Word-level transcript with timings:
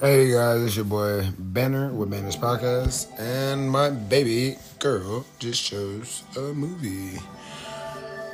Hey 0.00 0.32
guys, 0.32 0.60
it's 0.62 0.76
your 0.76 0.84
boy 0.84 1.28
Banner 1.38 1.92
with 1.92 2.10
Banner's 2.10 2.36
Podcast, 2.36 3.08
and 3.18 3.70
my 3.70 3.90
baby 3.90 4.56
girl 4.78 5.24
just 5.38 5.64
chose 5.64 6.24
a 6.36 6.40
movie. 6.52 7.18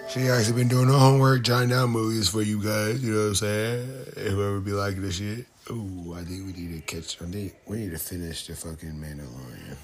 She 0.08 0.28
actually 0.28 0.54
been 0.54 0.68
doing 0.68 0.88
her 0.88 0.98
homework, 0.98 1.42
jotting 1.42 1.68
down 1.68 1.90
movies 1.90 2.28
for 2.28 2.42
you 2.42 2.62
guys. 2.62 3.02
You 3.02 3.12
know 3.12 3.18
what 3.20 3.26
I'm 3.28 3.34
saying? 3.36 3.88
Whoever 4.16 4.60
be 4.60 4.72
liking 4.72 5.02
this 5.02 5.16
shit. 5.16 5.46
Ooh, 5.70 6.14
I 6.16 6.22
think 6.24 6.46
we 6.46 6.52
need 6.60 6.74
to 6.74 6.80
catch. 6.94 7.20
I 7.22 7.26
think 7.26 7.54
we 7.66 7.76
need 7.78 7.90
to 7.92 7.98
finish 7.98 8.46
the 8.46 8.56
fucking 8.56 8.94
Mandalorian. 8.94 9.76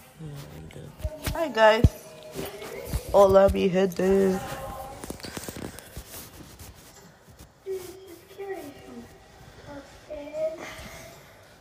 Hi 1.32 1.48
guys. 1.48 1.84
all 3.12 3.28
Hola 3.28 3.50
mi 3.52 3.68
gente. 3.68 4.38
This 7.64 7.82
is 7.82 8.18
Carrie 8.36 8.56
from 8.84 9.04
upstairs. 9.76 10.58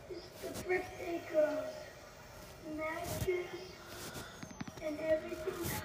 This 0.08 0.18
is 0.18 0.24
the 0.42 0.68
birthday 0.68 1.20
girl's 1.32 1.74
mattress 2.76 3.54
and 4.82 4.98
everything 5.00 5.54
else. 5.54 5.82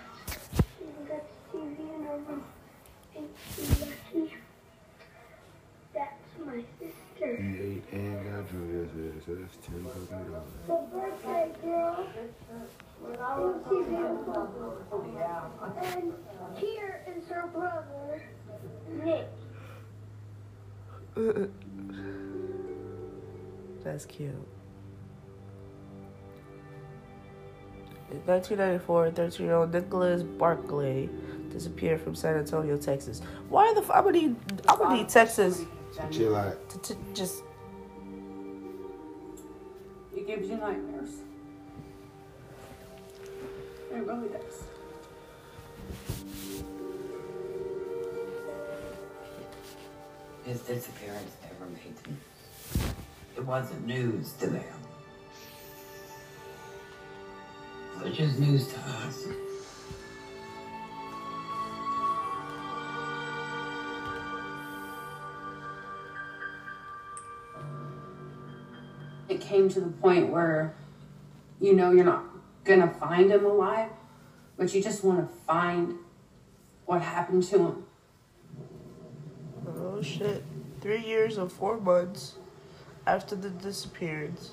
She 0.55 0.84
even 0.84 1.05
got 1.08 1.23
the 1.52 1.58
TV 1.58 1.95
in 1.95 2.03
her 2.05 2.17
room. 2.27 2.44
Ain't 3.16 3.30
she 3.55 3.62
lucky? 3.81 4.34
That's 5.94 6.31
my 6.45 6.63
sister. 6.80 7.41
You 7.41 7.84
ate 7.91 7.94
and 7.94 8.26
got 8.26 8.49
drunk 8.49 8.70
yesterday, 8.73 9.10
so 9.25 9.35
that's 9.35 9.57
ten 9.66 9.84
fucking 9.84 10.31
dollars. 10.31 10.49
The 10.67 10.98
birthday 10.98 11.52
girl. 11.63 12.07
Ain't 13.07 13.63
she 13.70 13.75
beautiful? 13.89 14.77
And 15.84 16.13
here 16.57 17.02
is 17.07 17.27
her 17.29 17.48
brother, 17.48 18.21
Nick. 19.03 19.27
That's 23.84 24.05
cute. 24.05 24.31
In 28.12 28.17
1994, 28.26 29.12
13 29.12 29.45
year 29.45 29.55
old 29.55 29.71
Nicholas 29.73 30.21
Barclay 30.23 31.10
disappeared 31.49 32.01
from 32.01 32.13
San 32.15 32.35
Antonio, 32.38 32.77
Texas. 32.77 33.21
Why 33.49 33.73
the 33.73 33.82
f- 33.82 33.91
I'm 33.93 34.04
gonna 34.04 34.17
need, 34.20 34.35
I'm 34.67 34.77
gonna 34.77 34.95
need 34.98 35.10
Texas 35.10 35.63
Chill 36.12 36.35
out. 36.35 36.70
to, 36.70 36.77
to 36.79 36.95
just. 37.13 37.43
It 40.32 40.37
gives 40.37 40.49
you 40.49 40.55
nightmares. 40.55 41.10
It 43.91 43.98
really 43.98 44.29
does. 44.29 44.63
His 50.46 50.62
disappearance 50.62 51.35
never 51.43 51.70
made 51.71 51.98
them. 51.98 52.18
It 53.35 53.46
wasn't 53.46 53.85
news 53.85 54.32
to 54.40 54.48
them. 54.48 54.63
Which 58.01 58.21
is 58.21 58.40
news 58.40 58.70
to 58.70 58.79
us. 58.79 59.51
It 69.31 69.40
came 69.40 69.69
to 69.69 69.79
the 69.79 69.88
point 69.88 70.29
where 70.29 70.75
you 71.62 71.74
know 71.74 71.94
you're 71.94 72.03
not 72.03 72.25
gonna 72.66 72.90
find 72.90 73.31
him 73.31 73.46
alive, 73.46 73.90
but 74.57 74.73
you 74.73 74.84
just 74.84 75.06
want 75.06 75.19
to 75.22 75.35
find 75.46 75.96
what 76.85 77.01
happened 77.01 77.44
to 77.44 77.57
him. 77.59 77.85
Oh 79.66 80.01
shit. 80.01 80.44
Three 80.81 81.00
years 81.00 81.38
and 81.38 81.50
four 81.50 81.79
months 81.79 82.34
after 83.07 83.38
the 83.38 83.50
disappearance. 83.50 84.51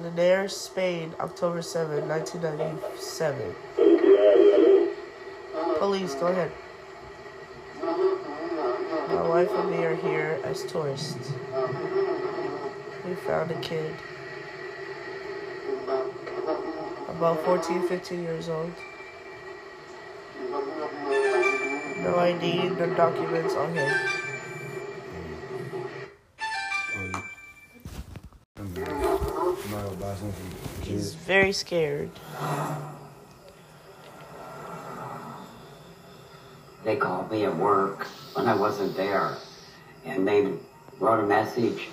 Linares, 0.00 0.56
Spain, 0.56 1.14
October 1.20 1.60
7, 1.60 2.08
1997. 2.08 3.54
Police, 5.78 6.14
go 6.14 6.28
ahead. 6.28 6.50
My 9.32 9.44
wife 9.44 9.54
and 9.54 9.70
me 9.70 9.82
are 9.86 9.96
here 9.96 10.38
as 10.44 10.62
tourists. 10.64 11.32
We 13.06 13.14
found 13.14 13.50
a 13.50 13.58
kid. 13.62 13.94
About 17.08 17.42
14, 17.42 17.88
15 17.88 18.22
years 18.22 18.50
old. 18.50 18.70
No 22.00 22.16
ID, 22.18 22.76
no 22.78 22.94
documents 22.94 23.54
on 23.54 23.72
him. 23.72 23.90
He's 30.82 31.14
very 31.14 31.52
scared. 31.52 32.10
They 36.84 36.96
called 36.96 37.30
me 37.30 37.46
at 37.46 37.56
work 37.56 38.06
when 38.34 38.46
I 38.46 38.54
wasn't 38.54 38.96
there, 38.96 39.36
and 40.04 40.26
they 40.26 40.52
wrote 40.98 41.20
a 41.20 41.26
message 41.26 41.88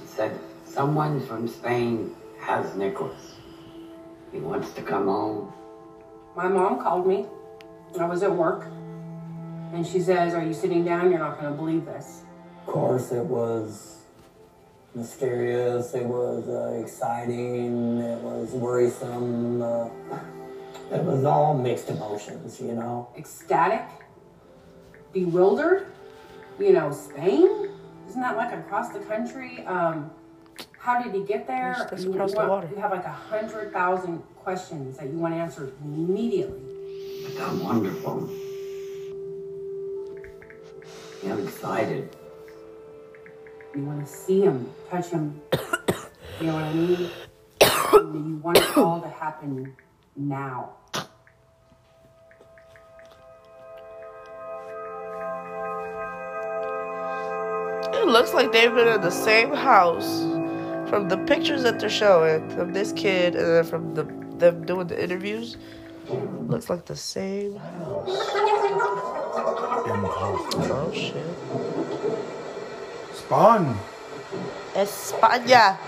and 0.00 0.08
said, 0.08 0.38
Someone 0.66 1.24
from 1.26 1.46
Spain 1.46 2.14
has 2.40 2.74
Nicholas. 2.74 3.34
He 4.32 4.38
wants 4.38 4.72
to 4.72 4.82
come 4.82 5.06
home. 5.06 5.52
My 6.36 6.48
mom 6.48 6.82
called 6.82 7.06
me. 7.06 7.26
I 7.98 8.06
was 8.06 8.24
at 8.24 8.32
work, 8.32 8.64
and 9.72 9.86
she 9.86 10.00
says, 10.00 10.34
"Are 10.34 10.42
you 10.42 10.52
sitting 10.52 10.84
down? 10.84 11.10
You're 11.10 11.20
not 11.20 11.40
gonna 11.40 11.54
believe 11.54 11.86
this." 11.86 12.22
Of 12.66 12.72
course, 12.72 13.12
it 13.12 13.24
was 13.24 13.98
mysterious, 14.96 15.94
it 15.94 16.04
was 16.04 16.48
uh, 16.48 16.80
exciting, 16.82 18.00
it 18.00 18.20
was 18.20 18.50
worrisome. 18.50 19.62
Uh, 19.62 19.88
it 20.92 21.02
was 21.02 21.24
all 21.24 21.56
mixed 21.56 21.88
emotions, 21.88 22.60
you 22.60 22.72
know. 22.72 23.08
Ecstatic, 23.16 23.86
bewildered. 25.14 25.86
You 26.58 26.72
know, 26.74 26.92
Spain. 26.92 27.70
Isn't 28.08 28.20
that 28.20 28.36
like 28.36 28.52
across 28.52 28.90
the 28.90 28.98
country? 29.00 29.64
Um, 29.66 30.10
how 30.78 31.02
did 31.02 31.14
he 31.14 31.22
get 31.24 31.46
there? 31.46 31.74
Yes, 31.78 31.90
that's 31.90 32.04
you, 32.04 32.12
across 32.12 32.32
the 32.32 32.38
want- 32.38 32.50
water. 32.50 32.68
you 32.70 32.76
have 32.80 32.90
like 32.90 33.06
a 33.06 33.08
hundred 33.08 33.72
thousand 33.72 34.18
questions 34.36 34.98
that 34.98 35.08
you 35.08 35.18
want 35.18 35.32
answered 35.34 35.72
immediately. 35.82 36.60
But 37.24 37.42
I'm 37.48 37.64
wonderful. 37.64 38.28
I'm 41.24 41.46
excited. 41.46 42.14
You 43.74 43.82
want 43.84 44.06
to 44.06 44.12
see 44.12 44.42
him, 44.42 44.70
touch 44.90 45.08
him. 45.08 45.40
you 46.40 46.46
know 46.46 46.54
what 46.54 46.64
I 46.64 46.72
mean? 46.74 47.10
You 47.94 48.40
want 48.44 48.58
it 48.58 48.76
all 48.76 49.00
to 49.00 49.08
happen 49.08 49.74
now. 50.16 50.74
It 58.04 58.08
looks 58.08 58.34
like 58.34 58.52
they've 58.52 58.74
been 58.74 58.86
in 58.86 59.00
the 59.00 59.10
same 59.10 59.54
house 59.54 60.20
from 60.90 61.08
the 61.08 61.16
pictures 61.16 61.62
that 61.62 61.80
they're 61.80 61.88
showing 61.88 62.52
of 62.60 62.74
this 62.74 62.92
kid 62.92 63.34
and 63.34 63.46
then 63.46 63.64
from 63.64 63.94
the 63.94 64.04
them 64.36 64.66
doing 64.66 64.88
the 64.88 65.02
interviews. 65.02 65.56
Looks 66.46 66.68
like 66.68 66.84
the 66.84 66.96
same 66.96 67.56
house. 67.56 68.10
Oh 70.68 70.92
shit. 70.92 71.24
Spawn. 73.16 73.78
España. 74.74 75.78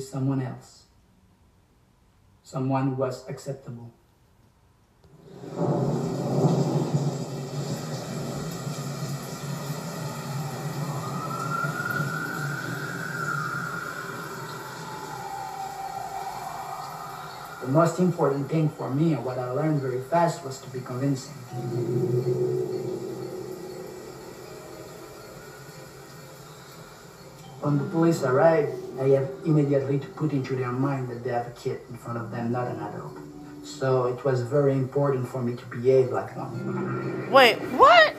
Someone 0.00 0.42
else. 0.42 0.84
Someone 2.42 2.88
who 2.88 2.94
was 2.94 3.28
acceptable. 3.28 3.92
The 17.60 17.74
most 17.74 17.98
important 17.98 18.48
thing 18.48 18.70
for 18.70 18.88
me 18.88 19.12
and 19.12 19.24
what 19.24 19.36
I 19.36 19.50
learned 19.50 19.82
very 19.82 20.00
fast 20.00 20.42
was 20.44 20.58
to 20.60 20.70
be 20.70 20.80
convincing. 20.80 21.34
When 27.60 27.76
the 27.76 27.84
police 27.84 28.22
arrive, 28.22 28.87
I 29.00 29.10
have 29.10 29.30
immediately 29.44 30.00
to 30.00 30.06
put 30.08 30.32
into 30.32 30.56
their 30.56 30.72
mind 30.72 31.08
that 31.08 31.22
they 31.22 31.30
have 31.30 31.46
a 31.46 31.50
kid 31.50 31.80
in 31.88 31.96
front 31.96 32.18
of 32.18 32.32
them, 32.32 32.50
not 32.50 32.66
an 32.66 32.80
adult. 32.80 33.16
So 33.62 34.06
it 34.06 34.24
was 34.24 34.42
very 34.42 34.72
important 34.72 35.28
for 35.28 35.40
me 35.40 35.54
to 35.54 35.64
behave 35.66 36.10
like 36.10 36.36
one. 36.36 37.30
Wait, 37.30 37.58
what? 37.78 38.14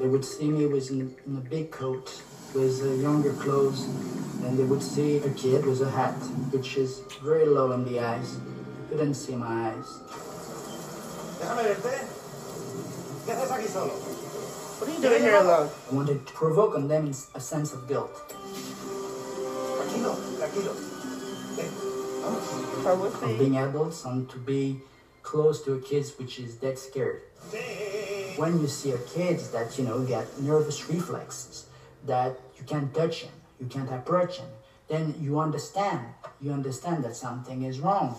They 0.00 0.08
would 0.08 0.24
see 0.24 0.48
me 0.50 0.66
was 0.66 0.90
in, 0.90 1.14
in 1.26 1.36
a 1.36 1.40
big 1.40 1.70
coat 1.70 2.22
with 2.54 2.82
uh, 2.82 2.94
younger 2.94 3.32
clothes, 3.34 3.84
and 4.44 4.58
they 4.58 4.64
would 4.64 4.82
see 4.82 5.18
a 5.18 5.30
kid 5.30 5.66
with 5.66 5.82
a 5.82 5.90
hat, 5.90 6.14
which 6.52 6.76
is 6.76 7.02
very 7.22 7.44
low 7.44 7.72
in 7.72 7.84
the 7.84 8.00
eyes. 8.00 8.38
Couldn't 8.88 9.14
see 9.14 9.36
my 9.36 9.70
eyes. 9.70 10.00
Déjame 11.38 11.62
verte. 11.62 12.06
¿Qué 13.26 13.32
haces 13.32 13.50
aquí 13.50 13.68
solo? 13.68 13.92
What 13.92 14.88
are 14.88 14.94
you 14.94 15.02
doing 15.02 15.22
here 15.22 15.36
alone? 15.36 15.68
I 15.90 15.94
wanted 15.94 16.26
to 16.26 16.32
provoke 16.32 16.74
on 16.74 16.88
them 16.88 17.12
a 17.34 17.40
sense 17.40 17.74
of 17.74 17.86
guilt. 17.86 18.14
Tranquilo, 19.76 20.16
tranquilo. 20.38 20.74
Ven, 21.56 21.70
vamos. 22.22 22.82
Come 22.82 23.00
with 23.00 23.22
of 23.22 23.28
me. 23.28 23.38
being 23.38 23.58
adults 23.58 24.04
and 24.06 24.28
to 24.30 24.38
be 24.38 24.80
close 25.22 25.62
to 25.64 25.74
a 25.74 25.80
kid 25.80 26.06
which 26.18 26.38
is 26.40 26.54
dead 26.54 26.78
scared. 26.78 27.20
When 28.36 28.60
you 28.60 28.68
see 28.68 28.92
a 28.92 28.98
kid 28.98 29.40
that 29.52 29.78
you 29.78 29.84
know 29.84 30.00
get 30.02 30.40
nervous 30.40 30.88
reflexes, 30.88 31.66
that 32.06 32.38
you 32.56 32.64
can't 32.64 32.92
touch 32.94 33.22
him, 33.22 33.32
you 33.58 33.66
can't 33.66 33.90
approach 33.92 34.38
him, 34.38 34.48
then 34.88 35.14
you 35.20 35.38
understand. 35.38 36.06
You 36.40 36.52
understand 36.52 37.04
that 37.04 37.16
something 37.16 37.62
is 37.62 37.80
wrong. 37.80 38.16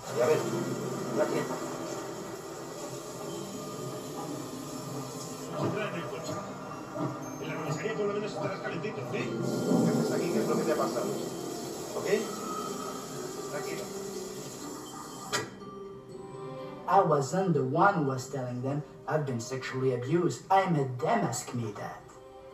I 17.02 17.04
wasn't 17.04 17.56
the 17.56 17.64
one 17.64 17.96
who 17.96 18.04
was 18.04 18.30
telling 18.30 18.62
them 18.62 18.84
I've 19.08 19.26
been 19.26 19.40
sexually 19.40 19.96
abused. 19.96 20.44
I 20.52 20.70
made 20.70 21.00
them 21.00 21.22
ask 21.22 21.52
me 21.52 21.72
that. 21.72 22.00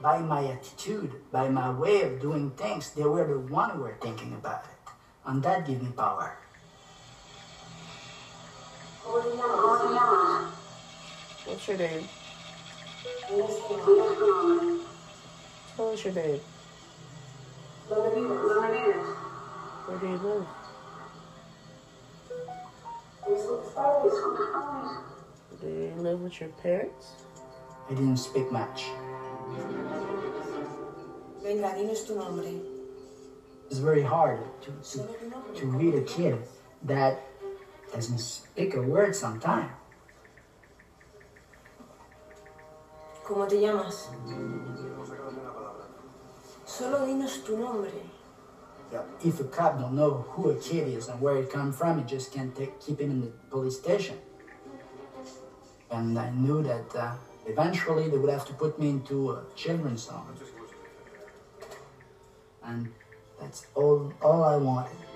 By 0.01 0.19
my 0.19 0.45
attitude, 0.47 1.11
by 1.33 1.49
my 1.49 1.69
way 1.69 2.03
of 2.03 2.21
doing 2.21 2.51
things, 2.51 2.91
they 2.91 3.03
were 3.03 3.27
the 3.27 3.39
one 3.39 3.71
who 3.71 3.81
were 3.81 3.97
thinking 3.99 4.31
about 4.31 4.63
it. 4.63 4.91
And 5.25 5.43
that 5.43 5.67
gave 5.67 5.81
me 5.81 5.89
power. 5.91 6.37
What's 11.43 11.67
your 11.67 11.77
name? 11.77 12.07
Us 15.77 16.05
your 16.05 16.13
name. 16.13 16.39
Where 17.89 18.11
do 19.99 20.07
you 20.07 20.17
live? 20.19 20.47
Do 23.27 23.35
you 25.67 25.93
live 25.97 26.21
with 26.21 26.39
your 26.39 26.49
parents? 26.63 27.11
I 27.89 27.93
didn't 27.93 28.17
speak 28.17 28.49
much. 28.53 28.85
Venga, 31.43 31.75
dinos 31.75 32.07
tu 32.07 32.15
nombre. 32.15 32.47
It's 33.69 33.79
very 33.79 34.01
hard 34.01 34.39
to, 34.61 34.71
to, 34.71 35.07
to 35.55 35.65
read 35.67 35.95
a 35.95 36.03
kid 36.03 36.37
that 36.83 37.19
doesn't 37.91 38.19
speak 38.19 38.75
a 38.75 38.81
word 38.81 39.13
sometimes. 39.13 39.71
¿Cómo 43.25 43.45
te 43.49 43.59
llamas? 43.59 44.07
Solo 46.65 47.05
dinos 47.05 47.43
tu 47.43 47.57
nombre. 47.57 48.16
If 49.23 49.39
a 49.39 49.43
cop 49.43 49.79
don't 49.79 49.95
know 49.95 50.25
who 50.29 50.51
a 50.51 50.55
kid 50.55 50.87
is 50.87 51.07
and 51.09 51.19
where 51.19 51.37
it 51.37 51.51
come 51.51 51.73
from, 51.73 51.99
he 51.99 52.03
just 52.05 52.31
can't 52.31 52.55
take, 52.55 52.79
keep 52.79 52.99
him 52.99 53.11
in 53.11 53.21
the 53.21 53.27
police 53.49 53.77
station. 53.77 54.17
And 55.91 56.17
I 56.17 56.29
knew 56.31 56.61
that 56.63 56.95
uh, 56.95 57.13
eventually 57.45 58.09
they 58.09 58.17
would 58.17 58.29
have 58.29 58.45
to 58.45 58.53
put 58.53 58.79
me 58.79 58.89
into 58.89 59.31
a 59.31 59.43
children's 59.55 60.07
home. 60.07 60.35
And 62.63 62.91
that's 63.39 63.67
all, 63.75 64.13
all 64.21 64.43
I 64.43 64.55
wanted. 64.57 65.06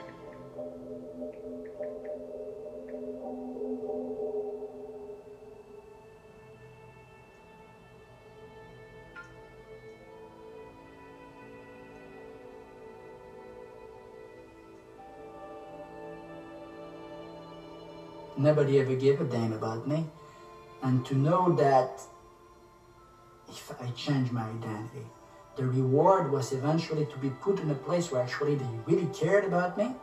Nobody 18.41 18.79
ever 18.79 18.95
gave 18.95 19.21
a 19.21 19.23
damn 19.23 19.53
about 19.53 19.87
me. 19.87 20.07
And 20.81 21.05
to 21.05 21.15
know 21.15 21.53
that 21.57 22.01
if 23.47 23.71
I 23.79 23.91
change 23.91 24.31
my 24.31 24.49
identity, 24.49 25.05
the 25.55 25.67
reward 25.67 26.31
was 26.31 26.51
eventually 26.51 27.05
to 27.05 27.17
be 27.17 27.29
put 27.29 27.59
in 27.59 27.69
a 27.69 27.75
place 27.75 28.11
where 28.11 28.23
actually 28.23 28.55
they 28.55 28.65
really 28.87 29.05
cared 29.13 29.45
about 29.45 29.77
me. 29.77 29.93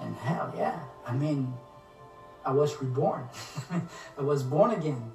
And 0.00 0.16
hell 0.16 0.52
yeah, 0.56 0.80
I 1.06 1.12
mean, 1.14 1.54
I 2.44 2.50
was 2.50 2.80
reborn. 2.82 3.28
I 4.18 4.22
was 4.22 4.42
born 4.42 4.72
again. 4.72 5.12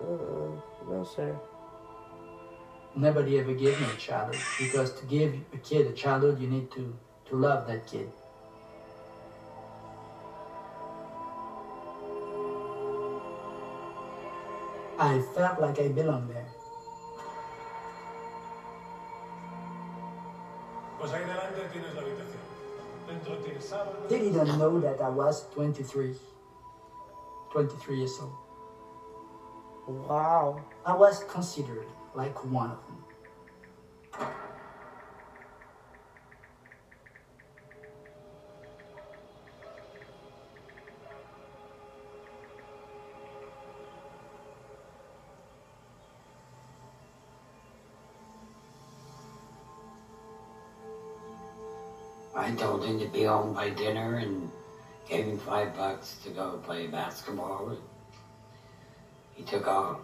Uh-uh. 0.00 0.88
No, 0.88 1.04
sir. 1.04 1.36
Nobody 2.96 3.38
ever 3.38 3.52
gave 3.52 3.78
me 3.78 3.86
a 3.92 3.96
childhood 3.98 4.40
because 4.58 4.98
to 4.98 5.04
give 5.04 5.34
a 5.52 5.58
kid 5.58 5.88
a 5.88 5.92
childhood, 5.92 6.40
you 6.40 6.48
need 6.48 6.70
to, 6.70 6.96
to 7.28 7.36
love 7.36 7.66
that 7.66 7.86
kid. 7.86 8.10
I 14.98 15.20
felt 15.34 15.60
like 15.60 15.78
I 15.80 15.88
belonged 15.88 16.30
there. 16.30 16.46
Pues 20.98 21.12
ahí 21.12 21.24
delante 21.24 21.68
tienes 21.72 21.94
la 21.94 22.00
habitación. 22.00 22.40
Dentro 23.06 23.36
tienes 23.38 23.64
sábanas. 23.64 24.08
They 24.08 24.30
didn't 24.30 24.58
know 24.58 24.80
that 24.80 25.00
I 25.00 25.08
was 25.08 25.46
23. 25.54 26.14
23 27.52 27.96
years 27.96 28.18
old. 28.20 28.32
Wow. 29.86 30.60
I 30.86 30.94
was 30.94 31.24
considered 31.24 31.86
like 32.14 32.36
one 32.44 32.70
of 32.70 32.78
them. 32.86 33.03
Told 52.74 52.86
him 52.86 52.98
to 52.98 53.06
be 53.06 53.22
home 53.22 53.54
by 53.54 53.70
dinner 53.70 54.16
and 54.16 54.50
gave 55.08 55.26
him 55.26 55.38
five 55.38 55.76
bucks 55.76 56.16
to 56.24 56.30
go 56.30 56.60
play 56.64 56.88
basketball. 56.88 57.76
He 59.34 59.44
took 59.44 59.68
off. 59.68 60.00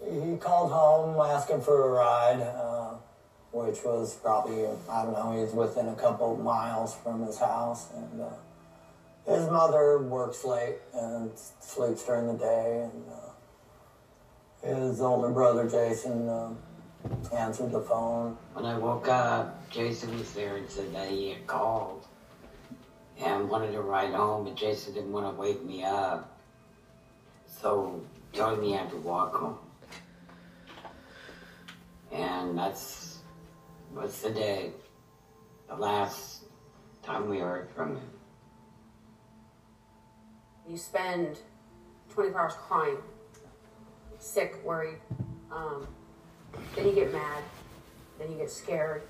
He 0.00 0.36
called 0.36 0.70
home 0.70 1.20
asking 1.20 1.62
for 1.62 1.88
a 1.88 1.90
ride, 1.90 2.40
uh, 2.40 2.94
which 3.50 3.82
was 3.84 4.14
probably, 4.14 4.66
I 4.88 5.02
don't 5.02 5.14
know, 5.14 5.32
he 5.32 5.40
was 5.40 5.52
within 5.52 5.88
a 5.88 5.96
couple 5.96 6.36
miles 6.36 6.94
from 6.94 7.26
his 7.26 7.38
house. 7.38 7.88
And 7.92 8.20
uh, 8.20 8.30
his 9.26 9.50
mother 9.50 9.98
works 9.98 10.44
late 10.44 10.76
and 10.94 11.32
sleeps 11.60 12.04
during 12.04 12.28
the 12.28 12.38
day, 12.38 12.88
and 12.88 13.04
uh, 13.10 14.86
his 14.86 15.00
older 15.00 15.30
brother 15.30 15.68
Jason 15.68 16.28
um, 16.28 16.58
answered 17.32 17.72
the 17.72 17.80
phone. 17.80 18.36
When 18.54 18.64
I 18.64 18.76
woke 18.78 19.08
up, 19.08 19.70
Jason 19.70 20.16
was 20.18 20.32
there 20.32 20.56
and 20.56 20.68
said 20.68 20.94
that 20.94 21.08
he 21.10 21.30
had 21.30 21.46
called 21.46 22.06
and 23.20 23.48
wanted 23.48 23.72
to 23.72 23.82
ride 23.82 24.12
home, 24.12 24.44
but 24.44 24.54
Jason 24.54 24.94
didn't 24.94 25.12
want 25.12 25.26
to 25.26 25.40
wake 25.40 25.64
me 25.64 25.82
up. 25.84 26.38
So 27.46 28.02
told 28.32 28.60
me 28.60 28.74
I 28.74 28.78
had 28.78 28.90
to 28.90 28.96
walk 28.96 29.34
home. 29.34 29.58
And 32.12 32.56
that's 32.56 33.18
what's 33.92 34.20
the 34.22 34.30
day, 34.30 34.72
the 35.68 35.76
last 35.76 36.44
time 37.02 37.28
we 37.28 37.38
heard 37.38 37.70
from 37.70 37.96
him. 37.96 38.10
You 40.68 40.76
spend 40.76 41.38
24 42.10 42.40
hours 42.40 42.54
crying, 42.54 42.98
sick, 44.18 44.60
worried. 44.64 44.98
Um, 45.50 45.86
then 46.74 46.86
you 46.86 46.94
get 46.94 47.12
mad. 47.12 47.42
Then 48.18 48.32
you 48.32 48.38
get 48.38 48.50
scared. 48.50 49.02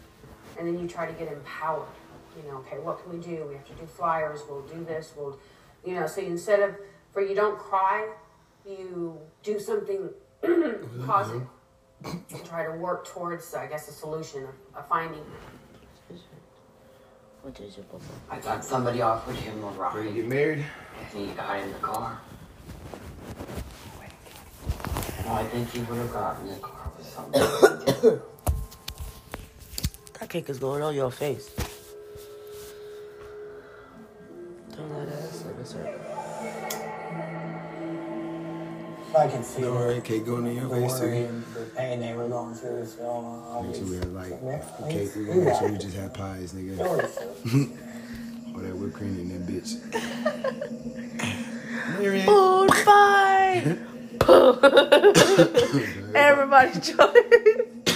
And 0.58 0.66
then 0.66 0.78
you 0.78 0.88
try 0.88 1.06
to 1.06 1.12
get 1.12 1.32
empowered. 1.32 1.88
You 2.36 2.50
know, 2.50 2.58
okay, 2.58 2.78
what 2.78 3.02
can 3.02 3.12
we 3.12 3.18
do? 3.18 3.46
We 3.48 3.54
have 3.54 3.66
to 3.66 3.72
do 3.74 3.86
flyers. 3.86 4.40
We'll 4.48 4.62
do 4.62 4.84
this. 4.84 5.12
We'll, 5.16 5.38
you 5.84 5.94
know, 5.94 6.06
so 6.06 6.20
instead 6.20 6.60
of, 6.60 6.76
for 7.12 7.22
you 7.22 7.34
don't 7.34 7.58
cry, 7.58 8.08
you 8.66 9.18
do 9.42 9.58
something 9.58 10.10
positive 11.06 11.46
and 12.04 12.44
try 12.44 12.64
to 12.64 12.72
work 12.72 13.06
towards, 13.06 13.54
I 13.54 13.66
guess, 13.66 13.88
a 13.88 13.92
solution, 13.92 14.46
a, 14.74 14.78
a 14.78 14.82
finding. 14.82 15.24
What 17.42 17.58
is 17.60 17.76
your 17.76 17.86
papa? 17.86 18.04
I 18.30 18.38
thought 18.40 18.64
somebody 18.64 19.00
offered 19.00 19.36
him 19.36 19.62
a 19.62 19.68
ride. 19.68 19.94
Ready 19.94 20.08
to 20.10 20.14
get 20.16 20.26
married? 20.26 20.64
And 21.14 21.28
he 21.28 21.34
got 21.34 21.60
in 21.60 21.72
the 21.72 21.78
car. 21.78 22.20
No, 25.24 25.32
I 25.32 25.44
think 25.44 25.70
he 25.70 25.80
would 25.80 25.98
have 25.98 26.12
gotten 26.12 26.48
in 26.48 26.54
the 26.54 26.60
car 26.60 26.72
with 26.72 26.76
somebody. 26.76 26.77
That 30.20 30.28
cake 30.28 30.48
is 30.50 30.58
going 30.58 30.82
on 30.82 30.94
your 30.94 31.10
face. 31.10 31.50
Turn 34.74 34.88
that 34.90 35.08
ass 35.08 35.44
like 35.46 35.56
a 35.56 35.64
circle. 35.66 35.94
I 39.16 39.26
can 39.26 39.42
see 39.42 39.64
All 39.64 39.72
the, 39.78 39.86
right, 39.94 40.04
cake 40.04 40.26
going 40.26 40.46
in 40.46 40.56
your 40.56 40.68
the 40.68 40.76
face 40.76 41.00
worry 41.00 41.18
too. 41.20 41.24
and 41.26 41.44
the 41.54 41.60
pain 41.76 42.00
they 42.00 42.14
were 42.14 42.28
going 42.28 42.54
through. 42.54 42.86
So 42.86 43.04
I'll 43.50 43.62
Make 43.64 43.82
we 43.88 43.96
have 43.96 44.12
like 44.12 44.28
the 44.40 44.60
cake. 44.88 45.16
We 45.16 45.22
week. 45.24 45.28
gonna 45.34 45.44
make 45.46 45.58
sure 45.58 45.72
we 45.72 45.78
just 45.78 45.96
have 45.96 46.14
pies, 46.14 46.52
nigga. 46.52 46.78
All 48.54 48.60
that 48.60 48.76
whipped 48.76 48.94
cream 48.94 49.18
in 49.18 49.28
that 49.30 49.46
bitch. 49.50 49.74
Marion. 51.98 52.26
Food 54.28 54.60
fight! 54.60 55.16
Everybody 56.14 56.80
join. 56.80 57.14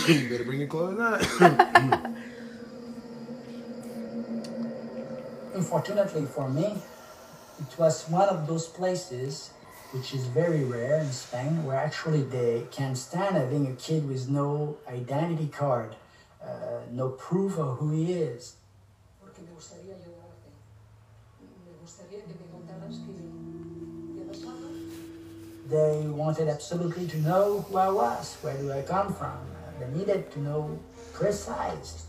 you 0.08 0.28
better 0.30 0.44
bring 0.44 0.60
your 0.60 0.68
clothes 0.68 0.98
on. 0.98 1.20
Unfortunately 5.54 6.24
for 6.24 6.48
me, 6.48 6.78
it 7.60 7.78
was 7.78 8.08
one 8.08 8.30
of 8.30 8.46
those 8.46 8.66
places 8.66 9.50
which 9.90 10.14
is 10.14 10.24
very 10.24 10.64
rare 10.64 11.00
in 11.00 11.12
Spain 11.12 11.64
where 11.66 11.76
actually 11.76 12.22
they 12.22 12.62
can't 12.70 12.96
stand 12.96 13.36
having 13.36 13.66
a 13.66 13.74
kid 13.74 14.08
with 14.08 14.30
no 14.30 14.78
identity 14.88 15.48
card, 15.48 15.96
uh, 16.42 16.80
no 16.90 17.10
proof 17.10 17.58
of 17.58 17.76
who 17.76 17.90
he 17.90 18.14
is. 18.14 18.56
They 25.68 26.06
wanted 26.06 26.48
absolutely 26.48 27.06
to 27.08 27.18
know 27.18 27.60
who 27.68 27.76
I 27.76 27.88
was, 27.88 28.36
where 28.42 28.56
do 28.56 28.72
I 28.72 28.82
come 28.82 29.14
from. 29.14 29.38
They 29.78 29.88
needed 29.98 30.30
to 30.32 30.40
know 30.40 30.78
precise. 31.12 32.06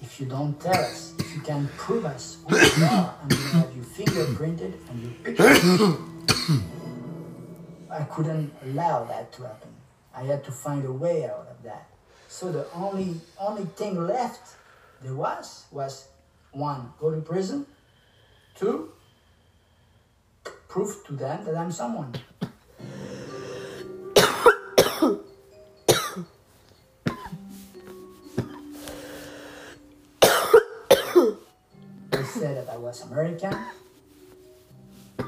If 0.00 0.18
you 0.18 0.26
don't 0.26 0.58
tell 0.60 0.72
us, 0.72 1.12
if 1.18 1.34
you 1.34 1.40
can 1.42 1.68
prove 1.76 2.04
us 2.06 2.38
who 2.48 2.56
you 2.56 2.84
are, 2.86 3.14
we 3.28 3.36
have 3.36 3.70
you 3.76 3.82
fingerprinted 3.82 4.74
and 4.88 5.02
your 5.02 5.12
picture. 5.22 5.96
I 7.90 8.04
couldn't 8.04 8.52
allow 8.64 9.04
that 9.04 9.32
to 9.34 9.42
happen. 9.42 9.70
I 10.14 10.22
had 10.22 10.44
to 10.44 10.52
find 10.52 10.84
a 10.84 10.92
way 10.92 11.24
out 11.24 11.48
of 11.50 11.62
that. 11.64 11.88
So 12.28 12.50
the 12.52 12.66
only 12.72 13.20
only 13.38 13.64
thing 13.64 14.06
left 14.06 14.56
there 15.02 15.14
was 15.14 15.66
was 15.70 16.08
one, 16.52 16.92
go 16.98 17.10
to 17.14 17.20
prison, 17.20 17.66
two, 18.54 18.92
prove 20.70 21.04
to 21.04 21.12
them 21.14 21.44
that 21.44 21.56
I'm 21.56 21.72
someone. 21.72 22.14
I 32.12 32.22
said 32.22 32.56
that 32.56 32.68
I 32.72 32.76
was 32.76 33.02
American, 33.02 33.52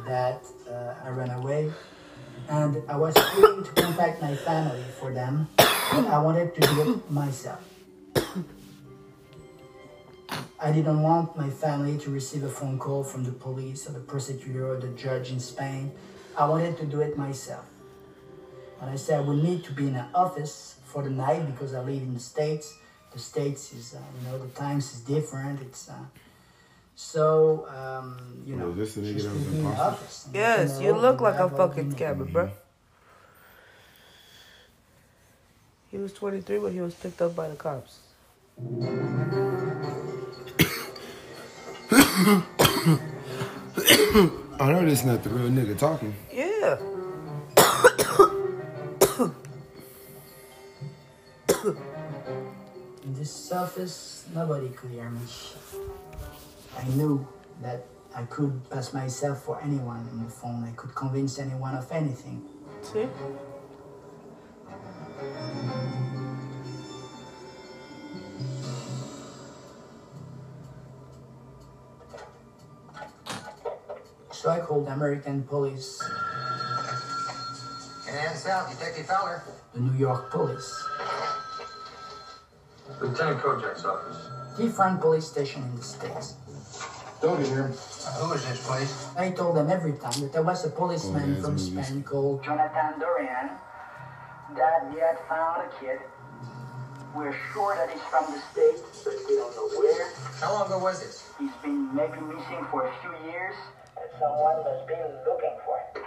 that 0.07 0.45
uh, 0.71 0.95
I 1.05 1.09
ran 1.09 1.31
away, 1.31 1.73
and 2.49 2.81
I 2.89 2.97
was 2.97 3.17
willing 3.37 3.65
to 3.65 3.73
contact 3.73 4.23
my 4.23 4.37
family 4.37 4.85
for 5.01 5.13
them, 5.13 5.49
but 5.57 6.07
I 6.07 6.23
wanted 6.23 6.55
to 6.55 6.61
do 6.61 6.93
it 6.93 7.11
myself. 7.11 7.69
I 10.63 10.71
didn't 10.71 11.03
want 11.03 11.37
my 11.37 11.51
family 11.51 11.99
to 11.99 12.11
receive 12.11 12.45
a 12.45 12.49
phone 12.49 12.79
call 12.79 13.03
from 13.03 13.25
the 13.25 13.33
police 13.33 13.89
or 13.89 13.93
the 13.93 14.01
prosecutor 14.01 14.69
or 14.69 14.77
the 14.77 14.89
judge 14.89 15.31
in 15.33 15.41
Spain. 15.41 15.91
I 16.39 16.49
wanted 16.49 16.77
to 16.79 16.87
do 16.87 17.01
it 17.01 17.19
myself. 17.19 17.65
And 18.81 18.89
I 18.89 18.95
said 18.97 19.19
I 19.19 19.23
would 19.23 19.43
need 19.43 19.65
to 19.65 19.73
be 19.73 19.89
in 19.89 19.97
an 19.97 20.07
office 20.15 20.77
for 20.85 21.03
the 21.03 21.11
night 21.11 21.47
because 21.47 21.75
I 21.75 21.81
live 21.81 22.03
in 22.03 22.15
the 22.15 22.21
States. 22.21 22.79
The 23.13 23.19
States 23.19 23.73
is, 23.73 23.95
uh, 23.95 23.99
you 24.21 24.29
know, 24.31 24.39
the 24.39 24.49
times 24.55 24.95
is 24.95 25.01
different. 25.01 25.61
It's 25.63 25.89
uh, 25.89 25.95
so, 26.95 27.67
um, 27.69 28.43
you 28.47 28.55
know, 28.55 28.69
Was 28.69 28.77
this 28.77 28.95
the 28.95 29.01
nigga 29.01 29.15
just 29.15 29.29
to 29.29 29.35
be 29.35 29.45
in 29.45 29.53
the 29.53 29.59
imposter? 29.71 29.83
office. 29.83 30.25
and 30.27 30.35
Yes, 30.35 30.75
let 30.75 30.83
you 30.85 30.93
look 30.95 31.21
like 31.21 31.35
a 31.35 31.39
have 31.39 31.53
all 31.55 31.59
the 31.59 31.75
fucking 31.75 31.91
information. 31.91 32.27
scammer, 32.27 32.33
bro. 32.33 32.51
He 35.91 35.99
was 35.99 36.13
23 36.13 36.59
when 36.61 36.73
he 36.73 36.81
was 36.81 36.95
picked 36.95 37.21
up 37.21 37.35
by 37.35 37.49
the 37.49 37.57
cops. 37.57 37.99
I 42.25 42.29
know 44.61 44.85
this 44.85 45.05
not 45.05 45.25
the 45.25 45.31
real 45.31 45.51
nigga 45.51 45.77
talking. 45.77 46.15
Yeah. 46.33 46.79
In 53.03 53.15
this 53.15 53.51
office, 53.51 54.27
nobody 54.33 54.69
could 54.69 54.91
hear 54.91 55.11
me. 55.11 55.21
I 56.79 56.85
knew 56.91 57.27
that 57.61 57.87
I 58.15 58.23
could 58.25 58.71
pass 58.71 58.93
myself 58.93 59.43
for 59.43 59.61
anyone 59.61 60.09
on 60.13 60.25
the 60.25 60.31
phone. 60.31 60.63
I 60.63 60.71
could 60.77 60.95
convince 60.95 61.41
anyone 61.41 61.75
of 61.75 61.91
anything. 61.91 62.45
See? 62.83 63.09
So 74.43 74.51
I 74.51 74.59
called 74.59 74.89
American 74.89 75.45
police, 75.45 76.03
And 78.11 78.37
South, 78.37 78.71
Detective 78.77 79.07
Fowler. 79.07 79.43
the 79.73 79.81
New 79.81 79.97
York 79.97 80.31
police, 80.33 80.67
Lieutenant 83.01 83.39
Kojak's 83.41 83.85
office. 83.85 84.19
different 84.59 85.01
police 85.01 85.27
station 85.27 85.63
in 85.63 85.77
the 85.77 85.83
States. 85.83 86.35
Don't 87.23 87.39
get 87.39 87.47
here. 87.47 87.71
Uh, 87.71 88.11
who 88.19 88.33
is 88.35 88.43
this, 88.45 88.67
please? 88.67 88.93
I 89.17 89.31
told 89.31 89.57
them 89.57 89.71
every 89.71 89.93
time 89.93 90.19
that 90.21 90.33
there 90.33 90.43
was 90.43 90.65
a 90.67 90.71
policeman 90.71 91.37
Oh, 91.39 91.43
from 91.43 91.55
that's 91.55 91.71
movies. 91.71 91.87
Spain 91.87 92.03
called 92.03 92.43
Jonathan 92.43 92.99
Dorian, 92.99 93.49
that 94.59 94.91
he 94.93 94.99
had 94.99 95.19
found 95.31 95.63
a 95.63 95.71
kid. 95.79 96.01
We're 97.15 97.37
sure 97.55 97.77
that 97.77 97.89
he's 97.95 98.03
from 98.11 98.27
the 98.35 98.41
States, 98.51 98.83
but 99.05 99.15
we 99.29 99.37
don't 99.37 99.55
know 99.55 99.69
where. 99.79 100.11
How 100.41 100.53
long 100.53 100.67
ago 100.67 100.79
was 100.83 100.99
this? 101.01 101.31
He's 101.39 101.55
been 101.63 101.95
maybe 101.95 102.19
missing 102.27 102.67
for 102.73 102.89
a 102.89 102.93
few 103.01 103.31
years, 103.31 103.55
and 103.55 103.82
someone 104.19 104.65
must 104.65 104.87
be 104.87 104.95
looking 105.27 105.57
for 105.65 105.79
him. 105.79 106.05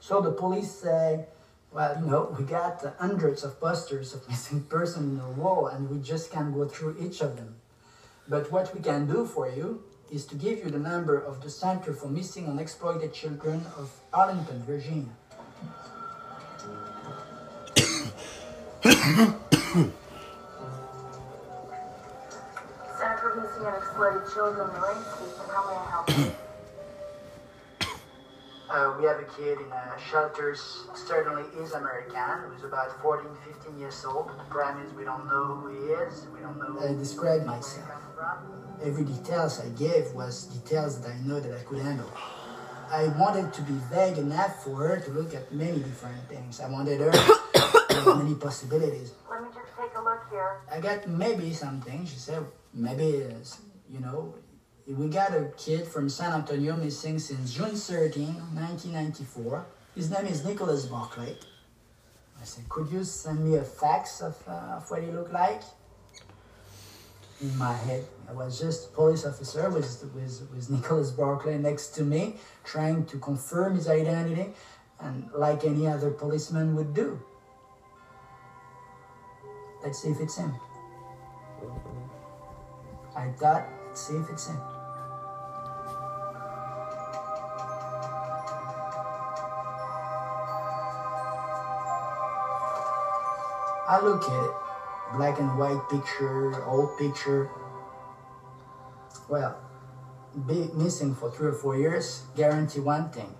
So 0.00 0.20
the 0.20 0.32
police 0.32 0.70
say, 0.70 1.26
well, 1.72 1.96
you 2.00 2.10
know, 2.10 2.34
we 2.38 2.44
got 2.44 2.84
hundreds 2.98 3.44
of 3.44 3.60
posters 3.60 4.14
of 4.14 4.28
missing 4.28 4.62
person 4.68 5.02
in 5.04 5.18
the 5.18 5.28
wall, 5.28 5.68
and 5.68 5.88
we 5.88 5.98
just 5.98 6.30
can't 6.30 6.54
go 6.54 6.66
through 6.66 6.96
each 7.00 7.20
of 7.20 7.36
them. 7.36 7.56
But 8.28 8.52
what 8.52 8.74
we 8.74 8.80
can 8.80 9.06
do 9.06 9.26
for 9.26 9.48
you 9.50 9.82
is 10.10 10.26
to 10.26 10.34
give 10.34 10.58
you 10.58 10.70
the 10.70 10.78
number 10.78 11.18
of 11.18 11.42
the 11.42 11.50
Center 11.50 11.92
for 11.92 12.08
Missing 12.08 12.46
and 12.46 12.60
Exploited 12.60 13.14
Children 13.14 13.64
of 13.78 13.90
Arlington, 14.12 14.62
Virginia. 14.64 15.08
Sir, 22.98 23.18
report 23.32 23.42
missing 23.42 23.66
and 23.66 23.76
exploited 23.76 24.32
children 24.32 24.68
in 24.68 24.76
Lansky, 24.76 25.40
and 25.40 25.50
how 25.50 25.66
may 25.68 25.76
I 25.76 25.90
help 25.90 26.08
you? 26.18 26.32
Uh, 28.70 28.94
we 28.98 29.04
have 29.04 29.18
a 29.18 29.24
kid 29.36 29.58
in 29.58 29.70
a 29.72 30.00
shelter, 30.10 30.56
certainly 30.94 31.42
is 31.60 31.72
American, 31.72 32.50
who's 32.50 32.64
about 32.64 33.00
14, 33.02 33.28
15 33.44 33.78
years 33.78 34.04
old. 34.06 34.28
The 34.28 34.44
problem 34.48 34.86
is 34.86 34.92
we 34.94 35.04
don't 35.04 35.26
know 35.26 35.44
who 35.44 35.68
he 35.68 35.92
is, 35.92 36.26
we 36.32 36.40
don't 36.40 36.58
know 36.58 36.80
I 36.80 36.94
described 36.94 37.44
myself. 37.44 37.90
Every 38.82 39.04
details 39.04 39.60
I 39.60 39.68
gave 39.70 40.12
was 40.12 40.44
details 40.44 41.00
that 41.02 41.10
I 41.10 41.18
know 41.26 41.38
that 41.40 41.52
I 41.52 41.62
could 41.64 41.80
handle. 41.80 42.10
I 42.90 43.08
wanted 43.18 43.52
to 43.54 43.62
be 43.62 43.74
vague 43.90 44.18
enough 44.18 44.64
for 44.64 44.76
her 44.76 45.00
to 45.00 45.10
look 45.10 45.34
at 45.34 45.52
many 45.52 45.78
different 45.78 46.28
things. 46.28 46.60
I 46.60 46.68
wanted 46.68 47.00
her 47.00 47.10
to 47.10 48.00
have 48.00 48.18
many 48.22 48.34
possibilities. 48.34 49.12
Let 49.30 49.42
me 49.42 49.48
just 49.54 49.68
take 49.78 49.96
a 49.96 50.02
look 50.02 50.22
here. 50.30 50.60
I 50.70 50.80
got 50.80 51.08
maybe 51.08 51.52
something. 51.52 52.06
She 52.06 52.16
said 52.16 52.44
maybe 52.74 53.04
it's, 53.04 53.58
you 53.90 54.00
know, 54.00 54.34
we 54.86 55.08
got 55.08 55.32
a 55.32 55.52
kid 55.56 55.86
from 55.86 56.08
San 56.08 56.32
Antonio 56.32 56.76
missing 56.76 57.18
since 57.18 57.54
June 57.54 57.76
13, 57.76 58.26
1994. 58.26 59.66
His 59.94 60.10
name 60.10 60.26
is 60.26 60.44
Nicholas 60.44 60.86
Barclay. 60.86 61.36
I 62.40 62.44
said, 62.44 62.68
could 62.68 62.90
you 62.90 63.04
send 63.04 63.44
me 63.44 63.56
a 63.56 63.62
fax 63.62 64.20
of, 64.20 64.36
uh, 64.48 64.76
of 64.76 64.90
what 64.90 65.02
he 65.02 65.10
looked 65.10 65.32
like? 65.32 65.62
In 67.40 67.56
my 67.56 67.72
head, 67.72 68.04
I 68.28 68.32
was 68.32 68.58
just 68.58 68.88
a 68.88 68.92
police 68.92 69.24
officer 69.24 69.68
with, 69.70 70.10
with, 70.14 70.48
with 70.52 70.70
Nicholas 70.70 71.10
Barclay 71.10 71.58
next 71.58 71.88
to 71.96 72.02
me, 72.02 72.36
trying 72.64 73.04
to 73.06 73.18
confirm 73.18 73.76
his 73.76 73.88
identity, 73.88 74.52
and 75.00 75.28
like 75.32 75.64
any 75.64 75.86
other 75.86 76.10
policeman 76.10 76.74
would 76.74 76.94
do. 76.94 77.20
Let's 79.84 80.02
see 80.02 80.10
if 80.10 80.20
it's 80.20 80.36
him. 80.36 80.54
I 83.16 83.28
thought, 83.30 83.68
let's 83.86 84.06
see 84.06 84.14
if 84.14 84.30
it's 84.30 84.48
him. 84.48 84.71
I 93.92 94.00
look 94.00 94.24
at 94.24 94.44
it, 94.44 94.54
black 95.18 95.38
and 95.38 95.58
white 95.58 95.86
picture, 95.90 96.64
old 96.64 96.96
picture. 96.96 97.50
Well, 99.28 99.60
be 100.46 100.70
missing 100.72 101.14
for 101.14 101.30
three 101.30 101.48
or 101.48 101.52
four 101.52 101.76
years, 101.76 102.22
guarantee 102.34 102.80
one 102.80 103.10
thing. 103.10 103.34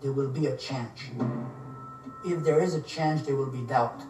There 0.00 0.12
will 0.12 0.30
be 0.30 0.46
a 0.46 0.56
change. 0.56 1.10
If 2.24 2.44
there 2.44 2.60
is 2.60 2.76
a 2.76 2.82
change, 2.82 3.24
there 3.24 3.34
will 3.34 3.50
be 3.50 3.62
doubt. 3.62 4.00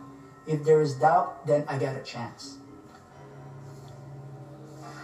If 0.46 0.64
there 0.64 0.82
is 0.82 0.96
doubt, 0.96 1.46
then 1.46 1.64
I 1.66 1.78
got 1.78 1.96
a 1.96 2.02
chance. 2.02 2.58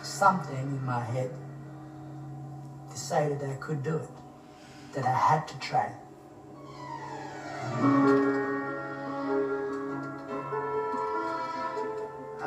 Something 0.02 0.58
in 0.58 0.84
my 0.84 1.00
head 1.00 1.30
decided 2.90 3.40
that 3.40 3.48
I 3.48 3.56
could 3.56 3.82
do 3.82 3.96
it, 3.96 4.10
that 4.92 5.06
I 5.06 5.14
had 5.14 5.48
to 5.48 5.58
try. 5.58 5.90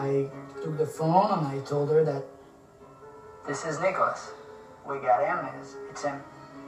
I 0.08 0.30
took 0.64 0.78
the 0.78 0.86
phone 0.86 1.38
and 1.38 1.48
I 1.48 1.60
told 1.66 1.90
her 1.90 2.04
that 2.06 2.24
this 3.46 3.66
is 3.66 3.80
Nicholas. 3.82 4.32
We 4.88 5.00
got 5.00 5.26
him. 5.26 5.46
It's, 5.60 5.76
it's 5.90 6.04
him. 6.04 6.22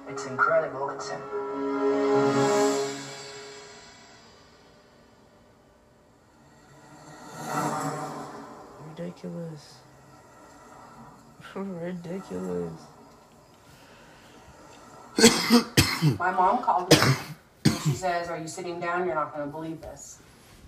It's 0.09 0.25
incredible. 0.25 0.89
It's 0.89 1.09
him. 1.09 1.21
Ridiculous. 8.89 9.75
Ridiculous. 11.55 12.81
My 16.19 16.31
mom 16.31 16.61
called 16.61 16.91
me 16.91 16.97
and 17.65 17.79
she 17.83 17.91
says, 17.91 18.27
Are 18.27 18.37
you 18.37 18.47
sitting 18.49 18.81
down? 18.81 19.05
You're 19.05 19.15
not 19.15 19.33
going 19.33 19.45
to 19.45 19.51
believe 19.51 19.79
this. 19.81 20.19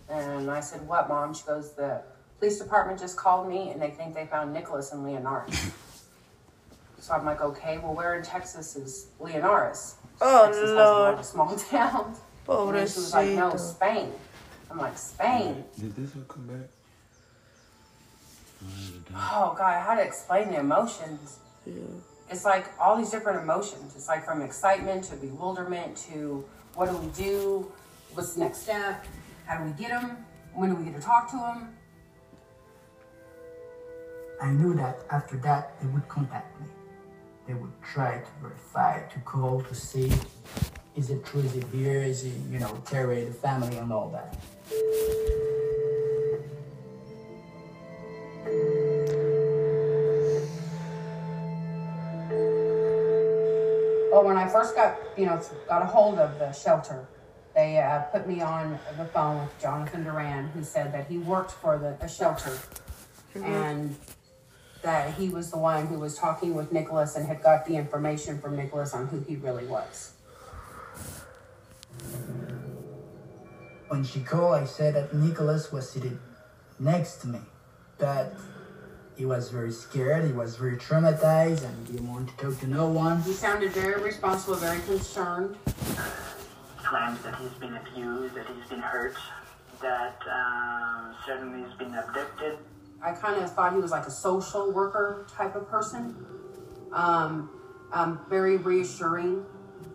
And 0.10 0.50
I 0.50 0.62
said, 0.62 0.88
What, 0.88 1.10
mom? 1.10 1.34
She 1.34 1.44
goes, 1.46 1.74
The 1.74 2.02
police 2.42 2.58
department 2.58 3.00
just 3.00 3.16
called 3.16 3.48
me 3.48 3.70
and 3.70 3.80
they 3.80 3.92
think 3.92 4.16
they 4.16 4.26
found 4.26 4.52
Nicholas 4.52 4.92
and 4.92 5.04
Leonard. 5.04 5.54
so 7.00 7.14
I'm 7.14 7.24
like, 7.24 7.40
Okay, 7.40 7.78
well, 7.78 7.94
where 7.94 8.16
in 8.16 8.24
Texas 8.24 8.76
is 8.76 9.06
Linares? 9.20 9.94
Oh, 10.20 10.46
Texas 10.48 10.62
has 10.64 10.72
a 10.72 10.74
Lord. 10.74 11.12
lot 11.14 11.20
of 11.20 11.26
small 11.26 11.56
towns. 11.70 12.18
And 12.50 12.76
then 12.76 12.88
she 12.88 13.00
was 13.00 13.14
like, 13.14 13.30
No, 13.30 13.56
Spain. 13.58 14.12
I'm 14.72 14.80
like, 14.80 14.98
Spain? 14.98 15.64
Did 15.80 15.96
this 15.96 16.16
one 16.16 16.26
come 16.28 16.48
back? 16.48 16.68
Oh, 19.16 19.54
God, 19.56 19.80
how 19.86 19.94
to 19.94 20.02
explain 20.02 20.50
the 20.50 20.60
emotions. 20.60 21.38
Yeah. 21.68 21.74
It's 22.32 22.44
like 22.46 22.66
all 22.80 22.98
these 22.98 23.12
different 23.12 23.44
emotions. 23.44 23.94
It's 23.96 24.08
like 24.08 24.26
from 24.26 24.42
excitement 24.42 25.04
to 25.06 25.16
bewilderment 25.16 25.96
to 26.10 26.44
what 26.74 26.90
do 26.90 26.98
we 26.98 27.08
do? 27.12 27.72
What's 28.14 28.34
the 28.34 28.40
next 28.40 28.64
step? 28.64 29.06
How 29.46 29.58
do 29.60 29.66
we 29.66 29.72
get 29.72 29.92
him? 29.92 30.18
When 30.56 30.70
do 30.70 30.76
we 30.76 30.86
get 30.86 30.96
to 30.96 31.02
talk 31.02 31.30
to 31.32 31.38
him? 31.38 31.68
I 34.42 34.50
knew 34.50 34.74
that 34.74 35.06
after 35.12 35.38
that 35.38 35.80
they 35.80 35.88
would 35.90 36.08
contact 36.10 36.60
me. 36.60 36.66
They 37.48 37.54
would 37.54 37.72
try 37.84 38.18
to 38.18 38.32
verify, 38.42 39.08
to 39.08 39.20
call, 39.20 39.62
to 39.62 39.76
see 39.76 40.12
is 40.96 41.12
it 41.12 41.24
true, 41.24 41.42
is 41.42 41.56
it 41.56 41.66
here, 41.72 42.02
is 42.02 42.26
it, 42.26 42.34
you 42.50 42.58
know, 42.58 42.82
terror 42.86 43.16
the 43.24 43.32
family 43.32 43.78
and 43.78 43.94
all 43.94 44.10
that. 44.10 44.36
Well, 54.12 54.26
when 54.26 54.38
I 54.38 54.50
first 54.50 54.76
got, 54.76 54.98
you 55.18 55.28
know, 55.28 55.40
got 55.68 55.84
a 55.84 55.86
hold 55.86 56.18
of 56.18 56.40
the 56.40 56.52
shelter, 56.52 57.08
they 57.54 57.78
uh, 57.78 58.00
put 58.12 58.28
me 58.28 58.42
on 58.42 58.80
the 58.98 59.06
phone 59.06 59.42
with 59.42 59.62
Jonathan 59.62 60.04
Duran, 60.04 60.48
who 60.48 60.64
said 60.64 60.92
that 60.94 61.08
he 61.08 61.20
worked 61.20 61.52
for 61.52 61.78
the, 61.78 61.96
the 62.02 62.08
shelter 62.08 62.58
and 63.36 63.96
that 64.82 65.14
he 65.14 65.30
was 65.30 65.52
the 65.52 65.58
one 65.58 65.88
who 65.88 66.00
was 66.00 66.18
talking 66.18 66.54
with 66.56 66.72
Nicholas 66.72 67.16
and 67.16 67.28
had 67.28 67.42
got 67.44 67.66
the 67.66 67.76
information 67.76 68.40
from 68.40 68.56
Nicholas 68.56 68.94
on 68.94 69.08
who 69.08 69.20
he 69.22 69.36
really 69.36 69.66
was. 69.66 70.14
When 73.88 74.04
she 74.04 74.22
called, 74.22 74.56
I 74.56 74.66
said 74.66 74.96
that 74.96 75.14
Nicholas 75.14 75.72
was 75.72 75.90
sitting 75.90 76.20
next 76.80 77.18
to 77.22 77.28
me, 77.28 77.40
but 77.98 78.34
he 79.18 79.26
was 79.26 79.50
very 79.50 79.72
scared, 79.72 80.26
he 80.26 80.32
was 80.32 80.56
very 80.56 80.78
traumatized, 80.78 81.64
and 81.64 81.88
he 81.88 81.94
didn't 81.94 82.10
want 82.10 82.30
to 82.30 82.38
talk 82.38 82.60
to 82.62 82.68
no 82.68 82.88
one. 82.88 83.22
He 83.22 83.34
sounded 83.34 83.72
very 83.72 84.02
responsible, 84.02 84.56
very 84.56 84.80
concerned. 84.82 85.58
claims 86.78 87.22
that 87.24 87.36
he's 87.36 87.52
been 87.60 87.76
abused, 87.76 88.34
that 88.36 88.48
he's 88.48 88.70
been 88.70 88.80
hurt, 88.80 89.16
that 89.82 90.20
um, 90.32 91.14
certainly 91.26 91.64
he's 91.68 91.78
been 91.78 91.94
abducted. 91.94 92.58
I 93.04 93.12
kind 93.14 93.42
of 93.42 93.52
thought 93.52 93.74
he 93.74 93.80
was 93.80 93.92
like 93.92 94.06
a 94.06 94.12
social 94.12 94.72
worker 94.72 95.26
type 95.32 95.56
of 95.56 95.68
person. 95.70 96.16
Um, 96.92 97.50
um, 97.92 98.22
very 98.30 98.58
reassuring. 98.58 99.46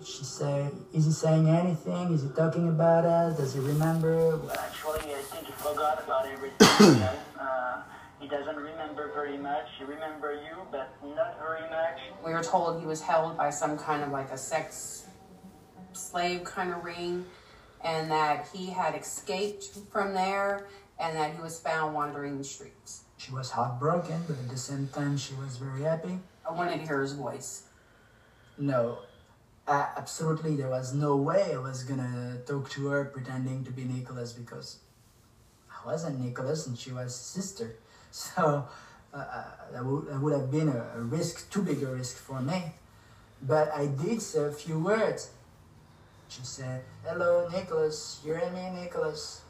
She 0.05 0.25
said, 0.25 0.73
Is 0.93 1.07
he 1.07 1.13
saying 1.13 1.49
anything? 1.49 2.13
Is 2.13 2.23
he 2.23 2.29
talking 2.31 2.69
about 2.69 3.05
us? 3.05 3.39
Does 3.39 3.55
he 3.55 3.61
remember? 3.61 4.37
Well, 4.37 4.51
actually, 4.59 5.15
I 5.15 5.19
think 5.23 5.47
he 5.47 5.53
forgot 5.53 6.03
about 6.05 6.27
everything. 6.27 6.59
you 6.81 7.41
uh, 7.41 7.83
he 8.21 8.29
doesn't 8.29 8.57
remember 8.57 9.11
very 9.15 9.39
much. 9.39 9.67
He 9.79 9.85
remember 9.85 10.35
you, 10.35 10.63
but 10.71 10.91
not 11.05 11.39
very 11.39 11.63
much. 11.63 11.99
We 12.25 12.33
were 12.33 12.43
told 12.43 12.81
he 12.81 12.87
was 12.87 13.01
held 13.01 13.37
by 13.37 13.51
some 13.51 13.79
kind 13.79 14.03
of 14.03 14.11
like 14.11 14.31
a 14.31 14.39
sex 14.39 15.07
slave 15.93 16.45
kind 16.45 16.73
of 16.73 16.85
ring, 16.85 17.25
and 17.85 18.11
that 18.11 18.49
he 18.53 18.67
had 18.67 18.95
escaped 18.95 19.71
from 19.93 20.13
there, 20.13 20.67
and 20.99 21.17
that 21.17 21.35
he 21.35 21.41
was 21.41 21.59
found 21.59 21.95
wandering 21.95 22.39
the 22.39 22.45
streets. 22.45 23.03
She 23.19 23.33
was 23.33 23.51
heartbroken, 23.51 24.23
but 24.27 24.37
at 24.39 24.49
the 24.49 24.57
same 24.57 24.89
time, 24.89 25.17
she 25.17 25.35
was 25.35 25.57
very 25.57 25.83
happy. 25.83 26.19
I 26.49 26.53
wanted 26.53 26.79
to 26.81 26.87
hear 26.87 27.01
his 27.01 27.13
voice. 27.13 27.65
No, 28.59 28.99
uh, 29.69 29.87
absolutely, 29.97 30.57
there 30.57 30.69
was 30.69 30.95
no 30.95 31.17
way 31.17 31.53
I 31.55 31.59
was 31.59 31.83
gonna 31.83 32.39
talk 32.47 32.71
to 32.71 32.87
her 32.89 33.05
pretending 33.07 33.65
to 33.65 33.73
be 33.73 33.85
Nicholas 33.85 34.33
because 34.33 34.79
I 35.71 35.87
wasn't 35.87 36.21
Nicholas 36.21 36.67
and 36.67 36.79
she 36.79 36.93
was 36.93 37.05
his 37.05 37.15
sister. 37.15 37.77
So 38.13 38.67
uh, 39.13 39.17
uh, 39.17 39.45
that, 39.73 39.85
would, 39.85 40.07
that 40.07 40.19
would 40.19 40.33
have 40.33 40.51
been 40.51 40.69
a, 40.69 40.87
a 40.97 41.01
risk, 41.01 41.51
too 41.51 41.63
big 41.63 41.83
a 41.83 41.87
risk 41.87 42.17
for 42.17 42.41
me. 42.41 42.63
But 43.43 43.71
I 43.75 43.87
did 43.87 44.23
say 44.23 44.45
a 44.45 44.53
few 44.53 44.79
words. 44.79 45.31
She 46.29 46.41
said, 46.43 46.83
Hello, 47.05 47.47
Nicholas. 47.53 48.23
You 48.25 48.35
hear 48.35 48.51
me, 48.51 48.71
Nicholas? 48.81 49.43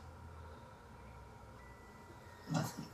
Nothing. 2.53 2.85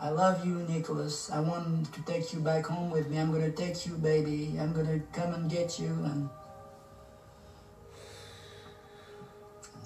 I 0.00 0.10
love 0.10 0.44
you, 0.46 0.54
Nicholas. 0.68 1.30
I 1.30 1.40
want 1.40 1.92
to 1.92 2.00
take 2.02 2.32
you 2.32 2.40
back 2.40 2.66
home 2.66 2.90
with 2.90 3.08
me. 3.08 3.18
I'm 3.18 3.32
gonna 3.32 3.50
take 3.50 3.86
you, 3.86 3.94
baby. 3.94 4.56
I'm 4.60 4.72
gonna 4.72 5.00
come 5.12 5.34
and 5.34 5.50
get 5.50 5.78
you, 5.78 5.86
and 5.86 6.28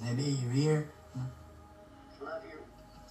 maybe 0.02 0.22
you're 0.42 0.52
here. 0.52 0.90
Love 2.20 2.42
you. 2.50 2.58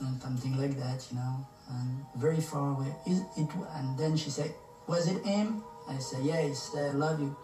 And 0.05 0.21
something 0.21 0.57
like 0.57 0.77
that, 0.77 1.05
you 1.11 1.17
know. 1.17 1.45
and 1.69 2.05
very 2.15 2.39
far 2.41 2.71
away. 2.71 2.93
Is 3.05 3.19
it? 3.37 3.49
And 3.75 3.97
then 3.97 4.15
she 4.15 4.29
said, 4.29 4.53
"Was 4.87 5.07
it 5.07 5.23
him?" 5.25 5.63
I 5.87 5.97
said, 5.99 6.23
"Yeah." 6.23 6.37
"I 6.37 6.91
love 6.91 7.19
you." 7.19 7.35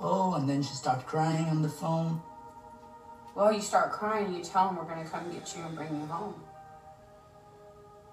Oh, 0.00 0.34
and 0.34 0.48
then 0.48 0.62
she 0.62 0.74
started 0.74 1.06
crying 1.06 1.48
on 1.48 1.62
the 1.62 1.68
phone. 1.68 2.20
Well, 3.34 3.52
you 3.52 3.60
start 3.60 3.92
crying, 3.92 4.34
you 4.34 4.42
tell 4.42 4.66
them 4.66 4.76
we're 4.76 4.84
going 4.84 5.04
to 5.04 5.10
come 5.10 5.30
get 5.32 5.54
you 5.56 5.62
and 5.64 5.76
bring 5.76 5.94
you 6.00 6.06
home. 6.06 6.34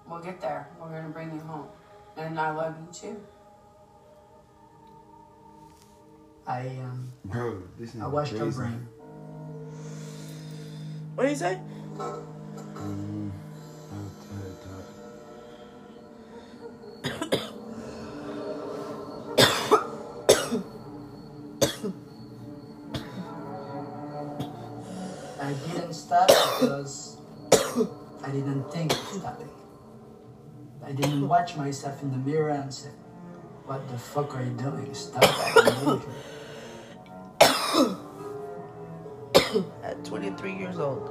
We'll 0.08 0.20
get 0.20 0.40
there. 0.40 0.68
We're 0.80 0.88
going 0.88 1.04
to 1.04 1.10
bring 1.10 1.32
you 1.34 1.40
home. 1.40 1.66
And 2.16 2.38
I 2.38 2.50
love 2.52 2.74
you 2.80 2.92
too. 2.92 3.20
I 6.46 6.68
um, 6.82 7.12
Bro, 7.26 7.62
this 7.78 7.94
is 7.94 8.00
I 8.00 8.06
watched 8.06 8.32
her 8.32 8.38
crazy. 8.38 8.56
brain. 8.56 8.88
What 11.14 11.24
do 11.24 11.30
you 11.30 11.36
say? 11.36 11.60
Mm, 12.74 13.27
stop 26.08 26.28
because 26.28 27.18
I 28.24 28.30
didn't 28.30 28.64
think 28.72 28.92
of 28.92 28.98
stopping. 29.08 29.50
I 30.82 30.92
didn't 30.92 31.28
watch 31.28 31.54
myself 31.56 32.02
in 32.02 32.10
the 32.10 32.16
mirror 32.16 32.48
and 32.48 32.72
say, 32.72 32.88
"What 33.66 33.86
the 33.88 33.98
fuck 33.98 34.34
are 34.34 34.42
you 34.42 34.52
doing? 34.52 34.94
Stop 34.94 35.24
immediately." 35.56 36.00
At 39.84 40.02
23 40.04 40.52
years 40.54 40.78
old. 40.78 41.10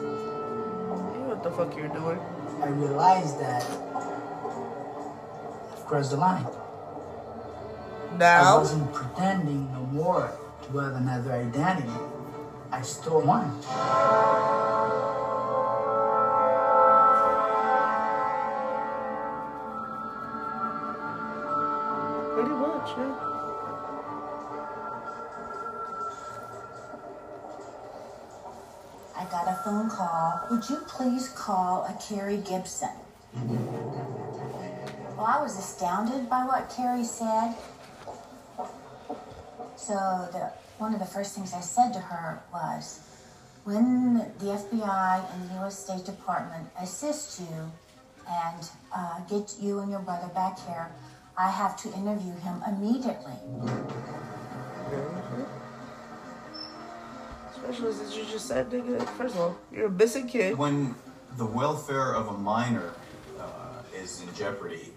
You 0.00 1.20
know 1.20 1.28
what 1.28 1.42
the 1.42 1.50
fuck 1.50 1.76
you're 1.76 1.88
doing. 1.88 2.18
I 2.62 2.68
realized 2.68 3.38
that 3.38 3.64
I've 5.72 5.86
crossed 5.86 6.12
the 6.12 6.16
line. 6.16 6.46
Now? 8.16 8.56
I 8.56 8.58
wasn't 8.58 8.90
pretending 8.94 9.70
no 9.72 9.80
more 9.92 10.32
to 10.64 10.78
have 10.78 10.94
another 10.94 11.32
identity. 11.32 11.92
I 12.70 12.82
still 12.82 13.22
one. 13.22 13.50
Pretty 22.34 22.50
much, 22.50 22.90
yeah. 22.96 23.14
I 29.16 29.24
got 29.30 29.48
a 29.48 29.60
phone 29.64 29.88
call. 29.90 30.40
Would 30.50 30.68
you 30.68 30.76
please 30.86 31.30
call 31.30 31.84
a 31.84 31.94
Carrie 32.00 32.36
Gibson? 32.36 32.90
Well, 35.16 35.26
I 35.26 35.40
was 35.42 35.58
astounded 35.58 36.28
by 36.28 36.44
what 36.44 36.70
Carrie 36.70 37.02
said. 37.02 37.54
So 39.74 39.94
the 40.32 40.52
one 40.78 40.94
of 40.94 41.00
the 41.00 41.06
first 41.06 41.34
things 41.34 41.52
I 41.52 41.60
said 41.60 41.92
to 41.92 41.98
her 41.98 42.40
was, 42.52 43.00
when 43.64 44.18
the 44.38 44.46
FBI 44.46 45.34
and 45.34 45.50
the 45.50 45.54
U.S. 45.56 45.84
State 45.84 46.04
Department 46.04 46.68
assist 46.80 47.40
you 47.40 47.70
and 48.28 48.70
uh, 48.94 49.20
get 49.28 49.56
you 49.60 49.80
and 49.80 49.90
your 49.90 50.00
brother 50.00 50.28
back 50.28 50.58
here, 50.66 50.88
I 51.36 51.50
have 51.50 51.76
to 51.82 51.92
interview 51.94 52.32
him 52.40 52.62
immediately. 52.66 53.34
Especially 57.50 57.92
since 57.92 58.16
you 58.16 58.24
just 58.24 58.46
said, 58.46 58.70
nigga, 58.70 59.06
first 59.16 59.34
of 59.34 59.40
all, 59.40 59.58
you're 59.72 59.86
a 59.86 59.90
missing 59.90 60.26
kid. 60.26 60.56
When 60.56 60.94
the 61.36 61.46
welfare 61.46 62.14
of 62.14 62.28
a 62.28 62.38
minor 62.38 62.94
uh, 63.38 63.82
is 63.94 64.22
in 64.22 64.34
jeopardy, 64.34 64.92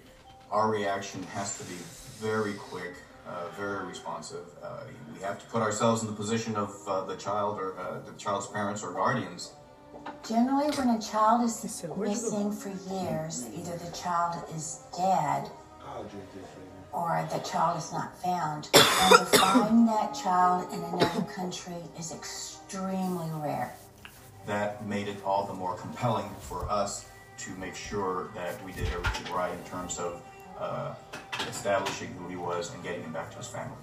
our 0.52 0.70
reaction 0.70 1.24
has 1.24 1.58
to 1.58 1.64
be 1.66 1.78
very 2.20 2.54
quick, 2.54 2.94
uh, 3.32 3.48
very 3.58 3.86
responsive. 3.86 4.46
Uh, 4.62 4.82
we 5.14 5.22
have 5.22 5.40
to 5.40 5.46
put 5.48 5.62
ourselves 5.62 6.02
in 6.02 6.08
the 6.08 6.14
position 6.14 6.56
of 6.56 6.76
uh, 6.88 7.06
the 7.06 7.16
child 7.16 7.58
or 7.58 7.80
uh, 7.80 8.00
the 8.06 8.12
child's 8.18 8.48
parents 8.48 8.84
or 8.84 8.92
guardians. 8.92 9.52
Generally, 10.28 10.72
when 10.78 10.90
a 10.90 11.02
child 11.02 11.44
is 11.44 11.64
missing 11.98 12.52
for 12.52 12.70
years, 12.92 13.48
either 13.56 13.78
the 13.78 13.92
child 13.96 14.44
is 14.56 14.82
dead 14.98 15.50
or 16.92 17.28
the 17.32 17.40
child 17.40 17.78
is 17.78 17.92
not 17.94 18.18
found. 18.22 18.70
And 18.74 19.20
to 19.20 19.26
find 19.38 19.88
that 19.88 20.14
child 20.14 20.72
in 20.74 20.84
another 20.84 21.22
country 21.34 21.76
is 22.00 22.12
extremely 22.14 23.30
rare. 23.36 23.74
That 24.48 24.86
made 24.88 25.08
it 25.08 25.18
all 25.24 25.46
the 25.46 25.54
more 25.54 25.76
compelling 25.76 26.30
for 26.40 26.70
us 26.70 27.06
to 27.40 27.52
make 27.52 27.76
sure 27.76 28.30
that 28.36 28.64
we 28.66 28.72
did 28.72 28.88
everything 28.88 29.34
right 29.34 29.54
in 29.54 29.64
terms 29.70 30.00
of 30.00 30.22
uh, 30.62 30.94
establishing 31.50 32.10
who 32.14 32.28
he 32.28 32.36
was 32.36 32.74
and 32.74 32.84
getting 32.84 33.04
him 33.04 33.12
back 33.12 33.32
to 33.32 33.38
his 33.38 33.48
family. 33.48 33.76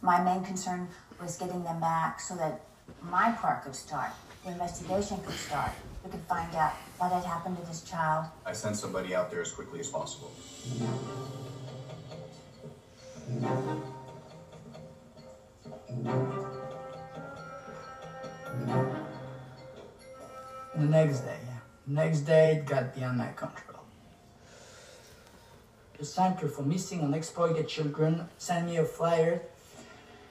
My 0.00 0.22
main 0.22 0.42
concern 0.42 0.88
was 1.20 1.36
getting 1.36 1.62
them 1.62 1.80
back 1.80 2.18
so 2.20 2.34
that 2.36 2.62
my 3.02 3.32
part 3.32 3.62
could 3.64 3.76
start, 3.76 4.10
the 4.44 4.50
investigation 4.50 5.18
could 5.24 5.34
start. 5.34 5.70
We 6.04 6.10
could 6.10 6.20
find 6.22 6.52
out 6.56 6.72
what 6.98 7.12
had 7.12 7.24
happened 7.24 7.58
to 7.58 7.66
this 7.66 7.82
child. 7.82 8.26
I 8.44 8.52
sent 8.52 8.76
somebody 8.76 9.14
out 9.14 9.30
there 9.30 9.42
as 9.42 9.52
quickly 9.52 9.80
as 9.80 9.88
possible. 9.88 10.32
The 20.74 20.88
next 20.88 21.20
day, 21.20 21.38
yeah. 21.46 21.58
Next 21.86 22.20
day, 22.20 22.56
it 22.56 22.66
got 22.66 22.94
beyond 22.94 23.18
my 23.18 23.28
control. 23.28 23.71
The 26.02 26.06
Center 26.06 26.48
for 26.48 26.62
Missing 26.62 27.02
and 27.02 27.14
Exploited 27.14 27.68
Children 27.68 28.28
sent 28.36 28.66
me 28.66 28.78
a 28.78 28.84
flyer 28.84 29.40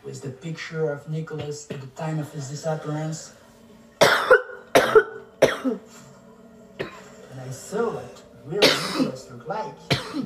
with 0.04 0.22
the 0.22 0.32
picture 0.32 0.92
of 0.92 1.08
Nicholas 1.10 1.66
at 1.72 1.80
the 1.80 1.88
time 1.88 2.20
of 2.20 2.30
his 2.34 2.50
disappearance. 2.50 3.32
and 4.02 5.80
I 7.40 7.50
saw 7.52 7.90
what 7.90 8.22
really 8.44 8.68
Nicholas 8.68 9.32
looked 9.32 9.48
like, 9.48 9.74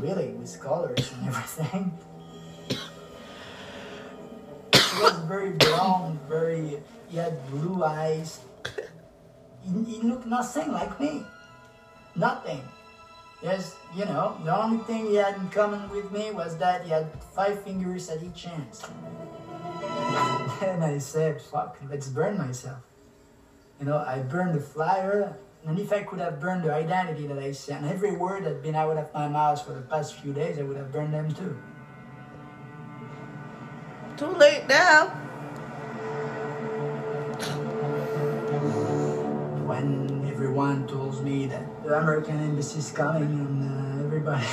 really, 0.01 0.29
with 0.29 0.59
colors 0.59 1.13
and 1.13 1.27
everything. 1.27 1.93
He 4.73 4.99
was 4.99 5.19
very 5.27 5.51
brown, 5.51 6.19
very, 6.27 6.81
he 7.07 7.17
had 7.17 7.37
blue 7.51 7.83
eyes. 7.83 8.39
He, 9.61 9.83
he 9.83 10.01
looked 10.01 10.25
nothing 10.25 10.71
like 10.71 10.99
me. 10.99 11.23
Nothing. 12.15 12.63
Yes, 13.45 13.75
you 13.95 14.05
know, 14.05 14.35
the 14.43 14.57
only 14.59 14.83
thing 14.85 15.05
he 15.05 15.15
had 15.17 15.35
in 15.35 15.47
common 15.49 15.87
with 15.91 16.11
me 16.11 16.31
was 16.31 16.57
that 16.57 16.83
he 16.83 16.89
had 16.89 17.05
five 17.35 17.61
fingers 17.63 18.09
at 18.09 18.23
each 18.23 18.45
hand. 18.45 18.65
and 20.63 20.83
I 20.83 20.97
said, 20.97 21.39
fuck, 21.39 21.77
let's 21.87 22.07
burn 22.07 22.39
myself. 22.39 22.79
You 23.79 23.85
know, 23.85 23.97
I 23.97 24.17
burned 24.23 24.55
the 24.55 24.59
flyer, 24.59 25.37
and 25.63 25.77
if 25.77 25.93
I 25.93 26.01
could 26.01 26.17
have 26.21 26.41
burned 26.41 26.63
the 26.63 26.73
identity 26.73 27.27
that 27.27 27.37
I 27.37 27.51
sent, 27.51 27.83
and 27.83 27.93
every 27.93 28.13
word 28.13 28.45
that 28.45 28.53
had 28.53 28.63
been 28.63 28.73
out 28.73 28.97
of 28.97 29.13
my 29.13 29.27
mouth 29.27 29.63
for 29.63 29.73
the 29.73 29.81
past 29.81 30.15
few 30.15 30.33
days, 30.33 30.57
I 30.57 30.63
would 30.63 30.77
have 30.77 30.91
burned 30.91 31.13
them 31.13 31.31
too. 31.31 31.55
Too 34.17 34.33
late 34.37 34.67
now. 34.67 35.09
When 39.67 40.24
everyone 40.45 40.85
tells 40.85 41.21
me 41.21 41.47
that 41.47 41.65
the 41.83 41.97
American 41.97 42.39
embassy 42.39 42.77
is 42.77 42.91
coming 42.91 43.23
and 43.23 43.99
uh, 43.99 44.05
everybody, 44.05 44.45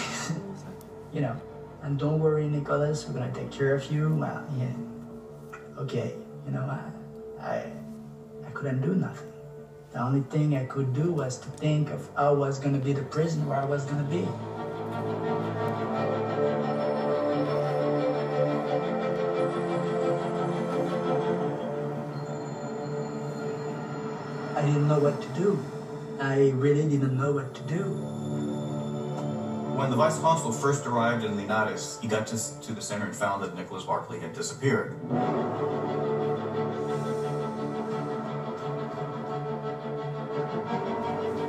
you 1.13 1.21
know, 1.21 1.37
and 1.83 1.99
don't 1.99 2.19
worry, 2.19 2.49
Nicholas, 2.49 3.07
we're 3.07 3.13
gonna 3.13 3.31
take 3.35 3.51
care 3.51 3.75
of 3.75 3.93
you. 3.93 4.09
Well, 4.09 4.43
yeah, 4.57 4.73
okay, 5.77 6.15
you 6.47 6.53
know, 6.53 6.63
I, 6.63 6.81
I, 7.47 7.73
I 8.47 8.51
couldn't 8.55 8.81
do 8.81 8.95
nothing. 8.95 9.29
The 9.93 10.01
only 10.01 10.23
thing 10.31 10.57
I 10.57 10.65
could 10.65 10.95
do 10.95 11.13
was 11.13 11.37
to 11.41 11.49
think 11.61 11.91
of 11.91 12.09
how 12.17 12.31
I 12.31 12.39
was 12.39 12.59
gonna 12.59 12.79
be 12.79 12.95
the 12.95 13.03
prison 13.03 13.47
where 13.47 13.59
I 13.59 13.67
was 13.67 13.85
gonna 13.85 14.09
be. 14.09 14.27
I 24.57 24.65
didn't 24.65 24.89
know 24.89 24.99
what 24.99 25.21
to 25.21 25.29
do. 25.39 25.72
I 26.23 26.51
really 26.51 26.89
didn't 26.89 27.19
know 27.19 27.33
what 27.33 27.53
to 27.53 27.63
do. 27.63 27.83
When 29.75 29.91
the 29.91 29.97
vice 29.97 30.21
consul 30.21 30.53
first 30.53 30.87
arrived 30.87 31.25
in 31.25 31.37
Linares, 31.37 31.99
he 32.01 32.07
got 32.07 32.29
to, 32.29 32.61
to 32.61 32.73
the 32.73 32.81
center 32.81 33.07
and 33.07 33.17
found 33.17 33.43
that 33.43 33.57
Nicholas 33.57 33.83
Barclay 33.83 34.21
had 34.21 34.33
disappeared. 34.33 34.95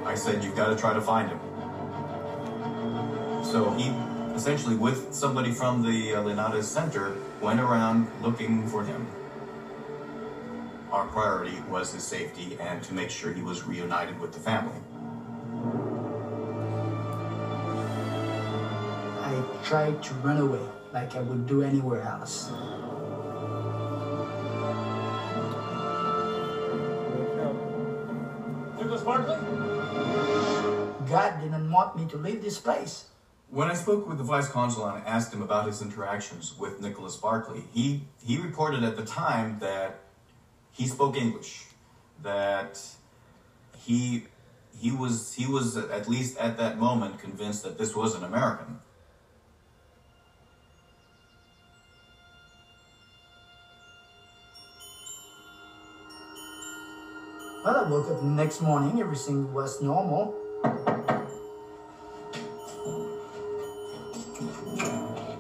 I 0.08 0.16
said, 0.16 0.44
You've 0.44 0.56
got 0.56 0.70
to 0.70 0.76
try 0.76 0.96
to 0.96 1.02
find 1.02 1.30
him. 1.30 1.40
So 3.46 3.70
he 3.78 3.90
essentially, 4.36 4.76
with 4.76 5.14
somebody 5.14 5.52
from 5.52 5.84
the 5.84 6.16
uh, 6.16 6.24
Linares 6.24 6.68
Center, 6.68 7.16
went 7.42 7.60
around 7.60 8.08
looking 8.24 8.68
for 8.68 8.84
him 8.84 9.06
priority 11.14 11.62
was 11.70 11.94
his 11.94 12.04
safety 12.04 12.58
and 12.60 12.82
to 12.82 12.92
make 12.92 13.12
sure 13.12 13.32
he 13.32 13.44
was 13.44 13.64
reunited 13.64 14.20
with 14.20 14.34
the 14.34 14.40
family. 14.40 14.82
I 19.22 19.44
tried 19.64 20.02
to 20.02 20.14
run 20.16 20.38
away 20.38 20.66
like 20.92 21.16
I 21.16 21.22
would 21.22 21.46
do 21.46 21.62
anywhere 21.62 22.02
else. 22.02 22.50
God 31.08 31.42
didn't 31.42 31.72
want 31.72 31.96
me 31.96 32.08
to 32.08 32.18
leave 32.18 32.42
this 32.42 32.58
place. 32.58 33.06
When 33.52 33.70
I 33.70 33.76
spoke 33.76 34.10
with 34.10 34.18
the 34.18 34.24
vice 34.24 34.48
consul 34.48 34.88
and 34.88 35.06
asked 35.06 35.32
him 35.32 35.44
about 35.44 35.68
his 35.68 35.80
interactions 35.84 36.58
with 36.58 36.82
Nicholas 36.82 37.18
Barclay, 37.18 37.62
he, 37.72 38.02
he 38.26 38.38
reported 38.38 38.84
at 38.84 38.96
the 38.96 39.06
time 39.06 39.60
that 39.60 40.00
he 40.74 40.88
spoke 40.88 41.16
English, 41.16 41.66
that 42.22 42.80
he 43.78 44.26
he 44.78 44.92
was 44.92 45.34
he 45.34 45.46
was 45.46 45.78
at 45.78 46.10
least 46.10 46.38
at 46.38 46.58
that 46.58 46.78
moment 46.78 47.20
convinced 47.20 47.64
that 47.64 47.78
this 47.78 47.96
was 47.96 48.16
an 48.16 48.24
American. 48.24 48.80
Well, 57.64 57.78
I 57.78 57.90
woke 57.90 58.10
up 58.12 58.20
the 58.20 58.26
next 58.26 58.60
morning, 58.60 59.00
everything 59.00 59.54
was 59.54 59.82
normal. 59.82 60.36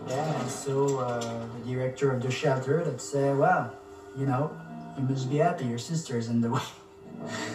Yeah, 0.08 0.41
I 0.41 0.48
saw 0.48 1.02
uh, 1.02 1.48
the 1.54 1.74
director 1.74 2.13
of 2.13 2.22
the 2.22 2.32
shelter 2.32 2.82
that 2.86 3.02
said, 3.02 3.38
well, 3.38 3.76
you 4.15 4.26
know, 4.26 4.56
you 4.98 5.04
must 5.04 5.30
be 5.30 5.38
happy 5.38 5.66
your 5.66 5.78
sister's 5.78 6.28
in 6.30 6.42
the 6.42 6.50
way. 6.58 6.62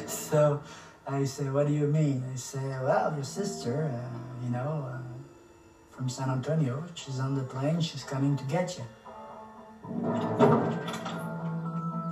so 0.07 0.61
I 1.07 1.25
say, 1.25 1.49
what 1.51 1.67
do 1.67 1.73
you 1.73 1.87
mean? 1.87 2.23
I 2.33 2.37
say, 2.37 2.59
well, 2.83 3.13
your 3.15 3.25
sister, 3.25 3.91
uh, 3.93 4.45
you 4.45 4.51
know, 4.51 4.89
uh, 4.93 4.99
from 5.91 6.09
San 6.09 6.31
Antonio, 6.31 6.85
she's 6.95 7.19
on 7.19 7.35
the 7.35 7.43
plane, 7.43 7.81
she's 7.81 8.05
coming 8.05 8.37
to 8.37 8.45
get 8.45 8.79
you. 8.79 8.85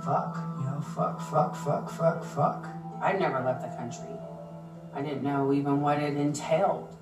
Fuck, 0.03 0.37
you 0.57 0.65
know, 0.65 0.81
fuck, 0.95 1.21
fuck, 1.21 1.55
fuck, 1.55 1.89
fuck, 1.91 2.23
fuck. 2.23 2.67
I'd 3.01 3.19
never 3.19 3.39
left 3.43 3.61
the 3.61 3.75
country. 3.77 4.07
I 4.93 5.01
didn't 5.01 5.23
know 5.23 5.53
even 5.53 5.81
what 5.81 5.99
it 5.99 6.17
entailed. 6.17 6.95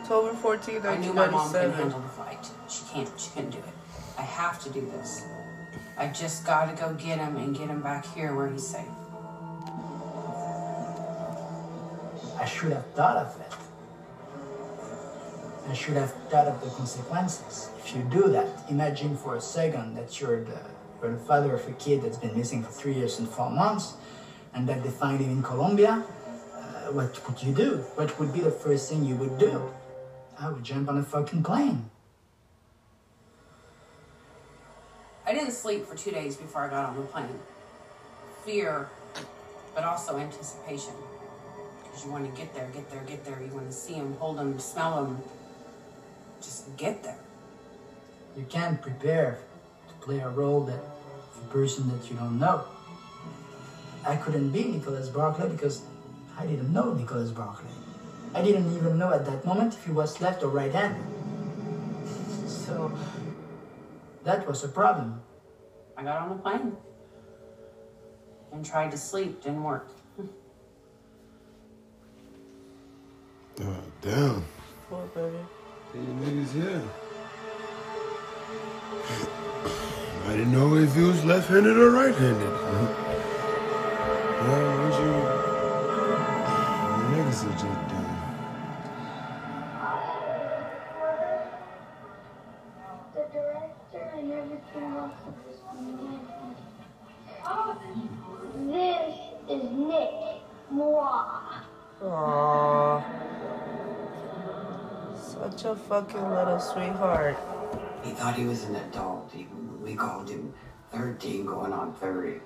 October 0.00 0.34
14, 0.34 0.86
I 0.86 0.96
knew 0.96 1.12
my 1.12 1.28
mom 1.28 1.52
couldn't 1.52 1.70
1997. 1.70 1.70
handle 1.72 2.00
the 2.00 2.08
fight. 2.08 2.50
She 2.68 2.82
can't. 2.92 3.20
She 3.20 3.30
couldn't 3.30 3.50
do 3.50 3.58
it. 3.58 3.77
I 4.18 4.22
have 4.22 4.60
to 4.64 4.70
do 4.70 4.80
this. 4.80 5.24
I 5.96 6.08
just 6.08 6.44
got 6.44 6.68
to 6.68 6.80
go 6.80 6.92
get 6.94 7.18
him 7.18 7.36
and 7.36 7.56
get 7.56 7.68
him 7.68 7.80
back 7.80 8.04
here 8.14 8.34
where 8.34 8.50
he's 8.50 8.66
safe. 8.66 8.86
I 12.38 12.44
should 12.44 12.72
have 12.72 12.86
thought 12.94 13.16
of 13.16 13.40
it. 13.40 13.52
I 15.68 15.74
should 15.74 15.94
have 15.94 16.12
thought 16.30 16.48
of 16.48 16.60
the 16.60 16.70
consequences. 16.70 17.70
If 17.78 17.94
you 17.94 18.02
do 18.10 18.28
that, 18.30 18.48
imagine 18.68 19.16
for 19.16 19.36
a 19.36 19.40
second 19.40 19.94
that 19.96 20.20
you're 20.20 20.42
the, 20.42 20.58
you're 21.00 21.12
the 21.12 21.24
father 21.24 21.54
of 21.54 21.68
a 21.68 21.72
kid 21.72 22.02
that's 22.02 22.16
been 22.16 22.36
missing 22.36 22.62
for 22.62 22.70
three 22.72 22.94
years 22.94 23.18
and 23.18 23.28
four 23.28 23.50
months, 23.50 23.94
and 24.54 24.68
that 24.68 24.82
they 24.82 24.90
find 24.90 25.20
him 25.20 25.30
in 25.30 25.42
Colombia. 25.42 26.02
Uh, 26.54 26.92
what 26.92 27.20
would 27.28 27.42
you 27.42 27.52
do? 27.52 27.76
What 27.96 28.18
would 28.18 28.32
be 28.32 28.40
the 28.40 28.50
first 28.50 28.90
thing 28.90 29.04
you 29.04 29.14
would 29.16 29.38
do? 29.38 29.70
I 30.40 30.50
would 30.50 30.64
jump 30.64 30.88
on 30.88 30.98
a 30.98 31.02
fucking 31.02 31.42
plane. 31.42 31.90
I 35.28 35.34
didn't 35.34 35.52
sleep 35.52 35.84
for 35.84 35.94
two 35.94 36.10
days 36.10 36.36
before 36.36 36.62
I 36.62 36.70
got 36.70 36.88
on 36.88 36.96
the 36.96 37.02
plane. 37.02 37.38
Fear, 38.46 38.88
but 39.74 39.84
also 39.84 40.16
anticipation. 40.16 40.94
Because 41.82 42.02
you 42.02 42.10
want 42.10 42.34
to 42.34 42.40
get 42.40 42.54
there, 42.54 42.66
get 42.72 42.90
there, 42.90 43.02
get 43.02 43.26
there. 43.26 43.38
You 43.38 43.52
want 43.54 43.66
to 43.66 43.76
see 43.76 43.92
him, 43.92 44.14
hold 44.14 44.38
him, 44.38 44.58
smell 44.58 45.04
him. 45.04 45.18
Just 46.40 46.74
get 46.78 47.02
there. 47.02 47.18
You 48.38 48.46
can't 48.48 48.80
prepare 48.80 49.40
to 49.88 49.94
play 50.06 50.20
a 50.20 50.30
role 50.30 50.62
that 50.62 50.80
a 50.80 51.52
person 51.52 51.90
that 51.90 52.10
you 52.10 52.16
don't 52.16 52.38
know. 52.38 52.64
I 54.06 54.16
couldn't 54.16 54.48
be 54.48 54.64
Nicholas 54.64 55.10
Barclay 55.10 55.50
because 55.50 55.82
I 56.38 56.46
didn't 56.46 56.72
know 56.72 56.94
Nicholas 56.94 57.32
Barclay. 57.32 57.68
I 58.32 58.40
didn't 58.40 58.74
even 58.74 58.96
know 58.96 59.12
at 59.12 59.26
that 59.26 59.44
moment 59.44 59.74
if 59.74 59.84
he 59.84 59.90
was 59.90 60.22
left 60.22 60.42
or 60.42 60.48
right 60.48 60.72
handed. 60.72 61.04
So 62.46 62.96
that 64.24 64.46
was 64.46 64.64
a 64.64 64.68
problem. 64.68 65.20
I 65.96 66.02
got 66.02 66.22
on 66.22 66.28
the 66.28 66.42
plane 66.42 66.76
and 68.52 68.64
tried 68.64 68.90
to 68.90 68.98
sleep. 68.98 69.42
Didn't 69.42 69.62
work. 69.62 69.88
Oh, 73.60 73.76
damn. 74.02 74.44
Poor 74.88 75.04
baby. 75.16 75.36
These 75.92 76.02
niggas 76.04 76.52
here. 76.52 76.82
I 80.26 80.30
didn't 80.30 80.52
know 80.52 80.76
if 80.76 80.94
he 80.94 81.02
was 81.02 81.24
left-handed 81.24 81.76
or 81.76 81.90
right-handed. 81.90 82.52
Well, 84.38 84.88
what 84.88 85.00
you... 85.00 85.10
The 86.94 87.04
niggas 87.16 87.40
are 87.44 87.52
just 87.58 87.97
fucking 105.88 106.30
little 106.30 106.60
sweetheart. 106.60 107.36
He 108.04 108.10
thought 108.12 108.34
he 108.34 108.44
was 108.44 108.64
an 108.64 108.76
adult. 108.76 109.30
He, 109.32 109.46
we 109.82 109.94
called 109.94 110.28
him 110.28 110.52
13 110.92 111.46
going 111.46 111.72
on 111.72 111.94
30. 111.94 112.40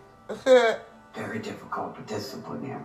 Very 1.14 1.38
difficult 1.40 1.96
to 1.96 2.02
discipline 2.14 2.64
him. 2.64 2.82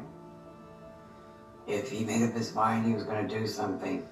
If 1.68 1.90
he 1.90 2.04
made 2.06 2.24
up 2.24 2.34
his 2.34 2.54
mind 2.56 2.86
he 2.86 2.94
was 2.94 3.04
going 3.04 3.28
to 3.28 3.40
do 3.40 3.46
something, 3.48 4.08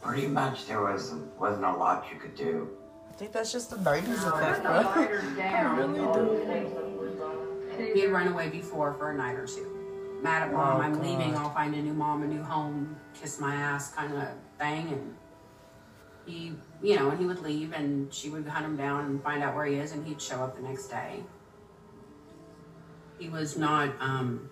pretty 0.00 0.26
much 0.26 0.66
there 0.66 0.82
was, 0.82 1.14
wasn't 1.38 1.64
a 1.64 1.72
lot 1.72 2.06
you 2.12 2.18
could 2.20 2.34
do. 2.34 2.68
I 3.08 3.12
think 3.12 3.32
that's 3.32 3.52
just 3.52 3.70
the 3.70 3.76
90s 3.76 4.28
effect, 4.28 4.62
bro. 4.62 4.72
I 5.42 5.60
really 5.76 5.98
do. 5.98 7.92
He 7.94 8.00
had 8.00 8.10
run 8.10 8.28
away 8.28 8.48
before 8.48 8.94
for 8.94 9.10
a 9.10 9.16
night 9.16 9.34
or 9.36 9.46
two. 9.46 9.74
Mad 10.22 10.42
at 10.42 10.52
mom, 10.52 10.78
Oh, 10.78 10.82
I'm 10.82 10.94
God. 10.94 11.02
leaving, 11.04 11.36
I'll 11.36 11.50
find 11.50 11.74
a 11.74 11.82
new 11.82 11.94
mom, 11.94 12.22
a 12.22 12.26
new 12.26 12.42
home, 12.42 12.96
kiss 13.20 13.38
my 13.40 13.54
ass 13.54 13.92
kind 13.94 14.12
of 14.14 14.28
thing. 14.58 14.88
And 14.88 15.14
he, 16.28 16.52
you 16.82 16.96
know, 16.96 17.10
and 17.10 17.18
he 17.18 17.26
would 17.26 17.40
leave 17.40 17.72
and 17.72 18.12
she 18.12 18.28
would 18.28 18.46
hunt 18.46 18.64
him 18.64 18.76
down 18.76 19.06
and 19.06 19.22
find 19.22 19.42
out 19.42 19.54
where 19.54 19.66
he 19.66 19.76
is 19.76 19.92
and 19.92 20.06
he'd 20.06 20.20
show 20.20 20.42
up 20.42 20.56
the 20.56 20.62
next 20.62 20.88
day. 20.88 21.22
He 23.18 23.28
was 23.28 23.56
not, 23.56 23.94
um, 24.00 24.48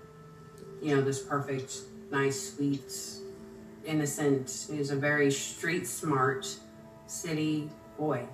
you 0.83 0.97
know, 0.97 1.03
this 1.03 1.23
perfect, 1.23 1.77
nice, 2.11 2.55
sweet, 2.55 2.93
innocent. 3.85 4.67
He 4.71 4.79
was 4.79 4.91
a 4.91 4.97
very 4.97 5.31
street 5.31 5.87
smart 5.87 6.49
city 7.07 7.71
boy. 7.97 8.27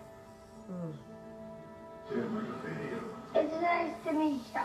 It's 3.34 3.60
nice 3.60 3.92
to 4.06 4.12
meet 4.12 4.40
you. 4.54 4.60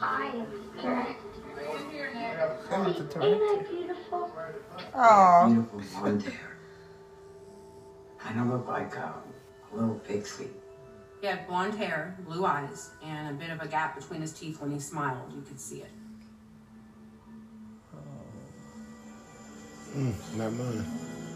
I 0.00 0.26
am 0.26 0.46
the 0.76 0.82
director. 0.82 1.28
I'm 2.70 2.84
the 2.84 2.90
Ain't 2.90 3.10
director. 3.10 3.22
I 3.22 3.64
beautiful? 3.68 4.30
Aww. 4.94 5.48
Beautiful 5.48 6.00
blonde 6.00 6.22
hair. 6.22 6.47
Kind 8.18 8.40
of 8.40 8.46
looked 8.48 8.68
like 8.68 8.94
a, 8.96 9.14
a 9.72 9.76
little 9.76 9.98
pixie. 10.00 10.50
He 11.20 11.26
had 11.26 11.46
blonde 11.46 11.74
hair, 11.74 12.16
blue 12.26 12.44
eyes, 12.44 12.90
and 13.04 13.30
a 13.30 13.38
bit 13.38 13.50
of 13.50 13.60
a 13.60 13.66
gap 13.66 13.96
between 13.96 14.20
his 14.20 14.32
teeth 14.32 14.60
when 14.60 14.70
he 14.70 14.78
smiled. 14.78 15.32
You 15.32 15.42
could 15.42 15.60
see 15.60 15.82
it. 15.82 15.90
Mm, 19.96 20.36
not 20.36 20.52
mine. 20.52 21.27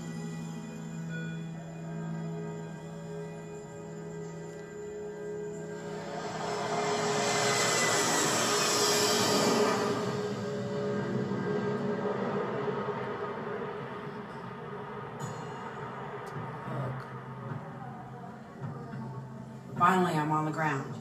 The 20.52 20.58
ground. 20.58 20.94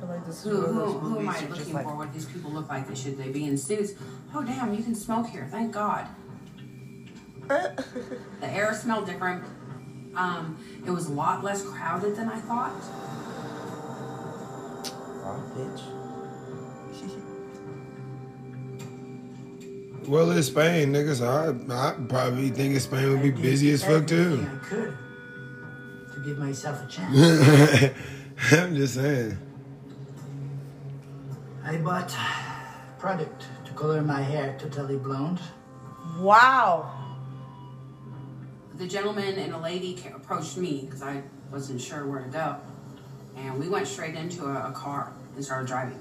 Like 0.00 0.24
this 0.26 0.44
Who, 0.44 0.60
who, 0.60 0.92
who 0.92 1.18
am 1.18 1.28
I 1.28 1.40
looking 1.48 1.74
like, 1.74 1.84
for? 1.84 1.96
What 1.96 2.12
these 2.12 2.26
people 2.26 2.52
look 2.52 2.68
like? 2.68 2.86
They 2.86 2.94
should 2.94 3.18
they 3.18 3.30
be 3.30 3.46
in 3.46 3.58
suits? 3.58 3.94
Oh 4.32 4.44
damn, 4.44 4.72
you 4.72 4.82
can 4.82 4.94
smoke 4.94 5.26
here. 5.26 5.48
Thank 5.50 5.72
God. 5.72 6.06
the 7.48 7.84
air 8.42 8.72
smelled 8.74 9.06
different. 9.06 9.42
Um, 10.14 10.58
it 10.86 10.90
was 10.90 11.08
a 11.08 11.12
lot 11.12 11.42
less 11.42 11.62
crowded 11.62 12.14
than 12.14 12.28
I 12.28 12.38
thought. 12.38 12.72
oh, 15.24 15.52
bitch. 15.56 15.82
Well, 20.08 20.30
it's 20.30 20.46
Spain, 20.46 20.94
niggas. 20.94 21.16
So 21.16 21.28
I, 21.28 21.90
I 21.90 21.92
probably 22.08 22.48
think 22.48 22.80
Spain 22.80 23.10
would 23.10 23.22
be 23.22 23.30
busy 23.30 23.70
as 23.72 23.84
fuck 23.84 24.06
too. 24.06 24.48
I 24.50 24.64
could 24.64 24.96
to 26.14 26.20
give 26.20 26.38
myself 26.38 26.82
a 26.82 26.86
chance. 26.86 27.94
I'm 28.52 28.76
just 28.76 28.94
saying. 28.94 29.36
I 31.64 31.76
bought 31.78 32.14
product 32.98 33.46
to 33.66 33.72
color 33.72 34.00
my 34.00 34.22
hair 34.22 34.56
totally 34.58 34.96
blonde. 34.96 35.40
Wow. 36.20 36.94
The 38.76 38.86
gentleman 38.86 39.34
and 39.34 39.52
a 39.52 39.58
lady 39.58 40.00
approached 40.14 40.56
me 40.56 40.82
because 40.84 41.02
I 41.02 41.24
wasn't 41.50 41.80
sure 41.80 42.06
where 42.06 42.22
to 42.22 42.28
go. 42.28 42.56
And 43.36 43.58
we 43.58 43.68
went 43.68 43.88
straight 43.88 44.14
into 44.14 44.44
a, 44.44 44.68
a 44.68 44.72
car 44.72 45.12
and 45.34 45.44
started 45.44 45.66
driving. 45.66 46.00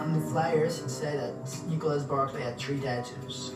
On 0.00 0.18
the 0.18 0.30
flyers, 0.32 0.80
it 0.80 0.88
said 0.88 1.36
that 1.36 1.68
Nicholas 1.68 2.02
Barclay 2.02 2.42
had 2.42 2.58
three 2.58 2.80
tattoos. 2.80 3.52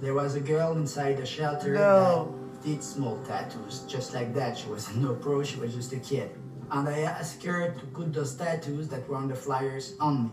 There 0.00 0.14
was 0.14 0.34
a 0.34 0.40
girl 0.40 0.72
inside 0.76 1.18
the 1.18 1.26
shelter 1.26 1.74
No. 1.74 2.34
that 2.52 2.64
did 2.64 2.82
small 2.82 3.18
tattoos, 3.24 3.80
just 3.86 4.14
like 4.14 4.32
that. 4.34 4.56
She 4.56 4.68
was 4.68 4.94
no 4.96 5.14
pro, 5.14 5.42
she 5.42 5.60
was 5.60 5.74
just 5.74 5.92
a 5.92 5.98
kid. 5.98 6.30
And 6.70 6.88
I 6.88 7.00
asked 7.00 7.42
her 7.44 7.72
to 7.72 7.86
put 7.86 8.12
those 8.14 8.34
tattoos 8.34 8.88
that 8.88 9.06
were 9.08 9.16
on 9.16 9.28
the 9.28 9.34
flyers 9.34 9.96
on 10.00 10.24
me. 10.24 10.30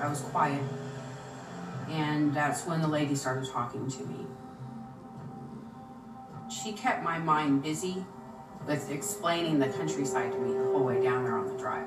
I 0.00 0.08
was 0.08 0.20
quiet. 0.20 0.62
And 1.88 2.34
that's 2.34 2.66
when 2.66 2.80
the 2.80 2.88
lady 2.88 3.14
started 3.14 3.50
talking 3.50 3.90
to 3.90 4.04
me. 4.04 4.26
She 6.48 6.72
kept 6.72 7.02
my 7.02 7.18
mind 7.18 7.62
busy 7.62 8.04
with 8.66 8.90
explaining 8.90 9.58
the 9.58 9.68
countryside 9.68 10.32
to 10.32 10.38
me 10.38 10.52
the 10.52 10.64
whole 10.64 10.84
way 10.84 11.02
down 11.02 11.24
there 11.24 11.38
on 11.38 11.46
the 11.46 11.58
drive. 11.58 11.86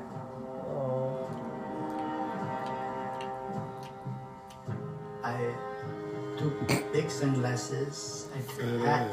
Oh. 0.65 1.27
I 5.23 5.53
took 6.37 6.67
big 6.91 7.09
sunglasses, 7.11 8.27
I 8.35 8.41
took 8.41 8.63
a 8.63 8.79
hat, 8.79 9.11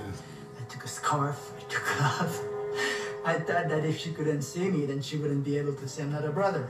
I 0.61 0.65
took 0.65 0.85
a 0.85 0.89
scarf, 0.89 1.53
I 1.57 1.61
took 1.71 1.83
a 1.83 1.97
glove. 1.97 2.41
I 3.25 3.35
thought 3.35 3.69
that 3.69 3.85
if 3.85 3.99
she 3.99 4.13
couldn't 4.13 4.43
see 4.43 4.71
me, 4.71 4.87
then 4.87 5.03
she 5.03 5.17
wouldn't 5.17 5.45
be 5.45 5.59
able 5.59 5.75
to 5.75 5.89
see 5.89 6.03
another 6.03 6.31
brother. 6.31 6.67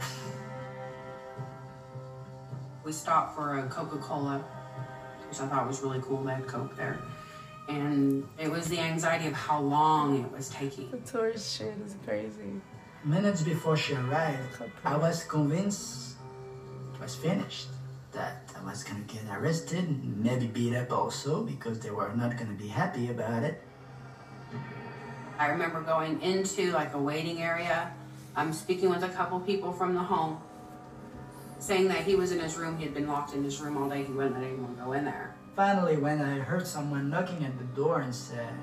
We 2.84 2.92
stopped 2.92 3.36
for 3.36 3.58
a 3.58 3.68
Coca 3.68 3.98
Cola, 3.98 4.38
which 5.28 5.38
I 5.40 5.46
thought 5.46 5.68
was 5.68 5.80
really 5.82 6.00
cool. 6.00 6.24
They 6.24 6.34
had 6.34 6.46
Coke 6.48 6.74
there. 6.76 6.98
And 7.68 8.26
it 8.38 8.50
was 8.50 8.66
the 8.68 8.78
anxiety 8.78 9.26
of 9.26 9.34
how 9.34 9.60
long 9.60 10.24
it 10.24 10.32
was 10.32 10.48
taking. 10.48 10.90
The 10.90 10.98
tourist 10.98 11.56
shit 11.58 11.74
is 11.84 11.96
crazy. 12.04 12.60
Minutes 13.04 13.42
before 13.42 13.76
she 13.76 13.94
arrived, 13.94 14.62
I 14.84 14.96
was 14.96 15.22
convinced 15.24 16.16
it 16.94 17.00
was 17.00 17.14
finished. 17.14 17.68
That 18.12 18.50
I 18.58 18.64
was 18.64 18.82
gonna 18.84 19.00
get 19.00 19.22
arrested, 19.30 19.84
and 19.84 20.16
maybe 20.16 20.46
beat 20.46 20.74
up 20.74 20.90
also, 20.90 21.42
because 21.44 21.78
they 21.78 21.90
were 21.90 22.10
not 22.16 22.38
gonna 22.38 22.54
be 22.54 22.66
happy 22.66 23.10
about 23.10 23.42
it. 23.42 23.62
I 25.38 25.48
remember 25.48 25.82
going 25.82 26.20
into 26.22 26.72
like 26.72 26.94
a 26.94 26.98
waiting 26.98 27.42
area. 27.42 27.92
I'm 28.34 28.54
speaking 28.54 28.88
with 28.88 29.04
a 29.04 29.10
couple 29.10 29.38
people 29.40 29.72
from 29.72 29.94
the 29.94 30.00
home, 30.00 30.40
saying 31.58 31.88
that 31.88 32.04
he 32.04 32.14
was 32.14 32.32
in 32.32 32.40
his 32.40 32.56
room. 32.56 32.78
He 32.78 32.84
had 32.84 32.94
been 32.94 33.06
locked 33.06 33.34
in 33.34 33.44
his 33.44 33.60
room 33.60 33.76
all 33.76 33.90
day. 33.90 34.04
He 34.04 34.12
wouldn't 34.12 34.34
let 34.34 34.42
anyone 34.42 34.74
go 34.82 34.92
in 34.92 35.04
there. 35.04 35.34
Finally, 35.58 35.96
when 35.96 36.22
I 36.22 36.38
heard 36.38 36.68
someone 36.68 37.10
knocking 37.10 37.44
at 37.44 37.58
the 37.58 37.64
door 37.74 38.02
and 38.02 38.14
said, 38.14 38.54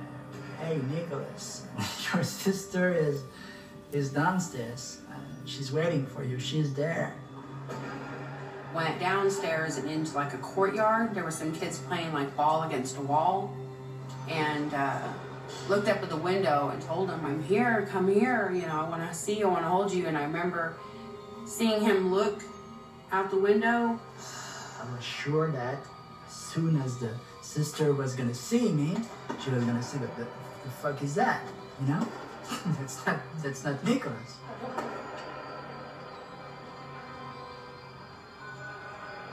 "Hey, 0.62 0.80
Nicholas, 0.90 1.68
your 2.14 2.24
sister 2.24 2.94
is 2.94 3.24
is 3.92 4.14
downstairs. 4.14 5.02
She's 5.44 5.74
waiting 5.74 6.06
for 6.06 6.24
you. 6.24 6.40
She's 6.40 6.74
there." 6.74 7.14
Went 8.74 8.98
downstairs 8.98 9.76
and 9.76 9.92
into 9.92 10.16
like 10.16 10.34
a 10.36 10.38
courtyard. 10.38 11.14
There 11.14 11.26
were 11.26 11.32
some 11.32 11.52
kids 11.52 11.80
playing 11.80 12.14
like 12.14 12.34
ball 12.38 12.64
against 12.64 12.96
a 12.96 13.02
wall, 13.02 13.54
and 14.30 14.74
uh, 14.74 15.06
looked 15.68 15.90
up 15.90 16.02
at 16.02 16.08
the 16.08 16.16
window 16.16 16.70
and 16.70 16.82
told 16.82 17.10
him, 17.10 17.26
"I'm 17.26 17.44
here. 17.44 17.90
Come 17.92 18.08
here. 18.08 18.54
You 18.54 18.68
know, 18.68 18.86
I 18.86 18.88
want 18.88 19.06
to 19.06 19.14
see 19.14 19.38
you. 19.40 19.50
I 19.50 19.52
want 19.52 19.64
to 19.66 19.70
hold 19.70 19.92
you." 19.92 20.08
And 20.08 20.18
I 20.18 20.24
remember 20.24 20.78
seeing 21.46 21.82
him 21.82 22.14
look 22.14 22.42
out 23.12 23.32
the 23.32 23.42
window. 23.50 24.00
I 24.82 24.96
was 24.96 25.04
sure 25.04 25.52
that 25.52 25.80
soon 26.56 26.78
as 26.78 26.98
the 27.00 27.12
sister 27.42 27.92
was 27.92 28.16
gonna 28.16 28.34
see 28.34 28.72
me, 28.72 28.96
she 29.44 29.50
was 29.50 29.64
gonna 29.66 29.84
say, 29.84 29.98
"What 29.98 30.16
the, 30.16 30.24
the 30.64 30.72
fuck 30.82 31.04
is 31.04 31.14
that?" 31.16 31.44
You 31.82 31.88
know? 31.88 32.08
that's 32.80 33.06
not 33.06 33.20
that's 33.44 33.64
not 33.66 33.84
Nicholas. 33.84 34.32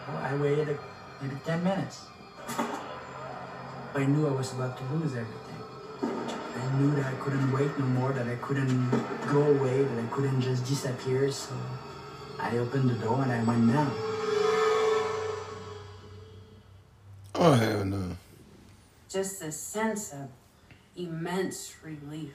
Well, 0.09 0.19
I 0.31 0.35
waited 0.35 0.69
a, 0.71 0.77
maybe 1.23 1.37
ten 1.45 1.63
minutes. 1.63 2.07
I 3.95 4.05
knew 4.05 4.27
I 4.27 4.33
was 4.33 4.53
about 4.55 4.77
to 4.79 4.85
lose 4.95 5.15
everything. 5.15 5.63
I 6.03 6.67
knew 6.79 6.91
that 6.97 7.07
I 7.07 7.17
couldn't 7.23 7.53
wait 7.53 7.71
no 7.79 7.87
more, 7.99 8.13
that 8.13 8.27
I 8.27 8.37
couldn't 8.47 8.91
go 9.31 9.43
away, 9.43 9.85
that 9.85 9.99
I 10.05 10.09
couldn't 10.11 10.41
just 10.41 10.67
disappear. 10.67 11.31
So 11.31 11.55
I 12.41 12.59
opened 12.59 12.91
the 12.91 12.99
door 13.07 13.23
and 13.23 13.31
I 13.31 13.45
went 13.45 13.73
down. 13.73 14.12
Oh 17.45 17.55
hell 17.55 17.85
no. 17.85 18.17
Just 19.09 19.41
this 19.41 19.59
sense 19.59 20.13
of 20.13 20.29
immense 20.95 21.75
relief. 21.83 22.35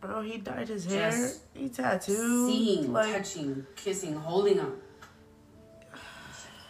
Bro, 0.00 0.22
he 0.22 0.38
dyed 0.38 0.66
his 0.66 0.86
hair. 0.86 1.12
Just 1.12 1.42
He 1.54 1.68
tattooed. 1.68 2.50
Seeing, 2.50 2.92
like, 2.92 3.12
touching, 3.12 3.64
kissing, 3.76 4.16
holding 4.16 4.56
him. 4.56 4.72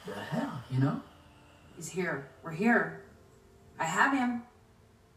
The 0.04 0.12
hell, 0.12 0.62
you 0.70 0.78
know? 0.78 1.00
He's 1.74 1.88
here. 1.88 2.28
We're 2.42 2.50
here. 2.50 3.00
I 3.78 3.84
have 3.84 4.12
him. 4.12 4.42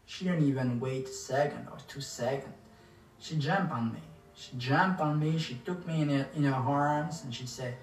She 0.06 0.24
didn't 0.24 0.48
even 0.48 0.80
wait 0.80 1.06
a 1.06 1.12
second 1.12 1.68
or 1.70 1.76
two 1.86 2.00
seconds. 2.00 2.54
She 3.18 3.36
jumped 3.36 3.72
on 3.74 3.92
me. 3.92 4.00
She 4.34 4.56
jumped 4.56 5.02
on 5.02 5.20
me. 5.20 5.38
She 5.38 5.60
took 5.66 5.86
me 5.86 6.00
in 6.00 6.08
her, 6.08 6.26
in 6.34 6.44
her 6.44 6.54
arms 6.54 7.24
and 7.24 7.34
she 7.34 7.44
said, 7.44 7.74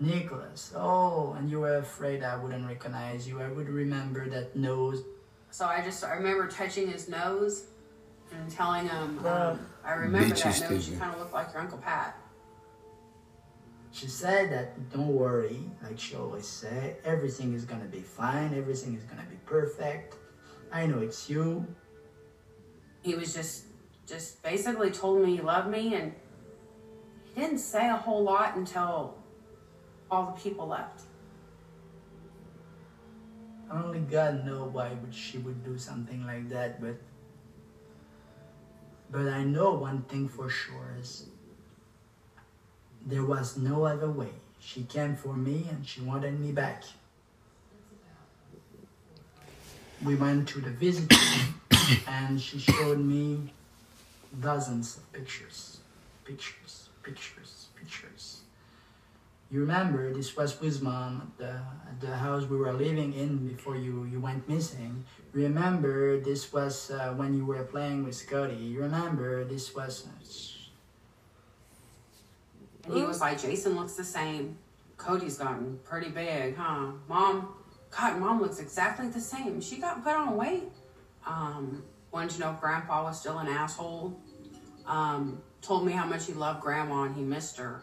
Nicholas, 0.00 0.72
oh, 0.76 1.34
and 1.38 1.48
you 1.50 1.60
were 1.60 1.76
afraid 1.76 2.22
I 2.22 2.36
wouldn't 2.36 2.66
recognize 2.66 3.28
you. 3.28 3.40
I 3.40 3.48
would 3.48 3.68
remember 3.68 4.28
that 4.28 4.56
nose. 4.56 5.02
So 5.50 5.66
I 5.66 5.82
just 5.82 6.02
I 6.04 6.14
remember 6.14 6.48
touching 6.48 6.88
his 6.88 7.08
nose 7.08 7.66
and 8.32 8.50
telling 8.50 8.88
him, 8.88 9.22
Wow. 9.22 9.52
um, 9.52 9.66
I 9.84 9.92
remember 9.92 10.34
that 10.34 10.60
you 10.60 10.68
nose. 10.70 10.88
You 10.90 10.96
kind 10.98 11.12
of 11.12 11.20
look 11.20 11.32
like 11.32 11.52
your 11.52 11.62
Uncle 11.62 11.78
Pat. 11.78 12.18
She 13.92 14.08
said 14.08 14.50
that 14.50 14.90
don't 14.90 15.06
worry, 15.14 15.60
like 15.80 16.00
she 16.00 16.16
always 16.16 16.46
said, 16.48 16.96
everything 17.04 17.54
is 17.54 17.64
gonna 17.64 17.84
be 17.84 18.00
fine, 18.00 18.52
everything 18.52 18.96
is 18.96 19.04
gonna 19.04 19.26
be 19.30 19.36
perfect. 19.46 20.16
I 20.72 20.86
know 20.86 20.98
it's 20.98 21.30
you. 21.30 21.64
He 23.02 23.14
was 23.14 23.32
just 23.32 23.66
just 24.06 24.42
basically 24.42 24.90
told 24.90 25.22
me 25.24 25.36
he 25.36 25.40
loved 25.42 25.68
me 25.70 25.94
and 25.94 26.12
he 27.32 27.40
didn't 27.40 27.58
say 27.58 27.88
a 27.88 27.96
whole 27.96 28.24
lot 28.24 28.56
until 28.56 29.16
all 30.10 30.26
the 30.26 30.40
people 30.40 30.68
left. 30.68 31.02
Only 33.70 34.00
God 34.00 34.44
know 34.44 34.64
why 34.64 34.90
would 34.90 35.14
she 35.14 35.38
would 35.38 35.64
do 35.64 35.78
something 35.78 36.24
like 36.26 36.48
that, 36.50 36.80
but 36.80 36.96
but 39.10 39.28
I 39.28 39.44
know 39.44 39.74
one 39.74 40.02
thing 40.02 40.28
for 40.28 40.48
sure 40.50 40.96
is 41.00 41.26
there 43.06 43.24
was 43.24 43.56
no 43.56 43.84
other 43.84 44.10
way. 44.10 44.30
She 44.60 44.82
came 44.84 45.14
for 45.14 45.34
me 45.34 45.66
and 45.70 45.86
she 45.86 46.00
wanted 46.00 46.40
me 46.40 46.52
back. 46.52 46.84
We 50.04 50.16
went 50.16 50.48
to 50.48 50.60
the 50.60 50.70
visit 50.70 51.12
and 52.08 52.40
she 52.40 52.58
showed 52.58 52.98
me 52.98 53.52
dozens 54.40 54.96
of. 54.96 55.12
Pictures, 55.12 55.78
pictures, 56.24 56.88
pictures. 57.02 57.63
You 59.54 59.60
remember 59.60 60.12
this 60.12 60.36
was 60.36 60.60
with 60.60 60.82
mom 60.82 61.32
the, 61.38 61.60
the 62.00 62.16
house 62.16 62.44
we 62.44 62.56
were 62.56 62.72
living 62.72 63.14
in 63.14 63.46
before 63.46 63.76
you, 63.76 64.04
you 64.10 64.18
went 64.18 64.48
missing. 64.48 65.04
Remember 65.30 66.18
this 66.18 66.52
was 66.52 66.90
uh, 66.90 67.14
when 67.14 67.36
you 67.36 67.46
were 67.46 67.62
playing 67.62 68.02
with 68.02 68.16
Scotty. 68.16 68.56
You 68.56 68.80
remember 68.80 69.44
this 69.44 69.72
was. 69.72 70.08
And 72.84 72.94
he 72.94 73.04
was 73.04 73.20
like, 73.20 73.40
Jason 73.40 73.76
looks 73.76 73.92
the 73.92 74.02
same. 74.02 74.58
Cody's 74.96 75.38
gotten 75.38 75.78
pretty 75.84 76.08
big, 76.08 76.56
huh? 76.56 76.90
Mom, 77.06 77.54
God, 77.96 78.18
mom 78.18 78.42
looks 78.42 78.58
exactly 78.58 79.06
the 79.06 79.20
same. 79.20 79.60
She 79.60 79.76
got 79.76 80.02
put 80.02 80.16
on 80.16 80.36
weight. 80.36 80.64
Um, 81.24 81.84
wanted 82.10 82.30
to 82.30 82.40
know 82.40 82.50
if 82.54 82.60
grandpa 82.60 83.04
was 83.04 83.20
still 83.20 83.38
an 83.38 83.46
asshole. 83.46 84.20
Um, 84.84 85.40
told 85.62 85.86
me 85.86 85.92
how 85.92 86.06
much 86.06 86.26
he 86.26 86.32
loved 86.32 86.60
grandma 86.60 87.04
and 87.04 87.14
he 87.14 87.22
missed 87.22 87.56
her. 87.58 87.82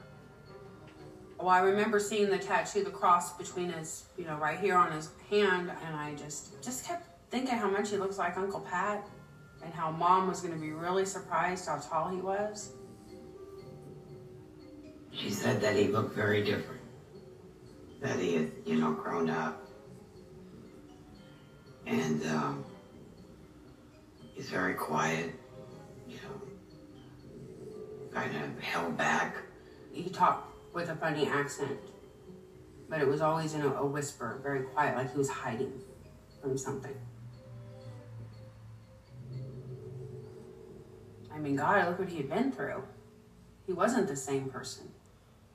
Well, 1.41 1.49
I 1.49 1.61
remember 1.61 1.99
seeing 1.99 2.29
the 2.29 2.37
tattoo, 2.37 2.83
the 2.83 2.91
cross 2.91 3.35
between 3.35 3.71
his, 3.71 4.03
you 4.15 4.25
know, 4.25 4.35
right 4.35 4.59
here 4.59 4.75
on 4.75 4.91
his 4.91 5.09
hand, 5.27 5.71
and 5.85 5.95
I 5.95 6.13
just 6.13 6.61
just 6.61 6.85
kept 6.85 7.07
thinking 7.31 7.55
how 7.55 7.67
much 7.67 7.89
he 7.89 7.97
looks 7.97 8.19
like 8.19 8.37
Uncle 8.37 8.59
Pat, 8.59 9.07
and 9.63 9.73
how 9.73 9.89
Mom 9.89 10.27
was 10.27 10.41
going 10.41 10.53
to 10.53 10.59
be 10.59 10.69
really 10.69 11.05
surprised 11.05 11.67
how 11.67 11.77
tall 11.77 12.09
he 12.09 12.21
was. 12.21 12.73
She 15.11 15.31
said 15.31 15.59
that 15.61 15.75
he 15.75 15.87
looked 15.87 16.15
very 16.15 16.43
different. 16.43 16.81
That 18.01 18.19
he 18.19 18.35
had, 18.35 18.51
you 18.65 18.75
know, 18.75 18.91
grown 18.91 19.29
up. 19.29 19.67
And 21.87 22.23
um, 22.27 22.63
he's 24.35 24.49
very 24.49 24.75
quiet, 24.75 25.31
you 26.07 26.17
know, 26.17 26.41
kind 28.13 28.31
of 28.35 28.63
held 28.63 28.95
back. 28.95 29.37
He 29.91 30.09
talked 30.09 30.50
with 30.73 30.89
a 30.89 30.95
funny 30.95 31.27
accent, 31.27 31.79
but 32.89 33.01
it 33.01 33.07
was 33.07 33.21
always 33.21 33.53
in 33.53 33.61
a, 33.61 33.73
a 33.73 33.85
whisper, 33.85 34.39
very 34.43 34.63
quiet, 34.63 34.95
like 34.95 35.11
he 35.11 35.17
was 35.17 35.29
hiding 35.29 35.73
from 36.41 36.57
something. 36.57 36.95
I 41.33 41.39
mean, 41.39 41.55
God, 41.55 41.87
look 41.87 41.99
what 41.99 42.09
he 42.09 42.17
had 42.17 42.29
been 42.29 42.51
through. 42.51 42.83
He 43.65 43.73
wasn't 43.73 44.07
the 44.07 44.15
same 44.15 44.49
person. 44.49 44.89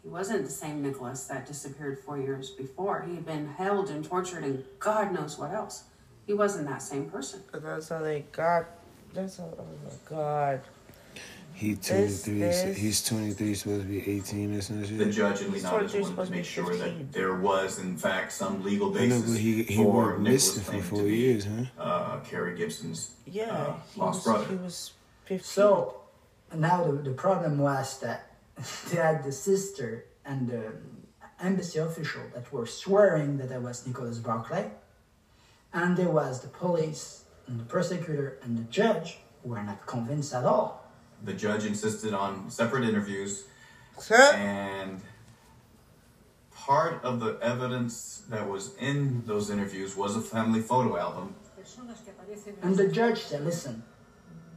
He 0.03 0.09
wasn't 0.09 0.45
the 0.45 0.51
same 0.53 0.83
Nicholas 0.83 1.25
that 1.25 1.47
disappeared 1.47 1.99
four 1.99 2.19
years 2.19 2.51
before. 2.51 3.03
He 3.03 3.17
had 3.17 3.27
been 3.27 3.49
held 3.49 3.91
and 3.91 4.05
tortured 4.05 4.45
and 4.45 4.64
God 4.79 5.12
knows 5.12 5.37
what 5.37 5.53
else. 5.53 5.85
He 6.27 6.33
wasn't 6.33 6.69
that 6.69 6.83
same 6.83 7.11
person. 7.11 7.41
That's 7.53 7.89
how 7.89 8.01
they 8.01 8.25
got. 8.33 8.67
That's 9.14 9.37
how. 9.39 9.53
Oh 9.59 9.67
my 9.85 9.91
God. 10.09 10.61
He 11.57 11.73
This- 11.73 12.23
23. 12.25 12.39
this- 12.39 12.77
He's 12.77 13.03
23, 13.03 13.55
supposed 13.55 13.81
to 13.83 13.89
be 13.89 14.01
18 14.11 14.55
or 14.55 14.61
some 14.61 14.85
shit. 14.85 14.99
The 14.99 15.07
judge 15.07 15.41
and 15.41 15.55
He's 15.55 15.63
Leonardo 15.65 15.89
23, 15.89 16.01
wanted 16.03 16.11
supposed 16.13 16.27
to 16.29 16.33
to 16.33 16.37
make 16.37 16.43
be 16.43 16.49
sure 16.49 16.77
that 16.77 17.13
there 17.13 17.35
was, 17.35 17.79
in 17.79 17.97
fact, 17.97 18.33
some 18.33 18.63
legal 18.63 18.89
I 18.91 19.07
know, 19.07 19.17
basis 19.17 19.31
but 19.31 19.41
he, 19.41 19.63
he 19.63 19.77
for 19.77 20.19
Nicholas 20.19 20.59
for 20.63 20.83
four 20.83 20.99
to 20.99 21.05
be 21.07 21.17
years, 21.17 21.47
huh? 21.47 21.83
uh, 21.83 22.21
Carey 22.21 22.55
Gibson's 22.59 23.13
Yeah. 23.25 23.45
uh, 23.57 23.75
he 23.95 24.01
lost 24.01 24.19
was, 24.19 24.25
brother. 24.25 24.49
He 24.49 24.57
was 24.57 24.93
15. 25.25 25.45
So 25.45 25.97
now 26.55 26.85
the, 26.85 26.93
the 27.09 27.13
problem 27.13 27.57
was 27.59 28.01
that 28.01 28.37
they 28.91 28.97
had 29.01 29.25
the 29.25 29.33
sister 29.33 30.05
and 30.27 30.49
the 30.49 30.73
embassy 31.41 31.79
official 31.79 32.21
that 32.35 32.53
were 32.53 32.67
swearing 32.67 33.39
that 33.39 33.51
I 33.51 33.57
was 33.57 33.87
Nicholas 33.87 34.19
Barclay, 34.19 34.71
and 35.73 35.97
there 35.97 36.11
was 36.11 36.41
the 36.43 36.49
police 36.49 37.25
and 37.47 37.59
the 37.59 37.65
prosecutor 37.65 38.39
and 38.43 38.59
the 38.59 38.65
judge 38.65 39.21
who 39.43 39.49
were 39.51 39.63
not 39.63 39.87
convinced 39.87 40.35
at 40.35 40.45
all. 40.45 40.83
The 41.25 41.33
judge 41.33 41.64
insisted 41.64 42.14
on 42.14 42.51
separate 42.51 42.85
interviews, 42.85 43.45
Huh? 44.09 44.33
and 44.37 45.01
part 46.53 47.03
of 47.03 47.21
the 47.21 47.39
evidence 47.41 48.23
that 48.29 48.47
was 48.49 48.75
in 48.77 49.23
those 49.27 49.51
interviews 49.51 49.97
was 49.97 50.17
a 50.17 50.21
family 50.21 50.61
photo 50.61 50.97
album. 50.99 51.35
Personas 51.59 52.05
que 52.05 52.12
aparecen 52.12 52.55
en 52.62 52.69
And 52.69 52.77
the 52.77 52.89
judge 52.89 53.23
said, 53.23 53.45
listen, 53.45 53.83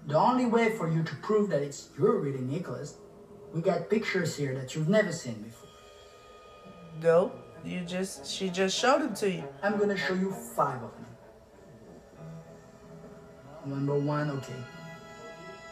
the 0.08 0.18
only 0.18 0.46
way 0.46 0.76
for 0.78 0.90
you 0.90 1.04
to 1.04 1.16
prove 1.18 1.50
that 1.50 1.62
it's 1.62 1.90
you're 1.98 2.20
really 2.20 2.42
Nicholas, 2.42 2.96
we 3.54 3.62
got 3.62 3.90
pictures 3.90 4.36
here 4.36 4.54
that 4.56 4.76
you've 4.76 4.90
never 4.90 5.12
seen 5.12 5.42
before. 5.42 5.70
No, 7.02 7.32
you 7.64 7.82
just. 7.82 8.26
She 8.30 8.50
just 8.50 8.78
showed 8.78 9.02
them 9.02 9.14
to 9.16 9.30
you. 9.30 9.44
I'm 9.64 9.78
gonna 9.78 9.98
show 9.98 10.14
you 10.14 10.32
five 10.32 10.82
of 10.84 10.92
them. 10.92 11.06
Number 13.66 13.96
one, 13.98 14.30
okay. 14.32 14.54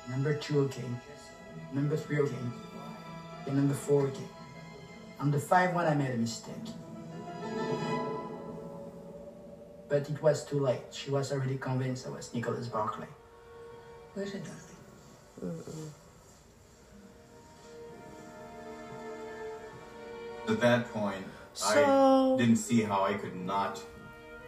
Number 0.09 0.33
two, 0.33 0.61
okay. 0.61 0.83
Number 1.73 1.97
three, 1.97 2.19
okay. 2.19 2.35
And 3.45 3.55
number 3.55 3.73
four, 3.73 4.03
okay. 4.03 4.27
On 5.19 5.31
the 5.31 5.39
five 5.39 5.73
one, 5.73 5.85
I 5.85 5.93
made 5.95 6.11
a 6.11 6.17
mistake. 6.17 6.55
But 9.89 10.09
it 10.09 10.21
was 10.21 10.45
too 10.45 10.59
late. 10.59 10.81
She 10.91 11.11
was 11.11 11.31
already 11.31 11.57
convinced 11.57 12.07
I 12.07 12.09
was 12.09 12.33
Nicholas 12.33 12.67
Barclay. 12.67 13.07
Where's 14.13 14.33
it, 14.33 14.43
darling? 14.43 15.91
At 20.47 20.59
that 20.61 20.93
point, 20.93 21.25
So- 21.53 22.35
I 22.35 22.37
didn't 22.37 22.57
see 22.57 22.81
how 22.81 23.03
I 23.03 23.13
could 23.13 23.35
not 23.35 23.81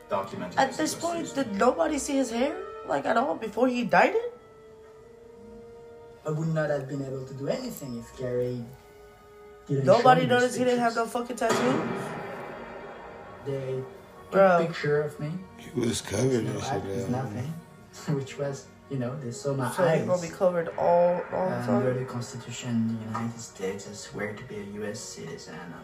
document 0.10 0.54
him 0.54 0.60
At 0.60 0.74
this 0.78 0.96
point, 0.96 1.34
did 1.36 1.56
nobody 1.56 1.98
see 2.00 2.16
his 2.18 2.32
hair? 2.32 2.56
Like 2.88 3.06
at 3.06 3.18
all 3.18 3.36
before 3.36 3.68
he 3.68 3.84
dyed 3.84 4.16
it? 4.16 4.29
I 6.26 6.30
would 6.32 6.50
not 6.50 6.70
have 6.70 6.88
been 6.88 7.02
able 7.04 7.26
to 7.26 7.34
do 7.34 7.48
anything 7.48 7.98
if 7.98 8.18
Gary 8.18 8.64
didn't 9.68 9.86
show 9.86 9.98
Nobody 9.98 10.22
me 10.22 10.28
noticed 10.28 10.58
he 10.58 10.64
didn't 10.64 10.80
have 10.80 10.94
pictures. 10.94 11.14
no 11.14 11.20
fucking 11.20 11.36
tattoo? 11.38 11.90
They 13.46 13.76
took 13.76 14.32
Bro. 14.32 14.58
a 14.58 14.66
picture 14.66 15.02
of 15.02 15.20
me. 15.20 15.32
He 15.58 15.80
was 15.80 16.02
covered 16.02 16.44
No 16.44 16.52
and 16.52 16.64
act 16.64 16.86
shit. 16.86 17.10
nothing, 17.10 17.54
which 18.16 18.38
was, 18.38 18.66
you 18.90 18.98
know, 19.00 19.16
they 19.20 19.32
saw 19.32 19.54
my 19.54 19.72
So 19.72 19.84
eyes. 19.84 20.00
he's 20.00 20.08
gonna 20.08 20.22
be 20.22 20.28
covered 20.28 20.70
all, 20.78 21.22
all 21.34 21.50
the 21.50 21.72
Under 21.72 21.94
the 21.94 22.06
Constitution 22.06 22.70
of 22.76 23.00
the 23.00 23.06
United 23.20 23.40
States, 23.40 23.88
I 23.90 23.94
swear 23.94 24.34
to 24.34 24.44
be 24.44 24.56
a 24.58 24.64
U.S. 24.82 25.00
citizen. 25.00 25.56
And, 25.56 25.74
uh, 25.74 25.80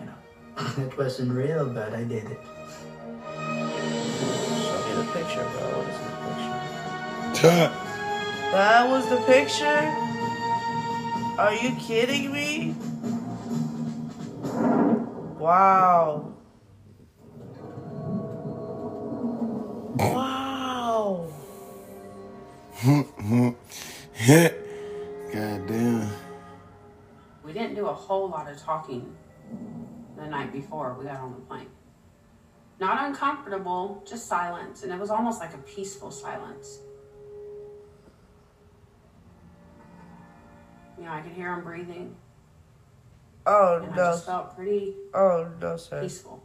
you 0.00 0.06
know, 0.06 0.84
it 0.86 0.96
wasn't 0.98 1.32
real, 1.32 1.66
but 1.66 1.94
I 1.94 2.04
did 2.04 2.24
it. 2.30 2.40
Show 4.64 4.78
me 4.86 4.92
the 4.94 5.04
picture, 5.14 5.46
bro. 5.52 5.64
What 5.78 5.88
is 5.88 5.98
the 6.04 6.10
picture? 7.42 7.86
That 8.52 8.88
was 8.88 9.08
the 9.08 9.16
picture? 9.18 9.94
Are 11.38 11.54
you 11.54 11.70
kidding 11.76 12.32
me? 12.32 12.74
Wow. 15.38 16.32
Wow. 19.94 21.28
God 22.84 23.54
damn. 25.68 26.10
We 27.44 27.52
didn't 27.52 27.76
do 27.76 27.86
a 27.86 27.94
whole 27.94 28.28
lot 28.28 28.50
of 28.50 28.60
talking 28.60 29.14
the 30.16 30.26
night 30.26 30.52
before 30.52 30.96
we 30.98 31.04
got 31.04 31.20
on 31.20 31.34
the 31.34 31.40
plane. 31.42 31.70
Not 32.80 33.06
uncomfortable, 33.06 34.02
just 34.04 34.26
silence, 34.26 34.82
and 34.82 34.92
it 34.92 34.98
was 34.98 35.10
almost 35.10 35.38
like 35.38 35.54
a 35.54 35.58
peaceful 35.58 36.10
silence. 36.10 36.80
You 41.00 41.06
know, 41.06 41.12
I 41.12 41.22
could 41.22 41.32
hear 41.32 41.54
him 41.54 41.64
breathing, 41.64 42.14
Oh 43.46 43.80
and 43.82 43.92
I 43.94 43.96
no. 43.96 44.04
just 44.12 44.26
felt 44.26 44.54
pretty 44.54 44.94
Oh 45.14 45.48
no, 45.58 45.78
sir. 45.78 46.02
peaceful. 46.02 46.42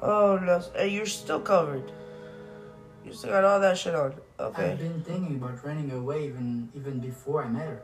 Oh 0.00 0.38
no. 0.42 0.62
And 0.74 0.90
you're 0.90 1.04
still 1.04 1.40
covered. 1.40 1.92
You 3.04 3.12
still 3.12 3.30
got 3.30 3.44
all 3.44 3.60
that 3.60 3.76
shit 3.76 3.94
on. 3.94 4.14
Okay. 4.40 4.72
I've 4.72 4.78
been 4.78 5.02
thinking 5.02 5.36
about 5.36 5.62
running 5.64 5.90
away 5.92 6.24
even 6.24 6.70
even 6.74 6.98
before 6.98 7.44
I 7.44 7.48
met 7.48 7.66
her. 7.68 7.82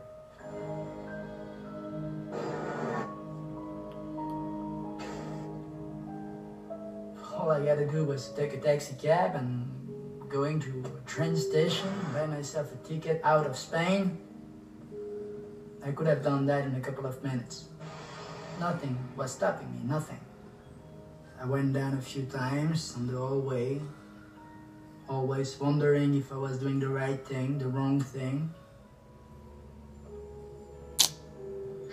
All 7.35 7.51
I 7.51 7.63
gotta 7.65 7.85
do 7.85 8.05
was 8.05 8.29
take 8.29 8.53
a 8.53 8.57
taxi 8.59 8.95
cab 8.95 9.35
and 9.35 9.67
going 10.33 10.59
to 10.59 10.83
a 10.97 11.07
train 11.07 11.35
station, 11.35 11.87
buy 12.11 12.25
myself 12.25 12.73
a 12.73 12.87
ticket 12.87 13.21
out 13.23 13.45
of 13.45 13.55
Spain. 13.55 14.17
I 15.85 15.91
could 15.91 16.07
have 16.07 16.23
done 16.23 16.47
that 16.47 16.65
in 16.65 16.73
a 16.73 16.79
couple 16.79 17.05
of 17.05 17.23
minutes. 17.23 17.65
Nothing 18.59 18.97
was 19.15 19.31
stopping 19.31 19.71
me, 19.75 19.81
nothing. 19.85 20.19
I 21.39 21.45
went 21.45 21.71
down 21.73 21.93
a 21.99 22.01
few 22.01 22.23
times 22.23 22.95
on 22.97 23.05
the 23.05 23.15
whole 23.15 23.41
way, 23.41 23.79
always 25.07 25.59
wondering 25.59 26.15
if 26.15 26.31
I 26.31 26.37
was 26.37 26.57
doing 26.57 26.79
the 26.79 26.89
right 26.89 27.23
thing, 27.23 27.59
the 27.59 27.67
wrong 27.67 28.01
thing. 28.01 28.49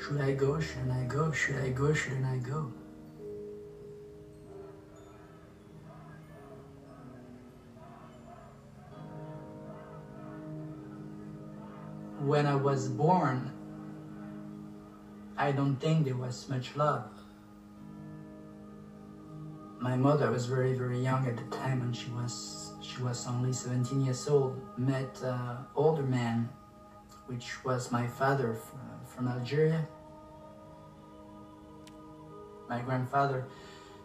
Should 0.02 0.22
I 0.22 0.32
go? 0.32 0.58
Shouldn't 0.58 0.92
I 0.92 1.04
go? 1.04 1.30
Should 1.30 1.56
I 1.56 1.68
go? 1.68 1.92
Shouldn't 1.92 2.24
I 2.24 2.38
go? 2.38 2.72
When 12.20 12.46
I 12.46 12.54
was 12.54 12.86
born, 12.86 13.50
I 15.38 15.52
don't 15.52 15.76
think 15.76 16.04
there 16.04 16.16
was 16.16 16.48
much 16.50 16.76
love. 16.76 17.08
My 19.80 19.96
mother 19.96 20.30
was 20.30 20.44
very, 20.44 20.74
very 20.74 21.00
young 21.00 21.26
at 21.26 21.38
the 21.38 21.56
time, 21.56 21.80
and 21.80 21.96
she 21.96 22.10
was 22.10 22.74
she 22.82 23.02
was 23.02 23.26
only 23.26 23.54
17 23.54 24.04
years 24.04 24.28
old. 24.28 24.60
Met 24.76 25.18
uh, 25.24 25.56
older 25.74 26.02
man, 26.02 26.50
which 27.24 27.64
was 27.64 27.90
my 27.90 28.06
father 28.06 28.58
from 29.06 29.26
Algeria. 29.26 29.88
My 32.68 32.80
grandfather 32.80 33.46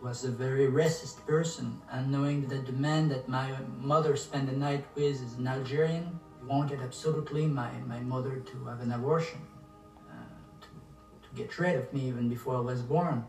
was 0.02 0.24
a 0.24 0.32
very 0.32 0.68
racist 0.68 1.26
person, 1.26 1.82
and 1.92 2.10
knowing 2.10 2.48
that 2.48 2.66
the 2.66 2.72
man 2.72 3.10
that 3.10 3.28
my 3.28 3.58
mother 3.82 4.16
spent 4.16 4.46
the 4.50 4.56
night 4.56 4.86
with 4.96 5.22
is 5.22 5.34
an 5.38 5.48
Algerian, 5.48 6.20
wanted 6.48 6.82
absolutely 6.82 7.48
my, 7.48 7.72
my 7.88 8.00
mother 8.00 8.38
to 8.38 8.66
have 8.66 8.82
an 8.82 8.92
abortion, 8.92 9.40
uh, 10.10 10.14
to, 10.62 10.68
get 11.36 11.58
rid 11.60 11.76
of 11.76 11.92
me 11.94 12.08
even 12.08 12.30
before 12.30 12.56
I 12.56 12.62
was 12.62 12.82
born. 12.82 13.26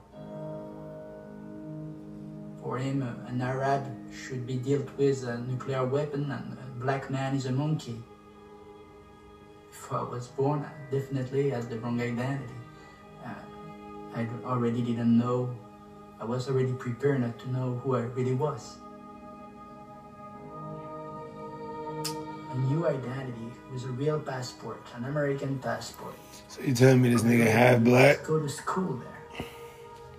For 2.63 2.79
him, 2.79 3.03
uh, 3.03 3.29
an 3.29 3.41
Arab 3.41 3.85
should 4.13 4.47
be 4.47 4.57
dealt 4.57 4.89
with 4.97 5.25
a 5.25 5.39
nuclear 5.39 5.85
weapon, 5.85 6.31
and 6.31 6.57
a 6.59 6.85
black 6.85 7.11
man 7.11 7.35
is 7.35 7.47
a 7.47 7.53
monkey. 7.53 8.01
Before 9.71 9.99
I 9.99 10.03
was 10.05 10.29
born, 10.29 10.65
I 10.65 10.95
definitely 10.95 11.51
had 11.51 11.69
the 11.69 11.79
wrong 11.81 12.01
identity. 12.01 12.55
Uh, 13.25 13.35
I 14.15 14.29
already 14.45 14.83
didn't 14.83 15.19
know, 15.19 15.55
I 16.21 16.25
was 16.25 16.49
already 16.49 16.73
prepared 16.73 17.21
not 17.23 17.39
to 17.41 17.51
know 17.51 17.81
who 17.83 17.97
I 17.97 18.03
really 18.03 18.35
was. 18.35 18.77
New 22.59 22.87
identity 22.87 23.51
was 23.73 23.85
a 23.85 23.89
real 23.89 24.19
passport, 24.21 24.81
an 24.97 25.05
American 25.05 25.59
passport. 25.59 26.15
So 26.49 26.61
you 26.63 26.75
telling 26.75 27.03
me 27.03 27.11
this 27.13 27.23
nigga 27.23 27.47
half 27.47 27.83
black? 27.83 28.25
Go 28.25 28.39
to 28.41 28.49
school 28.49 28.97
there. 29.03 29.47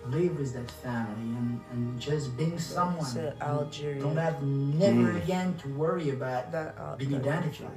Live 0.09 0.37
with 0.39 0.53
that 0.53 0.71
family 0.71 1.35
and, 1.37 1.59
and 1.71 1.99
just 1.99 2.37
being 2.37 2.57
someone. 2.57 3.03
said 3.05 3.35
You 3.41 3.45
Algeria. 3.45 4.01
Don't 4.01 4.15
have 4.15 4.41
never 4.41 5.11
Mm. 5.13 5.23
again 5.23 5.55
to 5.61 5.67
worry 5.73 6.11
about 6.11 6.51
That 6.51 6.97
being 6.97 7.11
that 7.11 7.21
identified. 7.27 7.71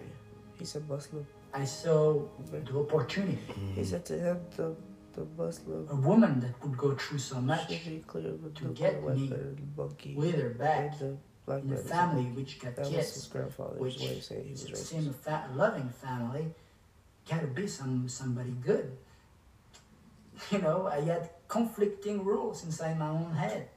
He 0.58 0.64
said 0.64 0.88
Muslim. 0.88 1.26
I 1.52 1.64
saw 1.64 2.22
the 2.52 2.78
opportunity. 2.78 3.38
He 3.74 3.84
said 3.84 4.04
to 4.06 4.14
him 4.18 4.36
the 4.56 4.76
the 5.14 5.26
Muslim 5.36 5.88
A 5.90 5.96
woman 5.96 6.38
that 6.38 6.54
would 6.62 6.76
go 6.78 6.94
through 6.94 7.18
so 7.18 7.40
much 7.40 7.66
clear 8.06 8.32
with 8.42 8.54
to 8.58 8.64
the 8.68 8.74
get 8.74 8.94
me 9.02 9.28
weapon, 9.28 10.14
with 10.14 10.36
her 10.40 10.50
back 10.50 10.92
and 11.00 11.00
the 11.00 11.16
black 11.50 11.62
in 11.62 11.70
man 11.70 11.78
a 11.78 11.82
family 11.82 12.22
monkey. 12.22 12.36
which 12.40 12.58
got 12.60 12.76
That 12.76 12.86
was 12.86 12.94
his 12.94 13.12
kids, 13.12 13.26
grandfather's 13.28 13.80
which 13.80 13.98
way 14.00 14.16
of 14.18 14.24
saying 14.24 14.44
he 14.44 14.50
was 14.52 14.64
is 14.64 14.70
racist. 14.70 14.86
seem 14.86 15.08
a 15.08 15.12
fa- 15.12 15.50
loving 15.54 15.88
family, 15.88 16.44
gotta 17.28 17.46
be 17.48 17.66
some 17.66 18.08
somebody 18.08 18.54
good. 18.62 18.96
You 20.50 20.58
know, 20.58 20.86
I 20.86 21.00
had 21.02 21.28
conflicting 21.48 22.24
rules 22.24 22.64
inside 22.64 22.98
my 22.98 23.08
own 23.10 23.32
head. 23.34 23.68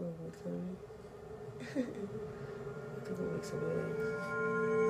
Oh, 0.00 0.04
what's 0.22 0.38
that 0.38 0.50
mean? 0.50 0.76
I 1.60 1.72
think 3.04 3.18
we'll 3.18 3.30
make 3.32 3.44
some 3.44 4.87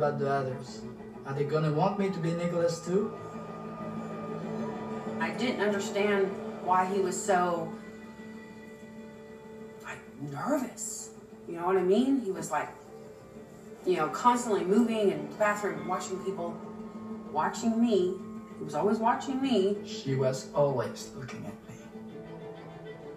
about 0.00 0.18
the 0.18 0.30
others? 0.30 0.80
Are 1.26 1.34
they 1.34 1.44
gonna 1.44 1.70
want 1.70 1.98
me 1.98 2.08
to 2.08 2.18
be 2.18 2.32
Nicholas 2.32 2.80
too? 2.80 3.12
I 5.20 5.30
didn't 5.32 5.60
understand 5.60 6.28
why 6.64 6.86
he 6.86 7.00
was 7.00 7.22
so 7.22 7.70
like 9.84 9.98
nervous. 10.22 11.10
You 11.46 11.56
know 11.56 11.66
what 11.66 11.76
I 11.76 11.82
mean? 11.82 12.22
He 12.22 12.30
was 12.30 12.50
like, 12.50 12.68
you 13.84 13.98
know, 13.98 14.08
constantly 14.08 14.64
moving 14.64 15.10
in 15.10 15.28
the 15.28 15.36
bathroom, 15.36 15.86
watching 15.86 16.18
people, 16.24 16.58
watching 17.30 17.78
me. 17.78 18.14
He 18.56 18.64
was 18.64 18.74
always 18.74 18.96
watching 18.96 19.42
me. 19.42 19.76
She 19.84 20.14
was 20.14 20.48
always 20.54 21.10
looking 21.14 21.44
at 21.44 21.52
me. 21.68 21.76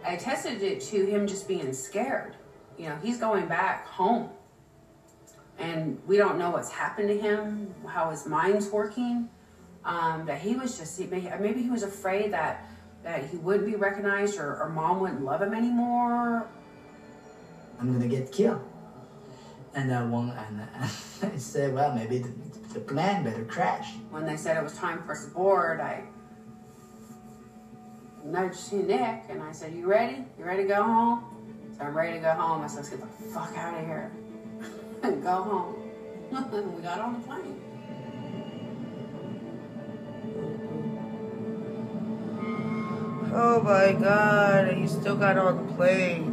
I 0.05 0.15
attested 0.15 0.61
it 0.61 0.81
to 0.81 1.05
him 1.05 1.27
just 1.27 1.47
being 1.47 1.71
scared. 1.71 2.36
You 2.77 2.89
know, 2.89 2.97
he's 3.01 3.19
going 3.19 3.47
back 3.47 3.88
home. 3.88 4.29
And 5.64 5.97
we 6.05 6.18
don't 6.18 6.38
know 6.38 6.49
what's 6.49 6.70
happened 6.70 7.07
to 7.07 7.18
him, 7.18 7.74
how 7.88 8.09
his 8.09 8.26
mind's 8.26 8.70
working. 8.70 9.30
Um, 9.86 10.26
that 10.26 10.41
he 10.41 10.55
was 10.55 10.78
just, 10.78 10.99
maybe 10.99 11.30
maybe 11.39 11.61
he 11.61 11.70
was 11.70 11.84
afraid 11.84 12.34
that, 12.34 12.70
that 13.03 13.30
he 13.30 13.38
wouldn't 13.38 13.66
be 13.66 13.76
recognized 13.76 14.39
or, 14.39 14.61
or 14.61 14.70
mom 14.70 14.99
wouldn't 14.99 15.24
love 15.24 15.41
him 15.41 15.53
anymore. 15.53 16.47
I'm 17.80 17.93
gonna 17.93 18.07
get 18.07 18.32
killed. 18.32 18.61
And 19.74 19.93
I 19.93 20.03
won't, 20.03 20.32
and 20.32 20.61
I 21.34 21.38
said, 21.38 21.74
well, 21.74 21.93
maybe 21.95 22.20
the, 22.20 22.34
the 22.74 22.80
plan 22.82 23.24
better 23.24 23.45
crash. 23.45 23.93
When 24.09 24.26
they 24.26 24.38
said 24.38 24.57
it 24.57 24.64
was 24.64 24.78
time 24.78 25.01
for 25.03 25.14
us 25.14 25.26
to 25.26 25.32
board, 25.32 25.80
I 25.80 26.03
nudged 28.26 28.72
Nick 28.74 29.24
and 29.30 29.41
I 29.41 29.51
said, 29.53 29.74
You 29.74 29.88
ready? 29.88 30.26
You 30.38 30.45
ready 30.45 30.64
to 30.64 30.70
go 30.70 30.84
home? 30.84 31.74
So 31.78 31.84
I'm 31.84 31.95
ready 31.95 32.18
to 32.18 32.20
go 32.20 32.32
home. 32.32 32.64
I 32.64 32.68
said, 32.68 32.78
Let's 32.78 32.89
get 32.89 32.99
the 33.01 33.07
fuck 33.34 33.57
out 33.57 33.80
of 33.80 33.86
here 33.86 34.11
and 34.14 34.22
go 35.22 35.43
home. 35.43 35.91
and 36.32 36.76
we 36.76 36.82
got 36.82 37.01
on 37.01 37.14
the 37.14 37.28
plane. 37.28 37.62
Oh 43.36 43.62
my 43.62 43.91
god, 43.91 44.70
and 44.70 44.82
he 44.82 44.88
still 44.88 45.18
got 45.18 45.38
on 45.38 45.68
the 45.68 45.74
plane. 45.74 46.30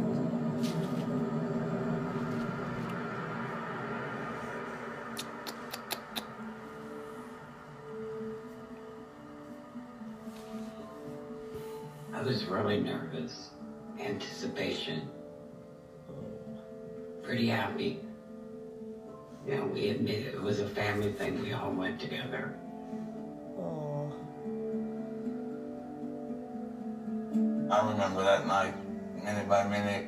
I 12.13 12.21
was 12.21 12.45
really 12.45 12.79
nervous. 12.79 13.49
Anticipation. 13.99 15.09
Pretty 17.21 17.47
happy. 17.47 17.99
You 19.47 19.55
know, 19.55 19.65
we 19.65 19.89
admitted 19.89 20.35
it 20.35 20.41
was 20.41 20.59
a 20.59 20.67
family 20.67 21.11
thing. 21.13 21.41
We 21.41 21.53
all 21.53 21.71
went 21.71 21.99
together. 21.99 22.55
Oh, 23.57 24.13
I 27.71 27.91
remember 27.91 28.23
that 28.23 28.45
night, 28.45 28.75
minute 29.23 29.49
by 29.49 29.67
minute. 29.67 30.07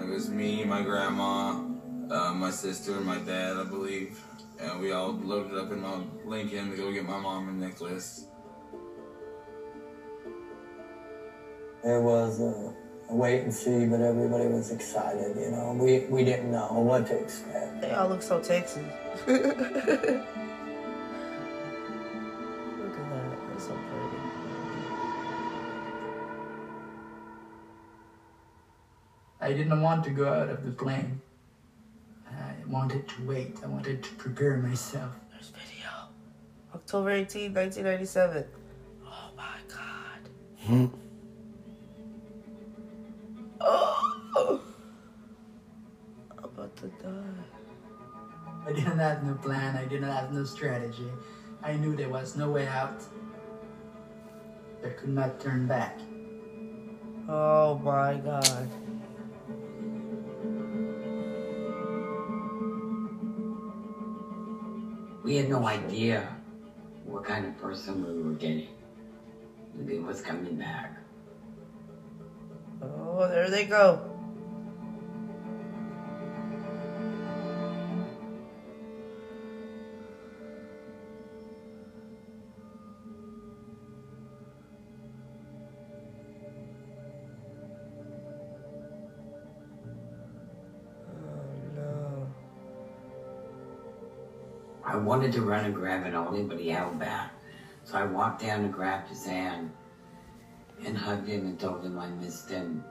It 0.00 0.08
was 0.08 0.30
me, 0.30 0.64
my 0.64 0.82
grandma, 0.82 1.60
uh, 2.10 2.32
my 2.34 2.50
sister, 2.50 3.00
my 3.00 3.18
dad, 3.18 3.56
I 3.56 3.64
believe. 3.64 4.20
And 4.58 4.80
we 4.80 4.92
all 4.92 5.12
loaded 5.12 5.56
up 5.56 5.70
in 5.70 5.80
my 5.80 6.00
Lincoln 6.24 6.70
to 6.70 6.76
go 6.76 6.92
get 6.92 7.04
my 7.04 7.18
mom 7.18 7.48
and 7.48 7.60
Nicholas. 7.60 8.26
There 11.84 12.00
was 12.00 12.40
a, 12.40 12.44
a 12.44 12.85
wait 13.08 13.42
and 13.42 13.54
see, 13.54 13.86
but 13.86 14.00
everybody 14.00 14.46
was 14.46 14.70
excited. 14.70 15.36
You 15.36 15.50
know, 15.50 15.76
we 15.78 16.00
we 16.08 16.24
didn't 16.24 16.50
know 16.50 16.72
what 16.72 17.06
to 17.08 17.18
expect. 17.18 17.80
they 17.80 17.92
all 17.92 18.08
look 18.08 18.22
so 18.22 18.40
Texas. 18.40 18.82
look 19.26 19.36
at 19.36 19.56
that, 23.10 23.38
that's 23.48 23.64
so 23.64 23.72
pretty. 23.72 24.16
I 29.40 29.52
didn't 29.52 29.80
want 29.80 30.02
to 30.04 30.10
go 30.10 30.28
out 30.28 30.48
of 30.48 30.64
the 30.64 30.72
plane. 30.72 31.20
I 32.28 32.54
wanted 32.68 33.06
to 33.08 33.22
wait. 33.24 33.56
I 33.62 33.66
wanted 33.68 34.02
to 34.02 34.10
prepare 34.14 34.56
myself. 34.56 35.12
There's 35.30 35.50
video. 35.50 35.88
October 36.74 37.10
18, 37.10 37.54
1997. 37.54 38.44
Oh 39.06 39.30
my 39.36 39.58
god. 39.68 40.30
Hmm. 40.66 40.86
Oh, 43.68 44.60
I'm 46.38 46.44
about 46.44 46.76
to 46.76 46.86
die. 47.02 47.44
I 48.66 48.72
didn't 48.72 48.98
have 48.98 49.24
no 49.24 49.34
plan. 49.34 49.76
I 49.76 49.84
didn't 49.84 50.08
have 50.08 50.32
no 50.32 50.44
strategy. 50.44 51.10
I 51.62 51.74
knew 51.74 51.96
there 51.96 52.08
was 52.08 52.36
no 52.36 52.50
way 52.50 52.68
out. 52.68 53.02
I 54.84 54.90
could 54.90 55.08
not 55.08 55.40
turn 55.40 55.66
back. 55.66 55.98
Oh 57.28 57.78
my 57.82 58.14
god. 58.14 58.68
We 65.24 65.34
had 65.34 65.48
no 65.48 65.66
idea 65.66 66.36
what 67.04 67.24
kind 67.24 67.46
of 67.46 67.58
person 67.58 68.06
we 68.06 68.22
were 68.22 68.34
getting. 68.34 68.68
He 69.88 69.98
was 69.98 70.22
coming 70.22 70.54
back. 70.54 70.96
Oh, 72.82 73.28
there 73.28 73.50
they 73.50 73.64
go. 73.64 74.12
I 94.84 94.94
wanted 94.98 95.32
to 95.32 95.42
run 95.42 95.64
and 95.64 95.74
grab 95.74 96.06
it 96.06 96.14
only, 96.14 96.42
but 96.42 96.58
he 96.58 96.68
held 96.68 96.98
back. 96.98 97.32
So 97.84 97.98
I 97.98 98.04
walked 98.04 98.40
down 98.42 98.64
and 98.64 98.72
grabbed 98.72 99.08
his 99.08 99.26
hand 99.26 99.70
and 100.84 100.96
hugged 100.96 101.28
him 101.28 101.46
and 101.46 101.58
told 101.58 101.84
him 101.84 101.98
I 101.98 102.08
missed 102.08 102.50
him. 102.50 102.84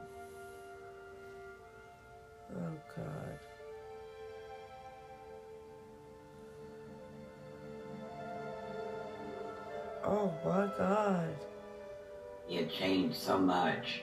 Oh 2.55 2.71
God. 2.95 3.39
Oh 10.03 10.31
my 10.45 10.69
God. 10.77 11.35
He 12.47 12.57
had 12.57 12.71
changed 12.71 13.17
so 13.17 13.39
much. 13.39 14.01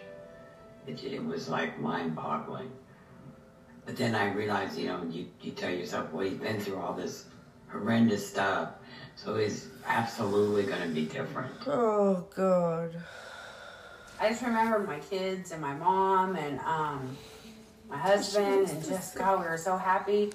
It, 0.87 1.03
it 1.05 1.25
was 1.25 1.49
like 1.49 1.79
mind 1.79 2.17
boggling. 2.17 2.71
But 3.85 3.97
then 3.97 4.15
I 4.15 4.33
realized, 4.33 4.79
you 4.79 4.89
know, 4.89 5.05
you, 5.09 5.27
you 5.41 5.53
tell 5.53 5.71
yourself, 5.71 6.13
well, 6.13 6.25
he's 6.25 6.39
been 6.39 6.61
through 6.61 6.79
all 6.79 6.93
this 6.93 7.27
horrendous 7.69 8.29
stuff, 8.29 8.71
so 9.17 9.37
he's 9.37 9.69
absolutely 9.87 10.65
going 10.65 10.83
to 10.83 10.89
be 10.89 11.07
different. 11.07 11.53
Oh 11.67 12.27
God. 12.35 13.01
I 14.23 14.29
just 14.29 14.43
remember 14.43 14.79
my 14.79 15.01
kids 15.01 15.51
and 15.51 15.61
my 15.61 15.75
mom 15.75 16.37
and 16.37 16.61
um, 16.61 17.17
my 17.91 17.97
husband 17.97 18.69
and 18.69 18.85
just 18.85 19.17
God, 19.17 19.41
we 19.41 19.47
were 19.47 19.57
so 19.57 19.77
happy. 19.77 20.33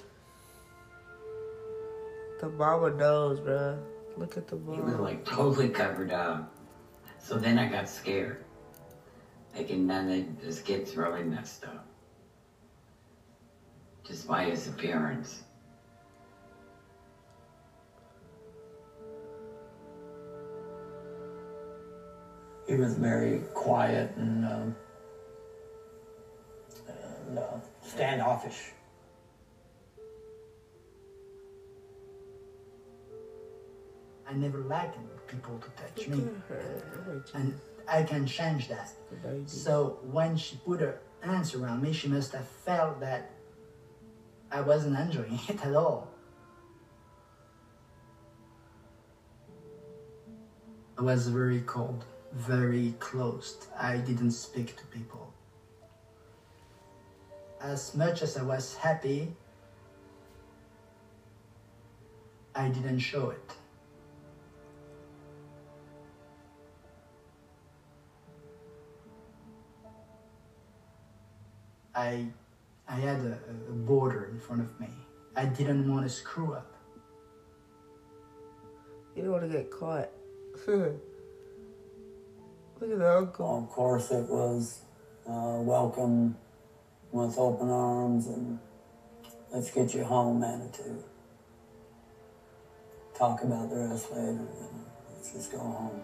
The 2.38 2.50
mama 2.50 2.90
knows, 2.90 3.40
bruh. 3.40 3.78
Look 4.18 4.36
at 4.36 4.46
the 4.46 4.56
He 4.56 4.80
was 4.82 4.96
like 4.96 5.24
totally 5.24 5.70
covered 5.70 6.10
up. 6.12 6.52
So 7.18 7.38
then 7.38 7.58
I 7.58 7.66
got 7.66 7.88
scared. 7.88 8.44
Thinking, 9.54 9.86
man, 9.86 10.36
this 10.42 10.60
kid's 10.60 10.94
really 10.94 11.22
messed 11.22 11.64
up. 11.64 11.86
Just 14.04 14.28
by 14.28 14.44
his 14.44 14.68
appearance. 14.68 15.44
He 22.68 22.74
was 22.74 22.94
very 22.94 23.40
quiet 23.54 24.12
and, 24.16 24.44
um, 24.44 24.76
and 26.86 27.38
uh, 27.38 27.42
standoffish. 27.82 28.72
I 34.28 34.34
never 34.34 34.58
liked 34.58 34.98
people 35.26 35.58
to 35.58 35.82
touch 35.82 36.08
me. 36.08 36.28
And 37.34 37.58
I 37.88 38.02
can 38.02 38.26
change 38.26 38.68
that. 38.68 38.92
So 39.46 39.98
when 40.02 40.36
she 40.36 40.56
put 40.56 40.80
her 40.80 41.00
hands 41.20 41.54
around 41.54 41.82
me, 41.82 41.94
she 41.94 42.08
must 42.08 42.32
have 42.32 42.46
felt 42.46 43.00
that 43.00 43.30
I 44.50 44.60
wasn't 44.60 44.98
enjoying 44.98 45.40
it 45.48 45.64
at 45.64 45.74
all. 45.74 46.08
I 50.98 51.02
was 51.02 51.28
very 51.28 51.60
cold, 51.60 52.04
very 52.32 52.94
closed. 52.98 53.66
I 53.78 53.96
didn't 53.98 54.32
speak 54.32 54.76
to 54.76 54.86
people. 54.86 55.32
As 57.60 57.94
much 57.94 58.22
as 58.22 58.36
I 58.36 58.42
was 58.42 58.76
happy, 58.76 59.32
I 62.54 62.68
didn't 62.68 63.00
show 63.00 63.30
it. 63.30 63.52
I, 71.94 72.26
I 72.88 72.94
had 72.94 73.18
a, 73.20 73.38
a 73.68 73.72
border 73.72 74.28
in 74.32 74.38
front 74.38 74.62
of 74.62 74.78
me. 74.78 74.88
I 75.34 75.46
didn't 75.46 75.92
want 75.92 76.04
to 76.04 76.10
screw 76.10 76.54
up. 76.54 76.74
You 79.16 79.22
don't 79.22 79.32
want 79.32 79.50
to 79.50 79.58
get 79.58 79.70
caught. 79.70 80.10
Look 82.80 82.92
at 82.92 82.98
the 82.98 83.16
uncle. 83.16 83.58
Of 83.58 83.70
course, 83.70 84.12
it 84.12 84.28
was 84.28 84.82
uh, 85.28 85.58
welcome 85.58 86.36
with 87.10 87.36
open 87.36 87.70
arms 87.70 88.28
and 88.28 88.60
let's 89.52 89.72
get 89.72 89.94
you 89.94 90.04
home 90.04 90.44
attitude. 90.44 91.02
Talk 93.16 93.42
about 93.42 93.68
the 93.70 93.76
rest 93.76 94.12
later. 94.12 94.30
You 94.30 94.36
know. 94.36 94.84
Let's 95.12 95.32
just 95.32 95.50
go 95.50 95.58
home. 95.58 96.00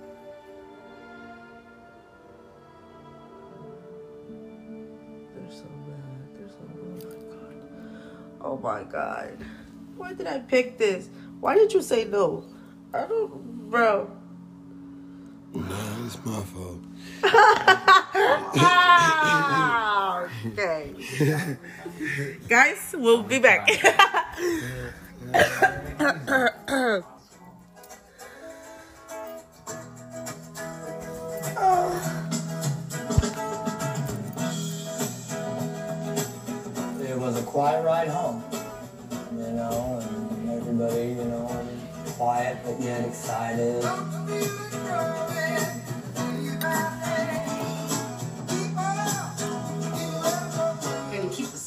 They're 5.32 5.56
so 5.56 5.64
bad. 5.86 6.36
They're 6.36 6.48
so 6.48 6.64
bad. 6.66 7.24
Oh 8.40 8.58
my 8.58 8.82
god. 8.82 9.38
Why 9.96 10.12
did 10.12 10.26
I 10.26 10.40
pick 10.40 10.76
this? 10.76 11.08
Why 11.38 11.54
did 11.54 11.72
you 11.72 11.82
say 11.82 12.04
no? 12.04 12.44
I 12.92 13.06
don't, 13.06 13.70
bro. 13.70 14.10
Nah, 16.04 16.06
it's 16.06 16.18
my 16.26 16.42
fault. 16.42 16.80
okay. 20.46 20.94
Guys, 22.48 22.94
we'll 22.98 23.22
be 23.22 23.38
back. 23.38 23.68
It 37.00 37.18
was 37.20 37.38
a 37.38 37.42
quiet 37.44 37.84
ride 37.84 38.08
home, 38.08 38.42
you 39.32 39.52
know, 39.52 40.00
and 40.02 40.50
everybody, 40.50 41.10
you 41.10 41.24
know, 41.24 41.66
quiet 42.16 42.58
but 42.64 42.80
yet 42.80 43.06
excited. 43.08 43.82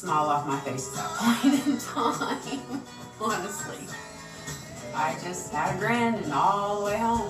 Smile 0.08 0.30
off 0.30 0.46
my 0.46 0.58
face 0.60 0.88
at 0.88 0.94
that 0.94 1.10
point 1.18 1.66
in 1.66 1.76
time. 1.92 2.82
Honestly, 3.20 3.86
I 4.94 5.14
just 5.22 5.52
had 5.52 5.76
a 5.76 5.78
grin 5.78 6.14
and 6.14 6.32
all 6.32 6.80
the 6.80 6.86
way 6.86 6.96
home. 6.96 7.28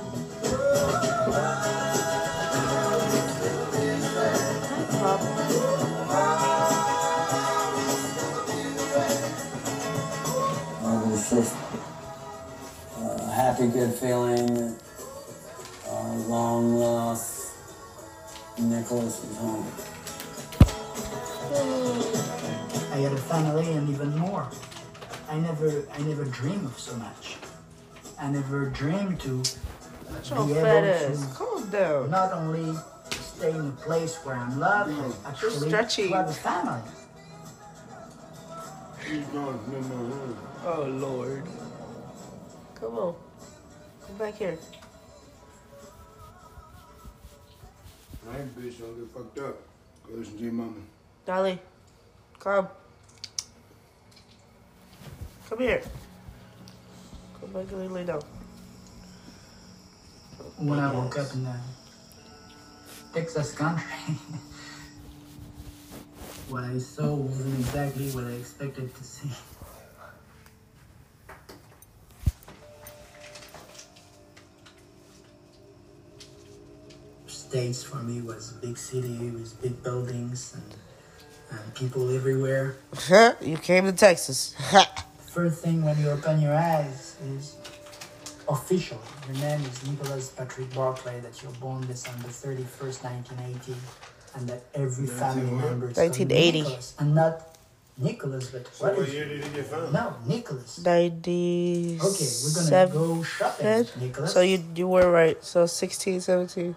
It 10.85 11.11
was 11.11 11.31
just 11.31 11.57
a 13.01 13.31
happy, 13.33 13.67
good 13.67 13.93
feeling. 13.95 14.77
Uh, 15.85 16.15
long 16.29 16.77
lost 16.77 17.55
Nicholas 18.57 19.21
was 19.25 19.37
home. 19.39 19.98
I 21.51 22.99
had 23.01 23.13
a 23.13 23.17
family 23.17 23.73
and 23.73 23.89
even 23.89 24.17
more. 24.19 24.47
I 25.31 25.39
never, 25.39 25.85
I 25.95 25.99
never 26.03 26.25
dreamed 26.25 26.67
of 26.67 26.79
so 26.79 26.95
much. 26.97 27.37
I 28.21 28.31
never 28.31 28.67
dreamed 28.67 29.21
to 29.21 29.43
your 30.31 30.47
be 30.47 30.53
able 30.55 30.67
ass. 30.67 31.27
to 31.29 31.35
Calm 31.35 31.71
down. 31.71 32.11
not 32.11 32.33
only 32.33 32.77
stay 33.11 33.51
in 33.51 33.69
a 33.69 33.73
place 33.73 34.17
where 34.25 34.35
I'm 34.37 34.59
loved, 34.59 34.95
but 35.23 35.31
actually 35.31 35.69
stretchy. 35.69 36.09
to 36.09 36.15
have 36.15 36.29
a 36.29 36.33
family. 36.33 36.81
Oh 40.67 40.85
Lord. 40.91 41.45
Come 42.75 42.99
on. 42.99 43.15
Come 44.07 44.17
back 44.19 44.35
here. 44.37 44.59
Alright, 48.27 48.59
bitch, 48.59 48.79
don't 48.81 48.99
get 48.99 49.11
fucked 49.15 49.39
up. 49.39 49.57
Go 50.07 50.15
listen 50.17 50.37
to 50.37 50.43
your 50.45 50.53
mama. 50.53 50.75
Dolly. 51.29 51.61
Come. 52.39 52.69
Come 55.47 55.59
here. 55.59 55.83
Come 57.39 57.53
back 57.53 57.71
and 57.71 57.93
lay 57.93 58.05
down. 58.07 58.23
When 60.57 60.79
I 60.79 60.91
woke 60.91 61.19
up 61.19 61.31
in 61.35 61.45
the 61.45 61.55
Texas 63.13 63.53
country, 63.53 63.85
what 66.49 66.65
I 66.65 66.79
saw 66.79 67.13
wasn't 67.13 67.61
exactly 67.61 68.09
what 68.13 68.25
I 68.25 68.31
expected 68.31 68.95
to 68.95 69.05
see. 69.05 69.31
States 77.27 77.83
for 77.83 77.99
me 77.99 78.23
was 78.23 78.53
big 78.63 78.79
city 78.79 79.29
with 79.29 79.61
big 79.61 79.83
buildings 79.83 80.55
and, 80.55 80.88
and 81.51 81.75
people 81.75 82.15
everywhere. 82.15 82.77
you 83.41 83.57
came 83.57 83.85
to 83.85 83.93
Texas. 83.93 84.55
First 85.31 85.63
thing 85.63 85.85
when 85.85 85.99
you 86.01 86.11
open 86.11 86.41
your 86.41 86.55
eyes 86.55 87.17
is 87.23 87.57
officially 88.49 89.01
your 89.27 89.37
name 89.37 89.61
is 89.61 89.87
Nicholas 89.87 90.31
Patrick 90.31 90.73
Barclay, 90.75 91.21
that 91.21 91.43
you're 91.43 91.53
born 91.53 91.87
December 91.87 92.29
31st, 92.29 93.05
1980, 93.05 93.75
and 94.37 94.49
that 94.49 94.63
every 94.75 95.07
family 95.07 95.51
member 95.51 95.91
is 95.91 95.97
1980. 95.97 96.63
Nicholas, 96.63 96.95
and 96.99 97.15
not 97.15 97.57
Nicholas, 97.99 98.51
but 98.51 98.67
So 98.73 98.87
what 98.87 98.97
what 98.97 99.09
is 99.09 99.15
year 99.15 99.29
did 99.29 99.45
he 99.45 99.51
get 99.51 99.67
found? 99.67 99.93
No, 99.93 100.15
Nicholas. 100.27 100.83
90. 100.83 101.99
Okay, 102.01 102.29
we're 102.45 102.71
gonna 102.71 102.93
go 102.93 103.23
shopping, 103.23 103.87
Nicholas. 104.01 104.33
So 104.33 104.41
you 104.41 104.65
you 104.75 104.89
were 104.89 105.11
right. 105.11 105.43
So 105.45 105.67
16, 105.67 106.21
17. 106.21 106.75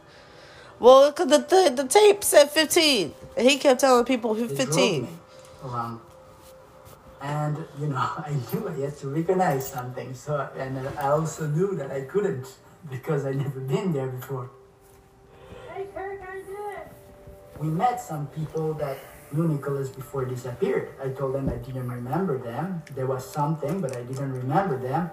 Well, 0.81 1.01
look 1.01 1.19
at 1.19 1.29
the, 1.29 1.37
the 1.37 1.83
the 1.83 1.87
tape 1.87 2.23
said 2.23 2.49
15. 2.49 3.13
And 3.37 3.47
he 3.47 3.57
kept 3.59 3.81
telling 3.81 4.03
people 4.03 4.33
They 4.33 4.47
drove 4.47 4.57
15. 4.57 5.03
me 5.03 5.09
around 5.63 5.99
And 7.21 7.55
you 7.79 7.87
know, 7.87 7.97
I 8.29 8.33
knew 8.51 8.67
I 8.67 8.73
had 8.85 8.97
to 8.97 9.07
recognize 9.09 9.69
something. 9.69 10.15
So, 10.15 10.49
and 10.57 10.73
I 10.97 11.09
also 11.09 11.45
knew 11.45 11.75
that 11.75 11.91
I 11.91 12.01
couldn't 12.01 12.47
because 12.89 13.27
I 13.27 13.33
never 13.33 13.59
been 13.59 13.93
there 13.93 14.07
before. 14.07 14.49
Hey, 15.71 15.85
Kirk, 15.93 16.19
how 16.19 16.33
you 16.33 16.43
doing? 16.45 16.87
We 17.59 17.67
met 17.67 18.01
some 18.01 18.25
people 18.39 18.73
that 18.81 18.97
knew 19.31 19.47
Nicholas 19.47 19.89
before 19.89 20.25
he 20.25 20.33
disappeared. 20.33 20.89
I 21.05 21.09
told 21.09 21.35
them 21.35 21.47
I 21.47 21.57
didn't 21.67 21.89
remember 21.89 22.39
them. 22.39 22.81
There 22.95 23.05
was 23.05 23.23
something, 23.23 23.81
but 23.81 23.95
I 23.95 24.01
didn't 24.01 24.33
remember 24.33 24.77
them. 24.79 25.11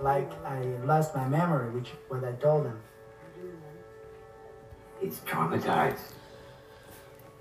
Like 0.00 0.30
I 0.46 0.62
lost 0.86 1.14
my 1.14 1.28
memory, 1.28 1.68
which 1.76 1.90
what 2.08 2.24
I 2.24 2.32
told 2.32 2.64
them. 2.64 2.80
He's 5.00 5.18
traumatized. 5.20 6.12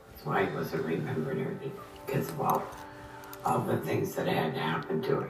That's 0.10 0.26
why 0.26 0.46
he 0.46 0.56
wasn't 0.56 0.86
remembering 0.86 1.42
everything 1.42 1.74
because 2.06 2.30
of 2.30 2.42
all, 2.42 2.64
all 3.46 3.60
the 3.60 3.78
things 3.78 4.16
that 4.16 4.28
had 4.28 4.54
happened 4.54 5.04
to 5.04 5.22
him. 5.22 5.30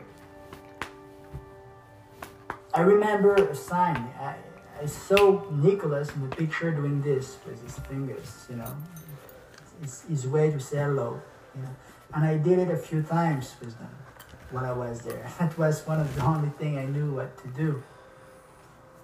I 2.74 2.82
remember 2.82 3.36
a 3.36 3.56
sign. 3.56 3.98
I, 4.20 4.36
I 4.82 4.86
saw 4.86 5.44
Nicholas 5.52 6.10
in 6.14 6.30
the 6.30 6.36
picture 6.36 6.72
doing 6.72 7.02
this 7.02 7.38
with 7.46 7.62
his 7.64 7.78
fingers, 7.80 8.46
you 8.50 8.58
know, 8.58 8.78
his, 9.82 10.04
his 10.04 10.28
way 10.28 10.52
to 10.52 10.60
say 10.60 10.78
hello, 10.78 11.20
you 11.56 11.64
know. 11.64 11.76
And 12.14 12.24
I 12.26 12.38
did 12.38 12.60
it 12.60 12.70
a 12.70 12.78
few 12.78 13.02
times 13.02 13.56
with 13.60 13.78
them 13.78 13.90
while 14.52 14.66
I 14.66 14.72
was 14.72 15.02
there. 15.02 15.30
That 15.40 15.58
was 15.58 15.86
one 15.86 16.00
of 16.00 16.16
the 16.16 16.24
only 16.24 16.50
thing 16.50 16.78
I 16.78 16.86
knew 16.86 17.12
what 17.12 17.38
to 17.44 17.48
do. 17.50 17.84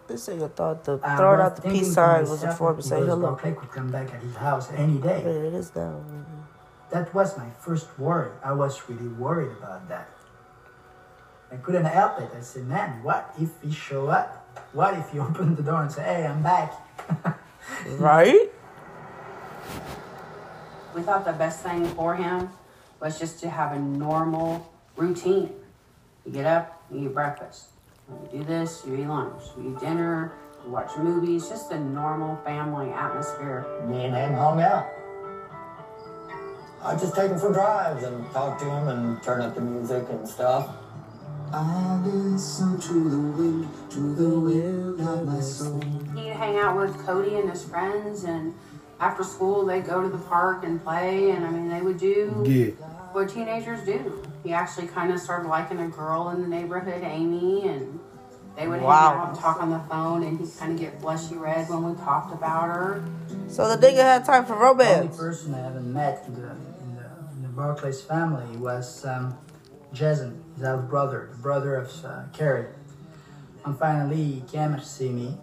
This 0.07 0.27
nigga 0.27 0.51
thought 0.51 0.83
the 0.83 0.99
I 1.03 1.17
throwing 1.17 1.41
out 1.41 1.55
the 1.55 1.61
thinking 1.63 1.81
peace 1.81 1.93
sign 1.93 2.29
was 2.29 2.43
a 2.43 2.51
form 2.53 2.75
that 2.75 2.79
of 2.79 2.85
saying 2.85 3.01
Nicolas 3.03 3.19
hello. 3.19 3.31
Barclay 3.31 3.53
could 3.53 3.71
come 3.71 3.91
back 3.91 4.13
at 4.13 4.21
his 4.21 4.35
house 4.35 4.71
any 4.71 4.99
day. 4.99 5.21
But 5.23 5.35
it 5.35 5.53
is 5.53 5.75
now. 5.75 6.03
That 6.91 7.13
was 7.13 7.37
my 7.37 7.49
first 7.59 7.87
worry. 7.97 8.31
I 8.43 8.53
was 8.53 8.81
really 8.87 9.07
worried 9.07 9.51
about 9.57 9.89
that. 9.89 10.09
I 11.51 11.55
couldn't 11.57 11.85
help 11.85 12.19
it. 12.19 12.29
I 12.37 12.41
said, 12.41 12.67
man, 12.67 13.01
what 13.03 13.33
if 13.39 13.49
he 13.63 13.71
show 13.71 14.07
up? 14.07 14.45
What 14.73 14.93
if 14.95 15.09
he 15.11 15.19
opened 15.27 15.57
the 15.57 15.63
door 15.63 15.81
and 15.81 15.91
say, 15.91 16.03
hey, 16.03 16.27
I'm 16.27 16.43
back? 16.43 16.73
Right? 17.97 18.51
We 20.93 21.01
thought 21.01 21.25
the 21.25 21.33
best 21.33 21.61
thing 21.61 21.85
for 21.89 22.15
him 22.15 22.49
was 22.99 23.19
just 23.19 23.39
to 23.41 23.49
have 23.49 23.73
a 23.73 23.79
normal 23.79 24.71
routine. 24.95 25.51
You 26.25 26.31
get 26.31 26.45
up, 26.45 26.83
you 26.91 27.07
eat 27.07 27.13
breakfast. 27.13 27.65
You 28.07 28.39
do 28.39 28.43
this, 28.43 28.83
you 28.85 28.95
eat 28.95 29.07
lunch, 29.07 29.41
you 29.57 29.71
eat 29.71 29.79
dinner, 29.79 30.33
you 30.63 30.71
watch 30.71 30.95
movies, 30.97 31.49
just 31.49 31.71
a 31.71 31.79
normal 31.79 32.35
family 32.43 32.91
atmosphere. 32.91 33.65
Me 33.87 34.05
and 34.05 34.15
him 34.15 34.33
hung 34.33 34.61
out. 34.61 34.87
I 36.83 36.95
just 36.95 37.15
take 37.15 37.31
him 37.31 37.39
for 37.39 37.51
drives 37.51 38.03
and 38.03 38.31
talk 38.31 38.59
to 38.59 38.65
him 38.65 38.87
and 38.89 39.23
turn 39.23 39.41
up 39.41 39.55
the 39.55 39.61
music 39.61 40.05
and 40.11 40.27
stuff. 40.27 40.69
I 41.51 41.99
listen 42.05 42.79
to 42.79 43.09
the 43.09 43.17
wind, 43.17 43.67
to 43.91 44.15
the 44.15 44.39
wind 44.39 44.99
of 44.99 45.25
my 45.25 45.39
soul. 45.39 45.81
He'd 46.15 46.33
hang 46.33 46.57
out 46.57 46.77
with 46.77 46.95
Cody 47.05 47.35
and 47.35 47.49
his 47.49 47.63
friends, 47.63 48.23
and 48.23 48.53
after 48.99 49.23
school, 49.23 49.65
they'd 49.65 49.85
go 49.85 50.01
to 50.03 50.09
the 50.09 50.17
park 50.25 50.63
and 50.63 50.83
play. 50.83 51.31
And 51.31 51.45
I 51.45 51.49
mean, 51.49 51.69
they 51.69 51.81
would 51.81 51.99
do 51.99 52.43
Get. 52.45 52.77
What 53.15 53.29
teenagers 53.29 53.79
do. 53.85 54.21
He 54.43 54.51
actually 54.51 54.87
kind 54.87 55.09
of 55.09 55.21
started 55.21 55.47
liking 55.47 55.79
a 55.79 55.87
girl 55.87 56.31
in 56.31 56.41
the 56.41 56.49
neighborhood, 56.49 57.01
Amy, 57.01 57.65
and 57.65 57.97
they 58.57 58.67
would 58.67 58.81
Wow. 58.81 59.11
hang 59.11 59.19
out 59.21 59.29
and 59.29 59.39
talk 59.39 59.61
on 59.61 59.69
the 59.69 59.79
phone, 59.79 60.23
and 60.23 60.37
he'd 60.37 60.49
kind 60.59 60.73
of 60.73 60.77
get 60.77 61.01
blushy 61.01 61.39
red 61.39 61.69
when 61.69 61.81
we 61.89 61.95
talked 61.95 62.33
about 62.33 62.63
her. 62.63 63.01
So 63.47 63.73
the 63.73 63.77
nigga 63.77 64.01
had 64.01 64.25
time 64.25 64.43
for 64.43 64.55
romance. 64.57 64.77
The 64.77 64.85
only 64.95 64.97
romance. 65.07 65.17
person 65.17 65.53
I 65.53 65.59
haven't 65.59 65.93
met 65.93 66.25
in 66.27 66.33
the, 66.35 66.41
in 66.49 66.95
the, 66.97 67.09
in 67.37 67.41
the 67.43 67.47
Barclays 67.47 68.01
family 68.01 68.57
was 68.57 69.05
um, 69.05 69.37
Jason, 69.93 70.43
his 70.55 70.65
half 70.65 70.81
brother, 70.89 71.29
the 71.31 71.37
brother 71.37 71.75
of 71.75 71.89
uh, 72.03 72.23
Carey. 72.33 72.67
And 73.63 73.79
finally, 73.79 74.17
he 74.21 74.41
came 74.41 74.75
to 74.75 74.83
see 74.83 75.07
me. 75.09 75.37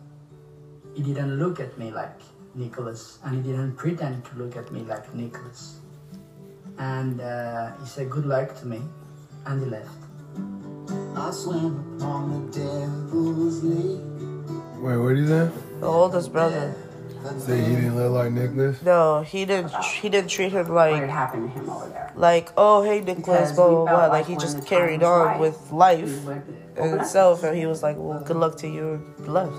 He 0.92 1.02
didn't 1.02 1.38
look 1.38 1.58
at 1.58 1.78
me 1.78 1.90
like 1.90 2.20
Nicholas, 2.54 3.18
and 3.24 3.34
he 3.34 3.50
didn't 3.50 3.76
pretend 3.76 4.26
to 4.26 4.36
look 4.36 4.58
at 4.58 4.70
me 4.70 4.82
like 4.82 5.14
Nicholas. 5.14 5.78
And 6.78 7.20
uh, 7.20 7.72
he 7.80 7.86
said 7.86 8.10
good 8.10 8.26
luck 8.26 8.58
to 8.60 8.66
me, 8.66 8.80
and 9.46 9.62
he 9.62 9.68
left. 9.70 9.88
I 11.16 11.30
swam 11.30 11.96
upon 12.00 12.50
the 12.50 12.58
devil's 12.58 13.62
lake. 13.62 14.00
Wait, 14.82 14.96
what 14.96 15.10
did 15.10 15.18
he 15.18 15.26
say? 15.26 15.50
The 15.80 15.86
oldest 15.86 16.32
brother. 16.32 16.74
Say 17.38 17.60
he 17.62 17.76
didn't 17.76 17.94
look 17.96 18.10
like 18.12 18.32
Nicholas? 18.32 18.82
No, 18.82 19.22
he 19.22 19.44
didn't. 19.44 19.72
He 19.76 20.08
didn't 20.08 20.28
treat 20.28 20.50
him 20.50 20.68
like. 20.74 21.00
What 21.00 21.08
happened 21.08 21.52
to 21.52 21.60
him 21.60 21.70
over 21.70 21.88
there? 21.88 22.10
Like, 22.16 22.48
oh 22.56 22.82
hey 22.82 23.00
Nicholas, 23.00 23.50
Because 23.50 23.52
blah 23.52 23.68
blah 23.68 23.84
blah. 23.84 23.98
like 24.06 24.10
Like 24.10 24.26
he 24.26 24.34
just 24.36 24.66
carried 24.66 25.04
on 25.04 25.26
right, 25.26 25.38
with 25.40 25.70
life 25.70 26.04
we 26.04 26.18
would 26.26 26.36
in 26.38 26.56
open 26.78 26.94
up. 26.94 27.00
itself, 27.02 27.44
and 27.44 27.56
he 27.56 27.66
was 27.66 27.80
like, 27.82 27.96
well, 27.96 28.20
good 28.24 28.36
luck 28.36 28.56
to 28.58 28.66
you, 28.68 28.94
and 29.18 29.28
left. 29.28 29.54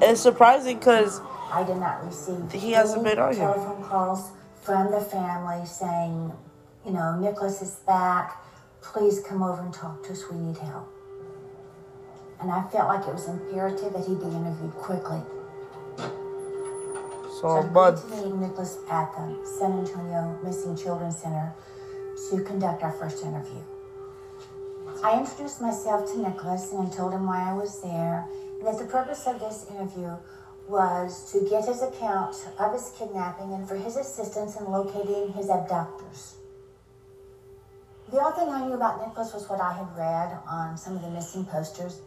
It's 0.00 0.22
surprising 0.22 0.78
because 0.78 1.20
I 1.52 1.64
did 1.64 1.76
not 1.76 2.02
receive 2.06 2.50
He 2.50 2.72
hasn't 2.72 3.04
been 3.04 3.18
on 3.18 3.34
here. 3.34 3.42
telephone 3.52 3.84
calls 3.84 4.30
from 4.62 4.90
the 4.92 5.00
family 5.00 5.66
saying, 5.66 6.32
you 6.86 6.92
know, 6.92 7.16
Nicholas 7.18 7.60
is 7.62 7.74
back. 7.86 8.42
Please 8.80 9.20
come 9.20 9.42
over 9.42 9.60
and 9.62 9.74
talk 9.74 10.02
to 10.04 10.12
us. 10.12 10.22
We 10.30 10.38
need 10.38 10.56
help. 10.58 10.88
And 12.40 12.50
I 12.50 12.62
felt 12.68 12.88
like 12.88 13.06
it 13.06 13.12
was 13.14 13.28
imperative 13.28 13.92
that 13.92 14.06
he 14.06 14.14
be 14.14 14.24
interviewed 14.24 14.72
quickly. 14.72 15.20
so 17.40 17.40
So 17.40 17.48
a 17.48 17.54
I 17.56 17.58
agreed 17.60 17.72
month. 17.72 18.08
to 18.08 18.16
meeting 18.16 18.40
Nicholas 18.40 18.78
at 18.90 19.12
the 19.12 19.46
San 19.58 19.72
Antonio 19.78 20.38
Missing 20.42 20.76
Children 20.76 21.12
Center 21.12 21.52
to 22.30 22.44
conduct 22.44 22.82
our 22.82 22.92
first 22.92 23.24
interview. 23.24 23.62
I 25.04 25.18
introduced 25.18 25.60
myself 25.60 26.10
to 26.12 26.18
Nicholas 26.18 26.72
and 26.72 26.86
I 26.86 26.90
told 26.90 27.12
him 27.12 27.26
why 27.26 27.50
I 27.50 27.54
was 27.54 27.80
there, 27.82 28.24
and 28.58 28.66
that 28.66 28.78
the 28.78 28.84
purpose 28.86 29.26
of 29.26 29.40
this 29.40 29.66
interview 29.70 30.16
was 30.72 31.30
to 31.30 31.46
get 31.48 31.66
his 31.66 31.82
account 31.82 32.34
of 32.58 32.72
his 32.72 32.92
kidnapping 32.98 33.52
and 33.52 33.68
for 33.68 33.76
his 33.76 33.96
assistance 33.96 34.56
in 34.56 34.64
locating 34.64 35.30
his 35.34 35.50
abductors. 35.50 36.36
The 38.10 38.18
only 38.18 38.38
thing 38.38 38.48
I 38.48 38.66
knew 38.66 38.72
about 38.72 39.06
Nicholas 39.06 39.34
was 39.34 39.48
what 39.48 39.60
I 39.60 39.74
had 39.74 39.86
read 39.96 40.38
on 40.48 40.78
some 40.78 40.96
of 40.96 41.02
the 41.02 41.10
missing 41.10 41.44
posters. 41.44 42.00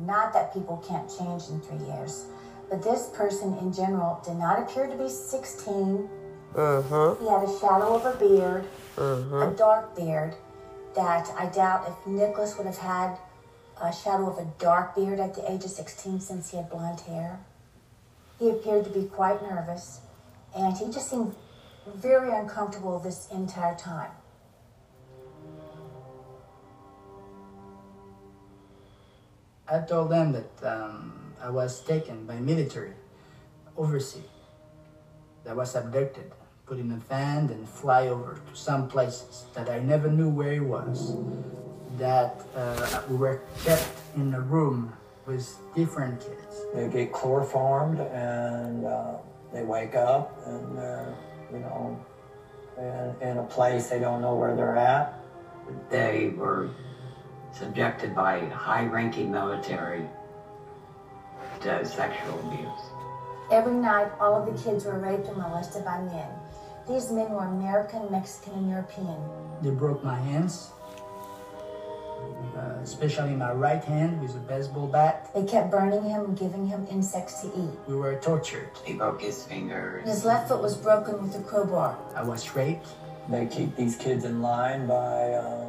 Not 0.00 0.32
that 0.32 0.52
people 0.52 0.84
can't 0.86 1.08
change 1.08 1.44
in 1.48 1.60
three 1.60 1.86
years, 1.86 2.26
but 2.68 2.82
this 2.82 3.10
person 3.14 3.56
in 3.58 3.72
general 3.72 4.20
did 4.24 4.36
not 4.36 4.58
appear 4.60 4.88
to 4.88 4.96
be 4.96 5.08
16. 5.08 6.08
Uh 6.54 6.82
huh. 6.82 7.14
He 7.20 7.28
had 7.28 7.44
a 7.44 7.58
shadow 7.60 7.94
of 7.94 8.06
a 8.06 8.18
beard, 8.18 8.66
Uh 8.98 9.50
a 9.50 9.54
dark 9.56 9.94
beard, 9.94 10.34
that 10.96 11.30
I 11.38 11.46
doubt 11.46 11.86
if 11.88 12.06
Nicholas 12.06 12.56
would 12.58 12.66
have 12.66 12.78
had 12.78 13.18
a 13.80 13.92
shadow 13.92 14.30
of 14.30 14.38
a 14.38 14.50
dark 14.58 14.94
beard 14.94 15.20
at 15.20 15.34
the 15.34 15.50
age 15.50 15.64
of 15.64 15.70
16 15.70 16.20
since 16.20 16.50
he 16.50 16.56
had 16.56 16.70
blonde 16.70 17.00
hair. 17.00 17.40
He 18.38 18.50
appeared 18.50 18.84
to 18.84 18.90
be 18.90 19.04
quite 19.04 19.42
nervous, 19.42 20.00
and 20.56 20.76
he 20.76 20.86
just 20.86 21.10
seemed 21.10 21.34
very 21.94 22.34
uncomfortable 22.34 22.98
this 22.98 23.28
entire 23.30 23.76
time. 23.76 24.10
I 29.68 29.80
told 29.80 30.10
them 30.10 30.32
that 30.32 30.62
um, 30.62 31.34
I 31.42 31.50
was 31.50 31.82
taken 31.82 32.24
by 32.24 32.36
military 32.36 32.92
overseas. 33.76 34.22
That 35.44 35.56
was 35.56 35.74
abducted, 35.74 36.32
put 36.66 36.78
in 36.78 36.90
a 36.92 36.96
van, 36.96 37.50
and 37.50 37.68
fly 37.68 38.08
over 38.08 38.40
to 38.48 38.56
some 38.56 38.88
places 38.88 39.44
that 39.54 39.68
I 39.68 39.80
never 39.80 40.08
knew 40.10 40.28
where 40.28 40.52
it 40.52 40.64
was. 40.64 41.16
That 41.98 42.44
uh, 42.54 43.02
we 43.08 43.16
were 43.16 43.40
kept 43.64 43.88
in 44.16 44.34
a 44.34 44.40
room 44.40 44.92
with 45.26 45.56
different 45.74 46.20
kids. 46.20 46.62
They 46.74 46.88
get 46.88 47.12
chloroformed 47.12 48.00
and 48.00 48.84
uh, 48.84 49.14
they 49.52 49.62
wake 49.62 49.94
up 49.94 50.36
and 50.46 50.76
they're, 50.76 51.14
you 51.52 51.58
know, 51.60 52.04
in, 52.78 53.28
in 53.28 53.38
a 53.38 53.44
place 53.44 53.88
they 53.88 53.98
don't 53.98 54.20
know 54.20 54.34
where 54.34 54.54
they're 54.54 54.76
at. 54.76 55.20
They 55.90 56.34
were 56.36 56.70
subjected 57.52 58.14
by 58.14 58.40
high-ranking 58.46 59.30
military 59.30 60.04
to 61.62 61.84
sexual 61.84 62.38
abuse. 62.46 62.80
Every 63.50 63.74
night, 63.74 64.10
all 64.20 64.34
of 64.34 64.46
the 64.46 64.62
kids 64.62 64.84
were 64.84 64.98
raped 64.98 65.26
and 65.28 65.36
molested 65.36 65.84
by 65.84 66.02
men. 66.02 66.28
These 66.88 67.10
men 67.10 67.30
were 67.30 67.46
American, 67.46 68.10
Mexican, 68.10 68.54
and 68.54 68.70
European. 68.70 69.16
They 69.62 69.70
broke 69.70 70.04
my 70.04 70.20
hands, 70.20 70.70
uh, 72.56 72.78
especially 72.82 73.34
my 73.34 73.52
right 73.52 73.84
hand 73.84 74.20
with 74.20 74.34
a 74.34 74.40
baseball 74.40 74.86
bat. 74.86 75.30
They 75.34 75.44
kept 75.44 75.70
burning 75.70 76.04
him 76.04 76.24
and 76.24 76.38
giving 76.38 76.66
him 76.66 76.86
insects 76.90 77.42
to 77.42 77.48
eat. 77.48 77.78
We 77.86 77.96
were 77.96 78.16
tortured. 78.16 78.70
They 78.86 78.94
broke 78.94 79.20
his 79.20 79.44
fingers. 79.44 80.08
His 80.08 80.24
left 80.24 80.48
foot 80.48 80.62
was 80.62 80.76
broken 80.76 81.22
with 81.22 81.36
a 81.36 81.42
crowbar. 81.42 81.98
I 82.14 82.22
was 82.22 82.54
raped. 82.54 82.88
They 83.28 83.46
keep 83.46 83.76
these 83.76 83.96
kids 83.96 84.24
in 84.24 84.40
line 84.40 84.86
by 84.86 85.32
uh, 85.32 85.66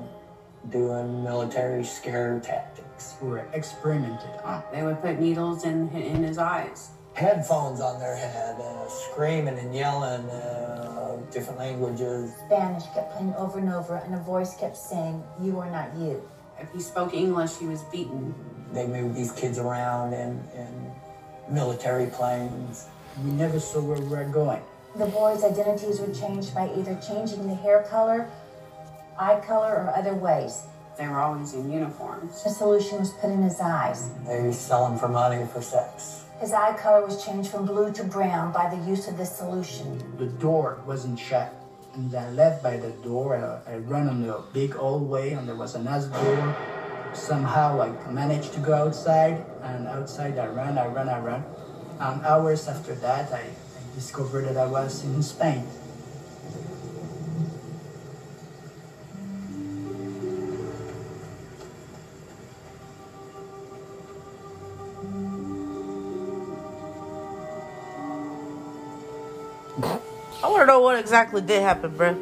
doing 0.70 1.24
military 1.24 1.84
scare 1.84 2.40
tactics. 2.40 3.16
We 3.22 3.30
were 3.30 3.48
experimented 3.54 4.30
on. 4.44 4.64
They 4.72 4.84
would 4.84 5.02
put 5.02 5.20
needles 5.20 5.66
in 5.66 5.90
in 5.90 6.24
his 6.24 6.38
eyes 6.38 6.92
headphones 7.18 7.82
on 7.82 8.00
their 8.00 8.16
head, 8.16 8.62
uh, 8.62 8.88
screaming 8.88 9.58
and 9.58 9.74
yelling 9.74 10.30
uh, 10.30 11.18
different 11.32 11.58
languages. 11.58 12.32
Spanish 12.46 12.84
kept 12.94 13.12
playing 13.14 13.34
over 13.36 13.58
and 13.58 13.74
over, 13.74 13.96
and 13.96 14.14
a 14.14 14.20
voice 14.20 14.56
kept 14.56 14.78
saying, 14.78 15.24
You 15.42 15.60
are 15.60 15.70
not 15.72 15.96
you. 15.98 16.22
If 16.60 16.72
he 16.74 16.82
spoke 16.82 17.14
English, 17.14 17.58
he 17.58 17.68
was 17.68 17.84
beaten. 17.84 18.34
They 18.74 18.88
moved 18.88 19.16
these 19.16 19.32
kids 19.32 19.58
around 19.58 20.14
in, 20.14 20.44
in 20.56 20.92
military 21.50 22.08
planes. 22.08 22.88
We 23.24 23.32
never 23.32 23.60
saw 23.60 23.82
where 23.82 24.00
we 24.00 24.08
were 24.08 24.26
going. 24.26 24.62
The 24.96 25.06
boys' 25.06 25.44
identities 25.44 26.00
were 26.00 26.14
changed 26.14 26.54
by 26.56 26.70
either 26.76 27.00
changing 27.08 27.48
the 27.48 27.56
hair 27.56 27.84
color, 27.90 28.30
eye 29.20 29.40
color, 29.46 29.74
or 29.74 29.94
other 29.96 30.16
ways. 30.16 30.64
They 30.98 31.08
were 31.08 31.20
always 31.20 31.54
in 31.54 31.72
uniforms. 31.72 32.42
A 32.46 32.50
solution 32.50 33.00
was 33.00 33.12
put 33.12 33.30
in 33.30 33.44
his 33.44 33.60
eyes. 33.62 34.10
They 34.26 34.52
sell 34.52 34.90
them 34.90 34.98
for 34.98 35.08
money 35.08 35.38
or 35.38 35.46
for 35.46 35.62
sex. 35.62 36.26
His 36.40 36.54
eye 36.54 36.76
color 36.78 37.06
was 37.06 37.24
changed 37.24 37.52
from 37.52 37.66
blue 37.66 37.92
to 37.94 38.04
brown 38.04 38.52
by 38.52 38.74
the 38.74 38.90
use 38.90 39.08
of 39.08 39.18
this 39.18 39.36
solution. 39.36 40.18
The 40.18 40.26
door 40.26 40.82
wasn't 40.86 41.20
shut. 41.20 41.54
And 41.98 42.14
I 42.14 42.30
left 42.30 42.62
by 42.62 42.78
the 42.78 42.92
door. 43.02 43.34
I, 43.34 43.74
I 43.74 43.78
ran 43.78 44.08
on 44.08 44.22
the 44.22 44.44
big 44.54 44.76
hallway, 44.76 45.34
and 45.34 45.50
there 45.50 45.56
was 45.56 45.74
another 45.74 46.08
door. 46.14 46.56
Somehow 47.16 47.82
I 47.82 47.90
managed 48.12 48.54
to 48.54 48.60
go 48.60 48.76
outside, 48.76 49.44
and 49.64 49.88
outside 49.88 50.38
I 50.38 50.46
ran, 50.46 50.78
I 50.78 50.86
ran, 50.86 51.10
I 51.10 51.18
ran. 51.18 51.44
And 52.00 52.22
hours 52.22 52.68
after 52.68 52.94
that, 53.02 53.34
I, 53.34 53.50
I 53.50 53.96
discovered 53.96 54.46
that 54.46 54.58
I 54.58 54.68
was 54.68 55.04
in 55.04 55.24
Spain. 55.24 55.66
To 70.68 70.74
know 70.74 70.80
what 70.82 71.00
exactly 71.00 71.40
did 71.40 71.62
happen, 71.62 71.96
bro. 71.96 72.18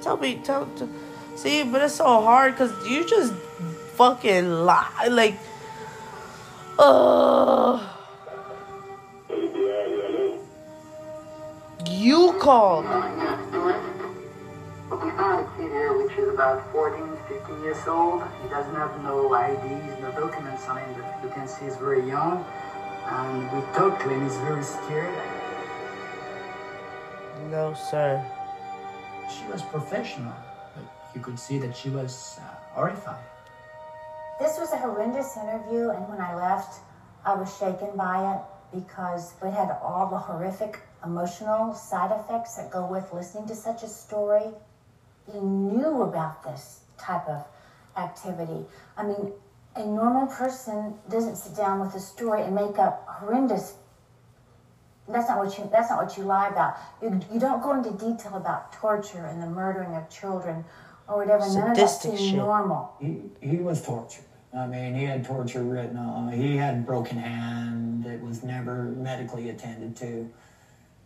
Tell 0.00 0.16
me, 0.16 0.36
tell. 0.44 0.66
tell 0.76 0.88
see, 1.34 1.64
but 1.64 1.82
it's 1.82 1.96
so 1.96 2.04
hard 2.04 2.52
because 2.52 2.70
you 2.86 3.04
just 3.04 3.34
fucking 3.98 4.48
lie. 4.48 5.08
Like, 5.10 5.34
uh. 6.78 7.82
You 11.90 12.36
called. 12.38 12.84
Found 15.16 15.46
a 15.46 15.50
kid 15.56 15.70
here 15.70 15.92
which 15.96 16.16
is 16.16 16.28
about 16.32 16.70
14, 16.70 17.16
15 17.28 17.62
years 17.62 17.88
old. 17.88 18.22
He 18.42 18.48
doesn't 18.50 18.74
have 18.74 19.02
no 19.02 19.34
IDs, 19.34 20.00
no 20.00 20.12
documents 20.12 20.68
on 20.68 20.78
him, 20.78 20.94
but 20.94 21.24
you 21.24 21.30
can 21.30 21.48
see 21.48 21.64
he's 21.64 21.76
very 21.76 22.06
young. 22.06 22.44
And 23.06 23.50
we 23.50 23.60
talked 23.74 24.02
to 24.02 24.08
him, 24.10 24.22
he's 24.22 24.36
very 24.38 24.62
scared. 24.62 25.43
No, 27.50 27.74
sir. 27.74 28.24
She 29.30 29.46
was 29.50 29.62
professional, 29.62 30.32
but 30.74 30.84
you 31.14 31.20
could 31.20 31.38
see 31.38 31.58
that 31.58 31.76
she 31.76 31.90
was 31.90 32.38
uh, 32.40 32.42
horrified. 32.74 33.24
This 34.40 34.58
was 34.58 34.72
a 34.72 34.78
horrendous 34.78 35.36
interview, 35.36 35.90
and 35.90 36.08
when 36.08 36.20
I 36.20 36.34
left, 36.34 36.80
I 37.24 37.34
was 37.34 37.56
shaken 37.56 37.96
by 37.96 38.34
it 38.34 38.40
because 38.74 39.34
it 39.42 39.50
had 39.52 39.76
all 39.82 40.08
the 40.10 40.18
horrific 40.18 40.80
emotional 41.04 41.74
side 41.74 42.10
effects 42.12 42.56
that 42.56 42.70
go 42.70 42.86
with 42.86 43.12
listening 43.12 43.46
to 43.48 43.54
such 43.54 43.82
a 43.82 43.88
story. 43.88 44.50
You 45.32 45.40
knew 45.40 46.02
about 46.02 46.42
this 46.42 46.80
type 46.98 47.28
of 47.28 47.44
activity. 47.96 48.66
I 48.96 49.04
mean, 49.04 49.32
a 49.76 49.84
normal 49.84 50.26
person 50.26 50.94
doesn't 51.08 51.36
sit 51.36 51.56
down 51.56 51.80
with 51.80 51.94
a 51.94 52.00
story 52.00 52.42
and 52.42 52.54
make 52.54 52.78
up 52.78 53.06
horrendous. 53.08 53.74
That's 55.08 55.28
not 55.28 55.44
what 55.44 55.56
you. 55.58 55.68
That's 55.70 55.90
not 55.90 56.04
what 56.04 56.16
you 56.16 56.24
lie 56.24 56.48
about. 56.48 56.76
You, 57.02 57.20
you 57.32 57.38
don't 57.38 57.62
go 57.62 57.74
into 57.74 57.90
detail 57.92 58.36
about 58.36 58.72
torture 58.72 59.26
and 59.26 59.42
the 59.42 59.46
murdering 59.46 59.94
of 59.96 60.08
children 60.08 60.64
or 61.06 61.18
whatever. 61.18 61.46
None 61.46 61.70
of 61.70 61.76
that 61.76 61.88
Sadistic 61.88 62.18
seemed 62.18 62.38
normal. 62.38 62.94
He, 63.00 63.22
he 63.40 63.56
was 63.58 63.82
tortured. 63.82 64.24
I 64.56 64.66
mean, 64.66 64.94
he 64.94 65.04
had 65.04 65.24
torture 65.24 65.62
written 65.62 65.96
on. 65.96 66.32
He 66.32 66.56
had 66.56 66.86
broken 66.86 67.18
hand 67.18 68.04
that 68.04 68.22
was 68.22 68.42
never 68.42 68.84
medically 68.84 69.50
attended 69.50 69.96
to. 69.96 70.30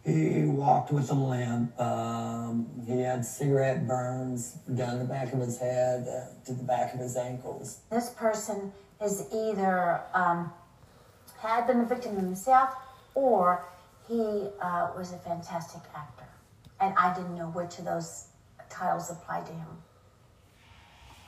He 0.05 0.44
walked 0.44 0.92
with 0.92 1.11
a 1.11 1.14
limp. 1.14 1.78
Um, 1.80 2.68
he 2.86 3.01
had 3.01 3.24
cigarette 3.24 3.86
burns 3.86 4.53
down 4.74 4.99
the 4.99 5.05
back 5.05 5.32
of 5.32 5.40
his 5.40 5.59
head 5.59 6.07
uh, 6.09 6.44
to 6.46 6.53
the 6.53 6.62
back 6.62 6.94
of 6.94 7.01
his 7.01 7.16
ankles. 7.16 7.80
This 7.90 8.11
person 8.11 8.72
is 9.03 9.26
either 9.34 10.03
um, 10.14 10.53
had 11.38 11.66
been 11.66 11.80
a 11.80 11.84
victim 11.84 12.16
himself 12.16 12.74
or 13.14 13.64
he 14.09 14.48
uh, 14.61 14.90
was 14.96 15.12
a 15.12 15.18
fantastic 15.18 15.82
actor. 15.94 16.24
And 16.80 16.94
I 16.96 17.14
didn't 17.14 17.36
know 17.36 17.48
which 17.48 17.78
of 17.78 17.84
those 17.84 18.28
titles 18.70 19.11
applied 19.11 19.46
to 19.46 19.52
him. 19.52 19.66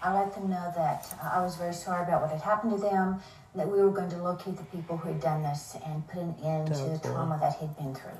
I 0.03 0.15
let 0.15 0.35
them 0.35 0.49
know 0.49 0.73
that 0.75 1.15
uh, 1.23 1.31
I 1.35 1.43
was 1.43 1.57
very 1.57 1.75
sorry 1.75 2.05
about 2.05 2.23
what 2.23 2.31
had 2.31 2.41
happened 2.41 2.73
to 2.73 2.79
them, 2.79 3.21
that 3.55 3.69
we 3.69 3.81
were 3.81 3.91
going 3.91 4.09
to 4.11 4.23
locate 4.23 4.57
the 4.57 4.65
people 4.65 4.97
who 4.97 5.11
had 5.11 5.21
done 5.21 5.43
this 5.43 5.77
and 5.85 6.07
put 6.09 6.23
an 6.23 6.35
end 6.43 6.69
to 6.69 6.73
the 6.75 6.89
That's 6.91 7.07
trauma 7.07 7.39
that 7.41 7.57
he'd 7.59 7.77
been 7.77 7.95
through. 7.95 8.13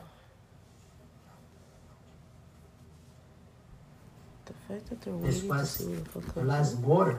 The 4.45 4.53
fact 4.69 4.91
that 4.91 5.01
they're 5.01 5.17
This 5.19 5.41
to 5.41 5.49
was 5.49 5.71
see 5.71 5.87
what 5.87 6.05
the 6.05 6.11
fuck 6.21 6.35
the 6.35 6.43
last 6.43 6.77
out. 6.77 6.83
border. 6.83 7.19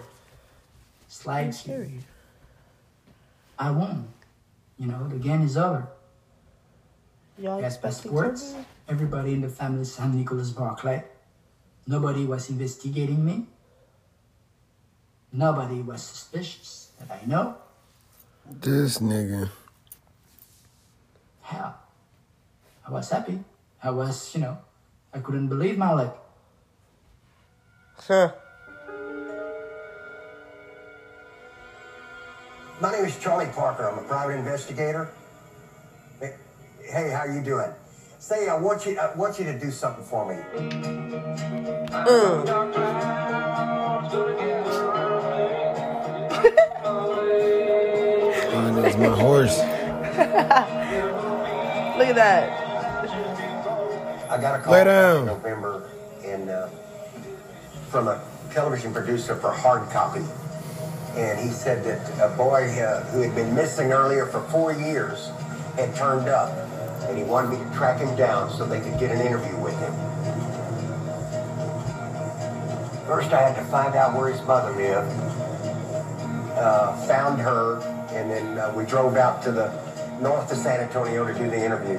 It's 1.08 1.26
like 1.26 1.54
I 3.58 3.72
won. 3.72 4.08
You 4.78 4.88
know, 4.88 5.08
the 5.08 5.18
game 5.18 5.42
is 5.42 5.58
over. 5.58 5.88
Y'all 7.42 7.60
Gas 7.60 7.74
expecting 7.74 8.12
passports. 8.12 8.54
Everybody 8.88 9.34
in 9.34 9.42
the 9.42 9.50
family 9.50 9.84
signed 9.84 10.14
Nicholas 10.14 10.52
Barclay. 10.52 11.04
Nobody 11.88 12.24
was 12.26 12.52
investigating 12.52 13.26
me. 13.26 13.48
Nobody 15.34 15.82
was 15.82 16.04
suspicious 16.04 16.92
that 17.00 17.10
I 17.10 17.26
know. 17.26 17.56
This 18.46 19.00
nigga. 19.00 19.50
Hell, 21.42 21.76
I 22.88 22.92
was 22.92 23.10
happy. 23.10 23.40
I 23.82 23.90
was, 23.90 24.36
you 24.36 24.42
know, 24.42 24.60
I 25.12 25.18
couldn't 25.20 25.48
believe 25.48 25.80
my 25.80 25.94
luck. 25.94 26.18
Huh. 28.08 28.34
My 32.80 32.92
name 32.92 33.06
is 33.06 33.18
Charlie 33.18 33.48
Parker. 33.48 33.90
I'm 33.90 33.98
a 33.98 34.04
private 34.04 34.38
investigator. 34.38 35.10
Hey, 36.92 37.04
Hey, 37.04 37.10
how 37.12 37.24
you 37.26 37.42
doing? 37.42 37.72
Say, 38.20 38.48
I 38.50 38.58
want 38.58 38.86
you. 38.86 38.98
I 39.00 39.16
want 39.16 39.40
you 39.40 39.46
to 39.46 39.58
do 39.58 39.72
something 39.72 40.04
for 40.04 40.28
me. 40.28 40.38
Oh, 48.54 48.82
that's 48.82 48.98
my 48.98 49.08
horse. 49.08 49.58
Look 51.98 52.08
at 52.08 52.16
that. 52.16 52.52
I 54.32 54.38
got 54.40 54.60
a 54.60 54.64
call 54.64 54.74
Lay 54.74 54.80
back 54.80 54.86
down. 54.88 55.20
in 55.22 55.26
November 55.28 55.90
and 56.26 56.50
uh, 56.50 56.68
from 57.90 58.08
a 58.08 58.22
television 58.52 58.94
producer 58.94 59.36
for 59.36 59.52
Hard 59.52 59.90
Copy, 59.90 60.24
and 61.16 61.40
he 61.40 61.50
said 61.50 61.84
that 61.86 62.32
a 62.32 62.36
boy 62.36 62.64
uh, 62.82 63.04
who 63.12 63.22
had 63.22 63.36
been 63.36 63.54
missing 63.54 63.92
earlier 63.92 64.26
for 64.26 64.42
four 64.50 64.74
years 64.74 65.30
had 65.76 65.96
turned 65.96 66.28
up, 66.28 66.50
and 67.12 67.20
he 67.20 67.26
wanted 67.26 67.52
me 67.52 67.58
to 67.58 67.76
track 67.76 68.00
him 68.00 68.16
down 68.16 68.50
so 68.50 68.66
they 68.66 68.80
could 68.80 68.98
get 68.98 69.12
an 69.12 69.20
interview 69.20 69.56
with 69.58 69.78
him. 69.80 69.94
First, 73.06 73.34
I 73.34 73.42
had 73.42 73.56
to 73.56 73.66
find 73.66 73.96
out 73.96 74.18
where 74.18 74.32
his 74.32 74.42
mother 74.44 74.72
lived. 74.72 75.12
Uh, 76.58 76.96
found 77.08 77.42
her, 77.42 77.82
and 78.12 78.30
then 78.30 78.58
uh, 78.58 78.72
we 78.76 78.86
drove 78.86 79.18
out 79.18 79.44
to 79.44 79.52
the 79.52 79.70
north 80.22 80.52
of 80.52 80.58
San 80.58 80.80
Antonio 80.80 81.26
to 81.26 81.34
do 81.34 81.50
the 81.50 81.66
interview. 81.66 81.98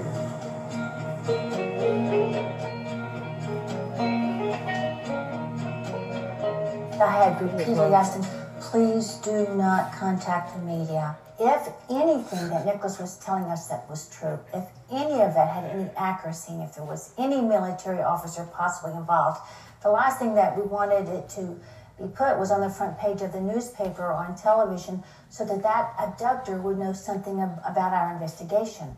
I 7.03 7.11
had 7.11 7.43
repeatedly 7.43 7.93
asked 7.93 8.23
him, 8.23 8.42
please 8.73 9.17
do 9.17 9.47
not 9.55 9.93
contact 9.93 10.55
the 10.55 10.63
media. 10.63 11.15
If 11.39 11.69
anything 11.91 12.49
that 12.49 12.65
Nicholas 12.65 12.99
was 12.99 13.19
telling 13.19 13.45
us 13.45 13.69
that 13.69 13.85
was 13.91 14.09
true, 14.09 14.39
if 14.55 14.65
any 14.91 15.21
of 15.21 15.35
that 15.35 15.51
had 15.53 15.65
any 15.65 15.91
accuracy, 15.95 16.55
and 16.55 16.63
if 16.63 16.75
there 16.77 16.85
was 16.85 17.13
any 17.19 17.43
military 17.43 18.01
officer 18.01 18.49
possibly 18.57 18.97
involved, 18.97 19.41
the 19.83 19.91
last 19.91 20.19
thing 20.19 20.35
that 20.37 20.57
we 20.57 20.63
wanted 20.63 21.07
it 21.11 21.29
to 21.31 21.61
be 22.01 22.09
put 22.15 22.39
was 22.39 22.51
on 22.51 22.63
the 22.63 22.71
front 22.71 22.99
page 22.99 23.21
of 23.21 23.33
the 23.35 23.41
newspaper 23.43 24.07
or 24.07 24.15
on 24.15 24.35
television 24.37 25.03
so 25.29 25.45
that 25.45 25.63
that 25.63 25.93
abductor 26.01 26.57
would 26.59 26.79
know 26.79 26.95
something 26.95 27.41
ab- 27.41 27.61
about 27.67 27.93
our 27.93 28.15
investigation. 28.15 28.97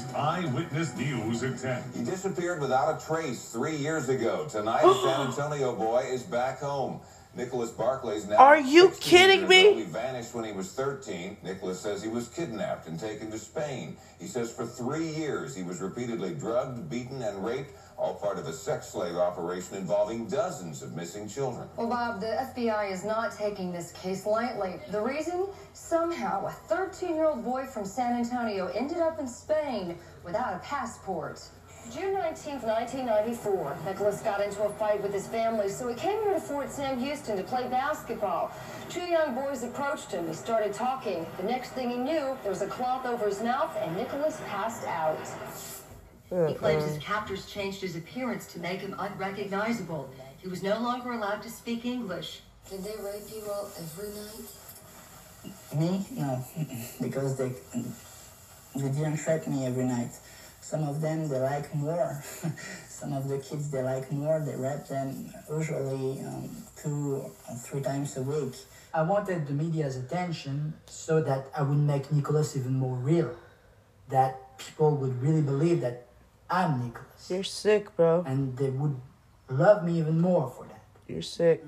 Is 0.00 0.14
Eyewitness 0.14 0.96
News 0.96 1.42
at 1.42 1.58
10. 1.58 1.82
He 1.94 2.04
disappeared 2.04 2.60
without 2.60 3.00
a 3.00 3.06
trace 3.06 3.50
three 3.50 3.76
years 3.76 4.08
ago. 4.08 4.46
Tonight, 4.48 4.82
a 4.84 4.94
San 5.02 5.26
Antonio 5.26 5.74
boy 5.74 6.06
is 6.10 6.22
back 6.22 6.60
home. 6.60 7.00
Nicholas 7.34 7.70
Barclay's 7.70 8.26
now 8.26 8.36
Are 8.36 8.58
you 8.58 8.90
kidding 9.00 9.46
me? 9.46 9.74
He 9.74 9.82
vanished 9.82 10.34
when 10.34 10.44
he 10.44 10.52
was 10.52 10.72
13. 10.72 11.36
Nicholas 11.44 11.78
says 11.78 12.02
he 12.02 12.08
was 12.08 12.28
kidnapped 12.28 12.88
and 12.88 12.98
taken 12.98 13.30
to 13.30 13.38
Spain. 13.38 13.96
He 14.18 14.26
says 14.26 14.52
for 14.52 14.66
three 14.66 15.06
years 15.06 15.54
he 15.54 15.62
was 15.62 15.80
repeatedly 15.80 16.34
drugged, 16.34 16.90
beaten, 16.90 17.22
and 17.22 17.44
raped, 17.44 17.72
all 17.96 18.14
part 18.14 18.38
of 18.38 18.48
a 18.48 18.52
sex 18.52 18.88
slave 18.88 19.14
operation 19.14 19.76
involving 19.76 20.26
dozens 20.26 20.82
of 20.82 20.96
missing 20.96 21.28
children. 21.28 21.68
Well, 21.76 21.88
Bob, 21.88 22.20
the 22.20 22.26
FBI 22.26 22.90
is 22.90 23.04
not 23.04 23.32
taking 23.32 23.70
this 23.70 23.92
case 23.92 24.26
lightly. 24.26 24.80
The 24.90 25.00
reason? 25.00 25.46
Somehow, 25.72 26.46
a 26.46 26.50
13 26.50 27.14
year 27.14 27.26
old 27.26 27.44
boy 27.44 27.66
from 27.66 27.84
San 27.84 28.12
Antonio 28.12 28.66
ended 28.74 28.98
up 28.98 29.20
in 29.20 29.28
Spain 29.28 29.96
without 30.24 30.54
a 30.54 30.58
passport. 30.58 31.40
June 31.88 32.14
19th, 32.14 32.62
1994, 32.62 33.78
Nicholas 33.84 34.20
got 34.20 34.40
into 34.40 34.62
a 34.62 34.68
fight 34.74 35.02
with 35.02 35.12
his 35.12 35.26
family, 35.26 35.68
so 35.68 35.88
he 35.88 35.94
came 35.94 36.22
here 36.22 36.34
to 36.34 36.40
Fort 36.40 36.70
Sam 36.70 37.00
Houston 37.00 37.36
to 37.36 37.42
play 37.42 37.66
basketball. 37.68 38.52
Two 38.88 39.00
young 39.00 39.34
boys 39.34 39.64
approached 39.64 40.12
him. 40.12 40.28
He 40.28 40.34
started 40.34 40.72
talking. 40.72 41.26
The 41.36 41.42
next 41.42 41.70
thing 41.70 41.90
he 41.90 41.96
knew, 41.96 42.36
there 42.42 42.50
was 42.50 42.62
a 42.62 42.68
cloth 42.68 43.06
over 43.06 43.26
his 43.26 43.42
mouth, 43.42 43.76
and 43.80 43.96
Nicholas 43.96 44.40
passed 44.48 44.86
out. 44.86 45.18
He 46.30 46.54
claims 46.54 46.84
his 46.84 46.98
uh, 46.98 47.00
captors 47.00 47.46
changed 47.46 47.80
his 47.80 47.96
appearance 47.96 48.46
to 48.52 48.60
make 48.60 48.80
him 48.80 48.94
unrecognizable. 48.96 50.08
He 50.38 50.46
was 50.46 50.62
no 50.62 50.78
longer 50.78 51.12
allowed 51.12 51.42
to 51.42 51.50
speak 51.50 51.84
English. 51.84 52.42
Did 52.70 52.84
they 52.84 52.94
rape 53.02 53.24
you 53.34 53.42
all 53.50 53.68
every 53.76 54.10
night? 54.10 54.46
Me? 55.76 56.06
No, 56.12 56.44
because 57.00 57.36
they 57.36 57.52
they 58.76 58.88
didn't 58.88 59.26
rape 59.26 59.46
me 59.48 59.66
every 59.66 59.84
night. 59.84 60.12
Some 60.60 60.84
of 60.88 61.00
them 61.00 61.28
they 61.28 61.38
like 61.38 61.74
more. 61.74 62.22
Some 62.88 63.12
of 63.12 63.28
the 63.28 63.38
kids 63.38 63.70
they 63.70 63.82
like 63.82 64.12
more. 64.12 64.40
They 64.40 64.56
read 64.56 64.86
them 64.86 65.32
usually 65.50 66.20
um, 66.20 66.50
two 66.80 67.32
or 67.48 67.54
three 67.56 67.80
times 67.80 68.16
a 68.16 68.22
week. 68.22 68.54
I 68.92 69.02
wanted 69.02 69.46
the 69.46 69.54
media's 69.54 69.96
attention 69.96 70.74
so 70.86 71.22
that 71.22 71.46
I 71.56 71.62
would 71.62 71.78
make 71.78 72.12
Nicholas 72.12 72.56
even 72.56 72.74
more 72.74 72.96
real. 72.96 73.34
That 74.10 74.58
people 74.58 74.96
would 74.96 75.22
really 75.22 75.42
believe 75.42 75.80
that 75.80 76.06
I'm 76.50 76.84
Nicholas. 76.84 77.30
You're 77.30 77.44
sick, 77.44 77.96
bro. 77.96 78.24
And 78.26 78.56
they 78.56 78.70
would 78.70 78.96
love 79.48 79.84
me 79.84 79.98
even 79.98 80.20
more 80.20 80.50
for 80.50 80.66
that. 80.66 80.82
You're 81.08 81.22
sick. 81.22 81.64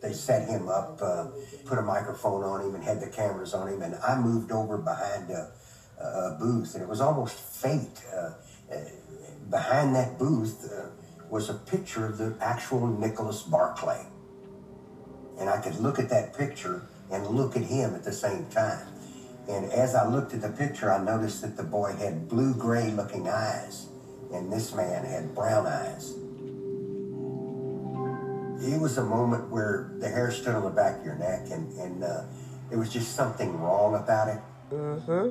They 0.00 0.12
set 0.12 0.48
him 0.48 0.68
up, 0.68 0.98
uh, 1.02 1.26
put 1.66 1.78
a 1.78 1.82
microphone 1.82 2.42
on 2.42 2.60
him, 2.62 2.74
and 2.74 2.82
had 2.84 3.00
the 3.00 3.08
cameras 3.08 3.54
on 3.54 3.68
him. 3.68 3.82
And 3.82 3.94
I 3.96 4.18
moved 4.18 4.52
over 4.52 4.78
behind 4.78 5.30
a, 5.30 5.50
a 6.00 6.36
booth, 6.38 6.74
and 6.74 6.82
it 6.82 6.88
was 6.88 7.00
almost 7.00 7.38
fate. 7.38 8.02
Uh, 8.14 8.32
uh, 8.72 8.76
behind 9.50 9.94
that 9.94 10.18
booth 10.18 10.70
uh, 10.70 10.88
was 11.30 11.48
a 11.48 11.54
picture 11.54 12.06
of 12.06 12.18
the 12.18 12.36
actual 12.40 12.86
Nicholas 12.86 13.42
Barclay. 13.42 14.06
And 15.38 15.48
I 15.48 15.60
could 15.60 15.76
look 15.76 15.98
at 15.98 16.08
that 16.10 16.36
picture 16.36 16.86
and 17.10 17.26
look 17.26 17.56
at 17.56 17.62
him 17.62 17.94
at 17.94 18.04
the 18.04 18.12
same 18.12 18.46
time. 18.46 18.86
And 19.48 19.72
as 19.72 19.94
I 19.94 20.06
looked 20.06 20.34
at 20.34 20.42
the 20.42 20.50
picture, 20.50 20.92
I 20.92 21.02
noticed 21.02 21.40
that 21.42 21.56
the 21.56 21.62
boy 21.62 21.94
had 21.94 22.28
blue 22.28 22.54
gray 22.54 22.90
looking 22.90 23.28
eyes, 23.28 23.86
and 24.32 24.52
this 24.52 24.74
man 24.74 25.04
had 25.04 25.34
brown 25.34 25.66
eyes. 25.66 26.14
It 28.60 28.80
was 28.80 28.98
a 28.98 29.04
moment 29.04 29.48
where 29.50 29.92
the 29.98 30.08
hair 30.08 30.30
stood 30.30 30.54
on 30.54 30.64
the 30.64 30.70
back 30.70 30.98
of 30.98 31.04
your 31.04 31.14
neck, 31.14 31.46
and, 31.50 31.72
and 31.78 32.04
uh, 32.04 32.24
there 32.68 32.78
was 32.78 32.92
just 32.92 33.14
something 33.14 33.58
wrong 33.58 33.94
about 33.94 34.28
it. 34.28 34.40
Mm-hmm. 34.70 35.30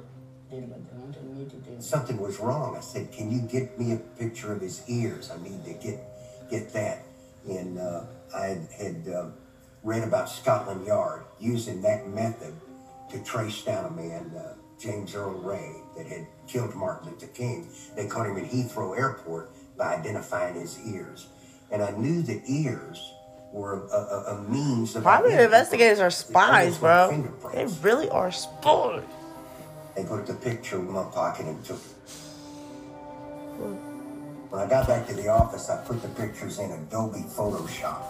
Something 1.80 2.18
was 2.20 2.40
wrong. 2.40 2.76
I 2.76 2.80
said, 2.82 3.12
"Can 3.12 3.32
you 3.32 3.40
get 3.42 3.78
me 3.80 3.94
a 3.94 3.98
picture 3.98 4.54
of 4.54 4.62
his 4.62 4.82
ears? 4.90 5.30
I 5.32 5.42
need 5.44 5.64
to 5.66 5.74
get 5.74 6.00
get 6.50 6.72
that." 6.74 7.04
And 7.48 7.78
uh, 7.80 8.04
I 8.36 8.58
had 8.78 9.08
uh, 9.14 9.28
read 9.84 10.04
about 10.04 10.30
Scotland 10.30 10.86
Yard 10.86 11.24
using 11.40 11.82
that 11.84 12.08
method 12.10 12.54
to 13.12 13.24
trace 13.24 13.62
down 13.64 13.86
a 13.86 13.90
man, 13.92 14.32
uh, 14.38 14.54
James 14.80 15.16
Earl 15.16 15.32
Ray, 15.34 15.72
that 15.96 16.06
had 16.08 16.28
killed 16.48 16.76
Martin 16.76 17.10
Luther 17.10 17.28
King. 17.28 17.68
They 17.96 18.08
caught 18.08 18.26
him 18.28 18.38
at 18.38 18.46
Heathrow 18.52 18.98
Airport 18.98 19.52
by 19.78 19.96
identifying 19.96 20.56
his 20.56 20.78
ears, 20.86 21.28
and 21.72 21.82
I 21.82 21.92
knew 21.92 22.22
that 22.24 22.42
ears 22.50 23.14
were 23.54 23.88
a, 23.88 23.96
a, 23.96 24.36
a 24.38 24.44
means 24.50 24.96
of 24.96 25.04
Private 25.04 25.28
identifying- 25.28 25.46
investigators 25.46 26.00
are 26.00 26.10
spies, 26.10 26.78
bro. 26.78 27.10
They 27.54 27.66
really 27.82 28.10
are 28.10 28.32
spies. 28.32 29.04
They 29.98 30.04
put 30.04 30.28
the 30.28 30.36
picture 30.36 30.78
in 30.78 30.92
my 30.92 31.06
pocket 31.06 31.48
and 31.48 31.66
took 31.66 31.78
it. 31.78 32.12
Hmm. 33.58 33.74
When 34.52 34.62
I 34.62 34.70
got 34.70 34.88
back 34.88 35.08
to 35.08 35.14
the 35.16 35.28
office, 35.30 35.72
I 35.72 35.84
put 35.86 36.04
the 36.04 36.10
pictures 36.10 36.60
in 36.60 36.70
Adobe 36.70 37.26
Photoshop. 37.36 38.04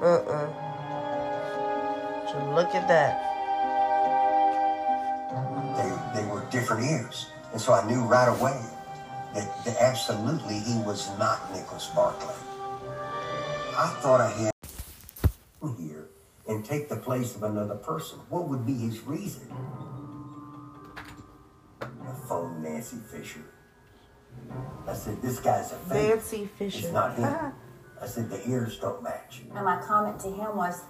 Uh-uh. 0.00 0.48
So 2.32 2.54
look 2.54 2.74
at 2.74 2.88
that. 2.88 3.28
They, 5.76 6.22
they 6.22 6.26
were 6.32 6.42
different 6.50 6.90
ears. 6.90 7.26
And 7.52 7.60
so 7.60 7.74
I 7.74 7.86
knew 7.86 8.00
right 8.04 8.28
away 8.28 8.58
that, 9.34 9.64
that 9.66 9.76
absolutely 9.80 10.60
he 10.60 10.78
was 10.78 11.10
not 11.18 11.52
Nicholas 11.52 11.88
Barclay. 11.94 12.34
I 13.76 13.94
thought 14.00 14.22
I 14.22 14.30
had 14.30 14.50
here 15.78 16.09
and 16.50 16.64
take 16.64 16.88
the 16.88 16.96
place 16.96 17.36
of 17.36 17.44
another 17.44 17.76
person. 17.76 18.18
What 18.28 18.48
would 18.48 18.66
be 18.66 18.74
his 18.74 19.00
reason? 19.06 19.48
I 21.80 22.12
phoned 22.28 22.62
Nancy 22.62 22.96
Fisher. 23.10 23.44
I 24.86 24.94
said, 24.94 25.22
this 25.22 25.38
guy's 25.38 25.72
a 25.72 25.76
fake. 25.76 26.08
Nancy 26.08 26.46
Fisher. 26.58 26.78
It's 26.78 26.92
not 26.92 27.16
him. 27.16 27.52
I 28.02 28.06
said, 28.06 28.28
the 28.28 28.48
ears 28.50 28.78
don't 28.78 29.02
match. 29.02 29.42
And 29.54 29.64
my 29.64 29.80
comment 29.80 30.18
to 30.20 30.28
him 30.28 30.56
was, 30.56 30.82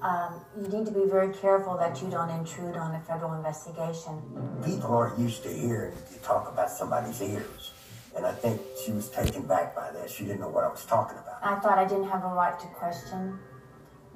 um, 0.00 0.40
you 0.56 0.68
need 0.68 0.86
to 0.86 0.92
be 0.92 1.04
very 1.04 1.32
careful 1.34 1.76
that 1.76 2.00
you 2.00 2.08
don't 2.08 2.30
intrude 2.30 2.76
on 2.76 2.94
a 2.94 3.00
federal 3.00 3.34
investigation. 3.34 4.22
People 4.64 4.94
aren't 4.94 5.18
used 5.18 5.42
to 5.42 5.50
hearing 5.50 5.92
you 6.10 6.18
talk 6.22 6.50
about 6.50 6.70
somebody's 6.70 7.20
ears. 7.20 7.72
And 8.16 8.24
I 8.24 8.32
think 8.32 8.62
she 8.84 8.92
was 8.92 9.10
taken 9.10 9.42
back 9.42 9.74
by 9.74 9.90
that. 9.90 10.08
She 10.08 10.24
didn't 10.24 10.40
know 10.40 10.48
what 10.48 10.64
I 10.64 10.68
was 10.68 10.84
talking 10.86 11.18
about. 11.18 11.40
I 11.42 11.58
thought 11.60 11.78
I 11.78 11.84
didn't 11.84 12.08
have 12.08 12.22
a 12.24 12.28
right 12.28 12.58
to 12.60 12.66
question, 12.68 13.38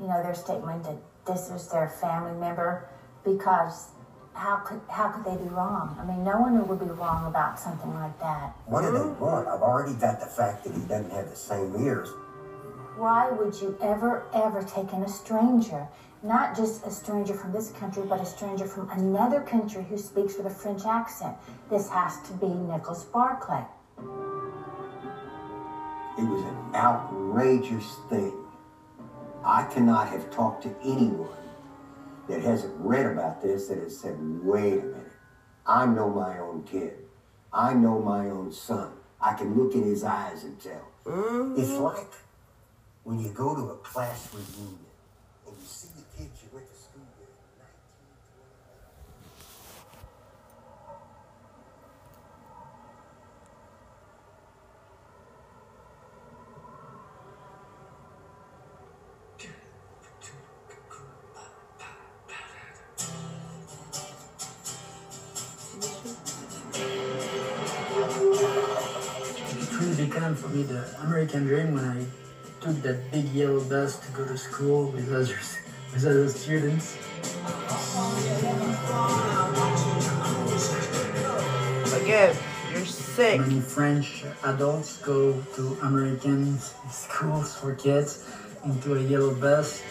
you 0.01 0.07
know, 0.07 0.23
their 0.23 0.35
statement 0.35 0.85
that 0.85 0.97
this 1.27 1.51
was 1.51 1.69
their 1.69 1.89
family 1.89 2.39
member 2.39 2.89
because 3.25 3.89
how 4.33 4.57
could 4.57 4.81
how 4.89 5.09
could 5.09 5.25
they 5.25 5.37
be 5.37 5.49
wrong? 5.51 5.97
I 6.01 6.05
mean, 6.05 6.25
no 6.25 6.41
one 6.41 6.67
would 6.67 6.79
be 6.79 6.87
wrong 6.87 7.27
about 7.27 7.59
something 7.59 7.93
like 7.95 8.19
that. 8.21 8.55
What 8.67 8.83
do 8.83 8.93
they 8.93 9.05
want? 9.21 9.49
I've 9.49 9.63
already 9.63 9.95
got 9.95 10.21
the 10.21 10.27
fact 10.27 10.65
that 10.65 10.73
he 10.73 10.81
doesn't 10.83 11.11
have 11.11 11.29
the 11.29 11.37
same 11.37 11.75
ears. 11.85 12.09
Why 12.97 13.31
would 13.31 13.61
you 13.61 13.77
ever, 13.81 14.27
ever 14.35 14.63
take 14.63 14.93
in 14.93 15.03
a 15.03 15.09
stranger? 15.09 15.87
Not 16.23 16.57
just 16.57 16.85
a 16.85 16.91
stranger 16.91 17.35
from 17.35 17.53
this 17.53 17.71
country, 17.71 18.03
but 18.09 18.21
a 18.21 18.27
stranger 18.27 18.67
from 18.67 18.91
another 18.91 19.41
country 19.41 19.85
who 19.85 19.97
speaks 19.97 20.37
with 20.37 20.47
a 20.47 20.51
French 20.51 20.85
accent. 20.85 21.37
This 21.71 21.89
has 21.91 22.21
to 22.23 22.33
be 22.35 22.49
Nicholas 22.49 23.05
Barclay. 23.05 23.65
It 26.19 26.27
was 26.27 26.43
an 26.43 26.75
outrageous 26.75 27.87
thing. 28.11 28.48
I 29.49 29.65
cannot 29.65 30.09
have 30.09 30.31
talked 30.31 30.63
to 30.65 30.77
anyone 30.85 31.31
that 32.29 32.43
hasn't 32.43 32.75
read 32.77 33.07
about 33.07 33.41
this 33.41 33.69
that 33.69 33.79
has 33.79 33.99
said, 33.99 34.19
wait 34.45 34.75
a 34.75 34.85
minute, 34.85 35.13
I 35.67 35.87
know 35.87 36.11
my 36.11 36.39
own 36.39 36.65
kid. 36.65 36.93
I 37.51 37.73
know 37.73 37.99
my 37.99 38.29
own 38.29 38.53
son. 38.53 38.93
I 39.19 39.33
can 39.33 39.57
look 39.57 39.75
in 39.75 39.85
his 39.85 40.05
eyes 40.05 40.45
and 40.45 40.61
tell. 40.61 40.87
It's 41.07 41.71
mm-hmm. 41.71 41.83
like 41.83 42.13
when 43.05 43.21
you 43.21 43.31
go 43.31 43.55
to 43.55 43.71
a 43.71 43.77
class 43.77 44.29
reunion 44.35 44.88
American 71.19 71.47
dream 71.47 71.75
when 71.75 71.85
I 71.85 72.07
took 72.63 72.81
that 72.83 73.11
big 73.11 73.25
yellow 73.35 73.59
bus 73.65 73.99
to 73.99 74.13
go 74.13 74.25
to 74.25 74.39
school 74.39 74.87
with 74.93 75.11
other, 75.11 75.35
with 75.93 76.07
other 76.07 76.29
students. 76.29 76.95
Again, 82.01 82.37
you're 82.71 82.87
sick. 82.87 83.41
Many 83.41 83.59
French 83.59 84.23
adults 84.45 84.99
go 84.99 85.35
to 85.57 85.77
American 85.83 86.57
schools 86.89 87.59
for 87.59 87.75
kids 87.75 88.25
into 88.65 88.95
a 88.95 89.03
yellow 89.03 89.35
bus. 89.35 89.83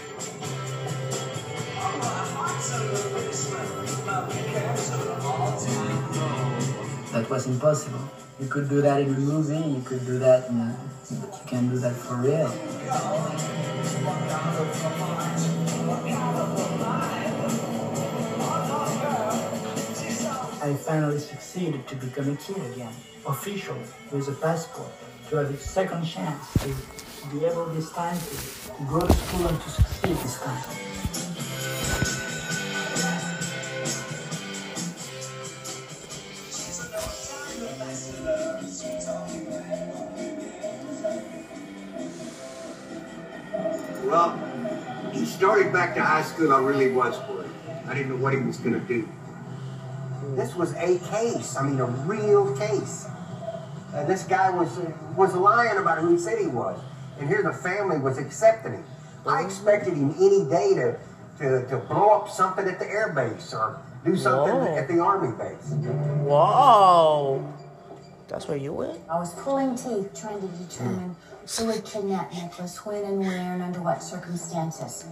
that 7.12 7.30
was 7.30 7.48
impossible. 7.48 8.27
You 8.40 8.48
could 8.48 8.70
do 8.70 8.82
that 8.82 9.02
in 9.02 9.16
a 9.16 9.18
movie, 9.18 9.58
you 9.58 9.82
could 9.82 10.06
do 10.06 10.20
that 10.20 10.50
in 10.50 10.76
you 11.10 11.18
can't 11.48 11.72
do 11.72 11.80
that 11.80 11.96
for 11.96 12.16
real. 12.18 12.48
I 20.62 20.74
finally 20.76 21.18
succeeded 21.18 21.88
to 21.88 21.96
become 21.96 22.30
a 22.30 22.36
kid 22.36 22.58
again, 22.74 22.94
officially, 23.26 23.80
with 24.12 24.28
a 24.28 24.34
passport, 24.34 24.92
to 25.30 25.38
have 25.38 25.50
a 25.50 25.58
second 25.58 26.06
chance 26.06 26.54
to 26.62 26.68
be 27.32 27.46
able 27.46 27.66
this 27.68 27.92
time 27.92 28.18
to 28.18 28.84
go 28.84 29.00
to 29.00 29.14
school 29.14 29.48
and 29.48 29.62
to 29.62 29.70
succeed 29.70 30.16
this 30.18 30.40
time. 30.40 31.27
Well, 44.08 45.12
he 45.12 45.26
started 45.26 45.74
back 45.74 45.94
to 45.96 46.02
high 46.02 46.22
school. 46.22 46.54
I 46.54 46.60
really 46.60 46.94
was 46.94 47.20
worried. 47.28 47.52
I 47.88 47.94
didn't 47.94 48.10
know 48.10 48.24
what 48.24 48.34
he 48.34 48.40
was 48.40 48.56
going 48.58 48.80
to 48.80 48.88
do. 48.88 49.08
This 50.36 50.56
was 50.56 50.74
a 50.76 50.98
case. 51.10 51.58
I 51.58 51.68
mean, 51.68 51.78
a 51.82 51.86
real 51.86 52.56
case. 52.58 53.08
Uh, 53.94 54.06
this 54.06 54.24
guy 54.24 54.50
was 54.50 54.80
was 55.16 55.34
lying 55.34 55.78
about 55.78 55.98
who 56.00 56.14
he 56.14 56.20
said 56.20 56.40
he 56.40 56.48
was, 56.48 56.80
and 57.20 57.28
here 57.28 57.44
the 57.44 57.52
family 57.52 57.98
was 57.98 58.18
accepting 58.18 58.74
him. 58.74 58.86
I 59.26 59.44
expected 59.44 59.96
him 59.96 60.12
any 60.18 60.46
day 60.46 60.74
to, 60.76 61.00
to, 61.40 61.68
to 61.68 61.78
blow 61.78 62.10
up 62.12 62.30
something 62.30 62.66
at 62.66 62.80
the 62.80 62.88
air 62.88 63.12
base 63.12 63.54
or 63.54 63.82
do 64.06 64.16
something 64.16 64.56
Whoa. 64.56 64.78
at 64.78 64.88
the 64.88 65.00
army 65.00 65.36
base. 65.38 65.74
Whoa. 66.24 67.54
That's 68.28 68.48
where 68.48 68.58
you 68.58 68.74
went? 68.74 69.00
I 69.10 69.18
was 69.18 69.34
pulling 69.36 69.76
teeth 69.76 70.20
trying 70.20 70.42
to 70.42 70.48
determine 70.48 71.16
who 71.58 71.70
had 71.70 71.86
kidnapped 71.86 72.34
Nicholas, 72.34 72.86
when 72.86 73.04
and 73.04 73.20
where, 73.20 73.54
and 73.54 73.62
under 73.62 73.82
what 73.82 74.04
circumstances. 74.04 75.06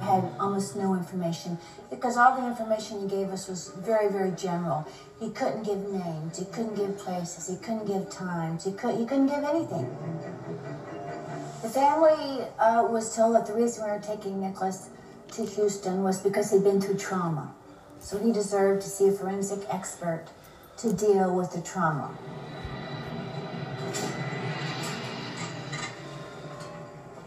I 0.00 0.04
had 0.04 0.24
almost 0.38 0.76
no 0.76 0.94
information 0.94 1.58
because 1.90 2.16
all 2.16 2.40
the 2.40 2.46
information 2.46 3.00
he 3.00 3.08
gave 3.08 3.28
us 3.30 3.48
was 3.48 3.70
very, 3.78 4.10
very 4.10 4.30
general. 4.30 4.86
He 5.20 5.30
couldn't 5.30 5.64
give 5.64 5.78
names, 5.78 6.38
he 6.38 6.44
couldn't 6.46 6.76
give 6.76 6.96
places, 6.98 7.48
he 7.48 7.56
couldn't 7.56 7.86
give 7.86 8.08
times, 8.08 8.64
he, 8.64 8.72
could, 8.72 8.96
he 8.96 9.04
couldn't 9.04 9.26
give 9.26 9.44
anything. 9.44 9.94
The 11.62 11.68
family 11.68 12.44
uh, 12.58 12.86
was 12.88 13.14
told 13.14 13.34
that 13.34 13.46
the 13.46 13.54
reason 13.54 13.84
we 13.84 13.90
were 13.90 13.98
taking 13.98 14.40
Nicholas 14.40 14.88
to 15.32 15.44
Houston 15.44 16.04
was 16.04 16.20
because 16.20 16.52
he'd 16.52 16.62
been 16.62 16.80
through 16.80 16.98
trauma. 16.98 17.52
So 18.00 18.16
he 18.18 18.32
deserved 18.32 18.82
to 18.82 18.88
see 18.88 19.08
a 19.08 19.12
forensic 19.12 19.66
expert 19.68 20.26
to 20.78 20.92
deal 20.92 21.34
with 21.34 21.52
the 21.52 21.60
trauma. 21.60 22.16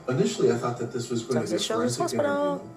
Initially, 0.08 0.52
I 0.52 0.56
thought 0.56 0.78
that 0.80 0.91
this 0.91 1.10
was 1.10 1.24
going 1.24 1.45
to 1.45 1.49
be 1.49 1.56
a 1.56 1.60
forensic 1.60 2.02
Hospital. 2.02 2.54
interview 2.54 2.70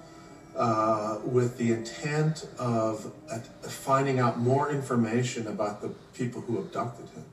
uh, 0.56 1.18
with 1.24 1.58
the 1.58 1.72
intent 1.72 2.46
of 2.58 3.12
uh, 3.30 3.38
finding 3.68 4.18
out 4.18 4.38
more 4.38 4.70
information 4.70 5.48
about 5.48 5.80
the 5.80 5.88
people 6.14 6.40
who 6.40 6.58
abducted 6.58 7.08
him. 7.08 7.24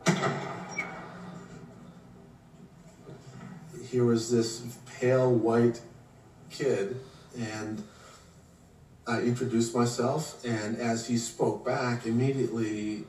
Here 3.89 4.05
was 4.05 4.31
this 4.31 4.63
pale 4.99 5.31
white 5.31 5.81
kid, 6.49 6.99
and 7.37 7.83
I 9.05 9.21
introduced 9.21 9.75
myself, 9.75 10.43
and 10.45 10.77
as 10.77 11.07
he 11.07 11.17
spoke 11.17 11.65
back, 11.65 12.05
immediately 12.05 13.03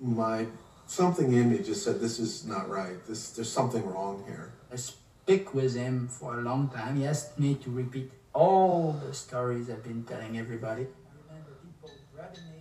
my 0.00 0.46
something 0.86 1.32
in 1.32 1.50
me 1.50 1.58
just 1.58 1.84
said, 1.84 2.00
"This 2.00 2.18
is 2.18 2.44
not 2.46 2.68
right. 2.68 3.04
This 3.06 3.30
there's 3.30 3.50
something 3.50 3.84
wrong 3.86 4.24
here." 4.26 4.52
I 4.72 4.76
speak 4.76 5.54
with 5.54 5.74
him 5.74 6.08
for 6.08 6.38
a 6.38 6.42
long 6.42 6.68
time. 6.68 6.96
He 6.96 7.06
asked 7.06 7.38
me 7.38 7.54
to 7.56 7.70
repeat 7.70 8.10
all 8.32 8.92
the 9.04 9.14
stories 9.14 9.70
I've 9.70 9.84
been 9.84 10.04
telling 10.04 10.38
everybody. 10.38 10.82
I 10.82 11.12
remember 11.28 11.52
people 11.64 11.90
grabbing 12.14 12.44
me, 12.52 12.60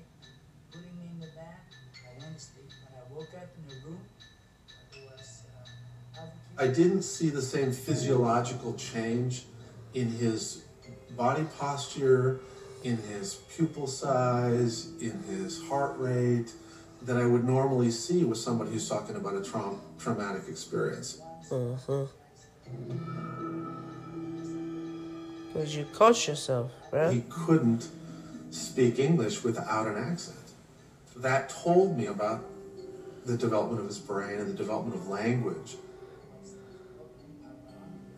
putting 0.72 0.97
me 0.97 1.09
in 1.13 1.20
the 1.20 1.28
van. 1.28 1.57
I 2.07 2.20
went 2.20 2.38
to 2.38 2.43
sleep. 2.43 2.70
When 2.84 2.93
I 2.99 3.13
woke 3.13 3.34
up 3.36 3.49
in 3.57 3.65
a 3.76 3.86
room, 3.86 4.01
it 4.93 5.09
was 5.09 5.43
uh, 6.18 6.63
I 6.63 6.68
didn't 6.68 7.03
see 7.03 7.30
the 7.30 7.41
same 7.41 7.72
physiological 7.72 8.74
change 8.74 9.45
in 9.93 10.09
his 10.09 10.63
body 11.15 11.45
posture, 11.57 12.39
in 12.84 12.97
his 12.97 13.36
pupil 13.55 13.88
size, 13.88 14.89
in 15.01 15.24
his 15.24 15.63
heart 15.68 15.97
rate 15.97 16.51
that 17.04 17.18
I 17.18 17.26
would 17.26 17.43
normally 17.43 17.91
see 17.91 18.24
with 18.24 18.38
somebody 18.38 18.72
who's 18.72 18.89
talking 18.89 19.16
about 19.16 19.36
a 19.36 19.41
traum- 19.41 19.82
traumatic 20.00 20.43
experience. 20.48 21.22
Mm-hmm. 21.50 22.06
Because 25.48 25.76
you 25.76 25.86
coach 25.93 26.28
yourself, 26.28 26.72
right? 26.91 27.14
He 27.14 27.24
couldn't 27.30 27.89
speak 28.52 29.00
English 29.00 29.43
without 29.43 29.88
an 29.88 29.98
accent. 29.98 30.38
That 31.16 31.50
told 31.50 31.98
me 31.98 32.06
about 32.06 32.43
the 33.26 33.38
development 33.38 33.82
of 33.82 33.88
his 33.88 33.98
brain 33.98 34.39
and 34.39 34.48
the 34.50 34.58
development 34.58 34.95
of 34.95 35.08
language. 35.08 35.76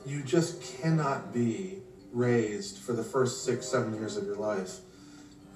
You 0.06 0.22
just 0.24 0.62
cannot 0.82 1.34
be 1.34 1.80
raised 2.12 2.78
for 2.78 2.94
the 2.94 3.04
first 3.04 3.44
six, 3.46 3.68
seven 3.68 3.94
years 3.94 4.18
of 4.18 4.26
your 4.26 4.36
life 4.36 4.80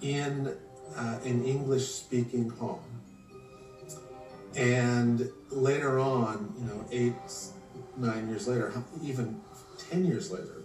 in 0.02 0.56
uh, 0.96 1.20
an 1.24 1.44
English 1.44 1.88
speaking 1.88 2.50
home. 2.50 2.93
And 4.56 5.30
later 5.50 6.00
on, 6.00 6.54
you 6.60 6.66
know, 6.66 6.86
eight, 6.92 7.16
nine 7.98 8.30
years 8.30 8.48
later, 8.48 8.72
even 9.02 9.42
10 9.90 10.06
years 10.06 10.32
later, 10.32 10.64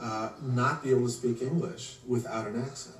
uh, 0.00 0.30
not 0.42 0.82
be 0.82 0.90
able 0.90 1.06
to 1.06 1.10
speak 1.10 1.40
English 1.42 1.96
without 2.06 2.46
an 2.46 2.60
accent. 2.60 2.96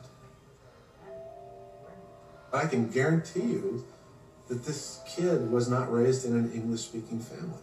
I 2.53 2.67
can 2.67 2.89
guarantee 2.89 3.41
you 3.41 3.85
that 4.49 4.65
this 4.65 5.01
kid 5.17 5.51
was 5.51 5.69
not 5.69 5.93
raised 5.93 6.25
in 6.25 6.37
an 6.37 6.53
English 6.53 6.83
speaking 6.83 7.19
family. 7.19 7.59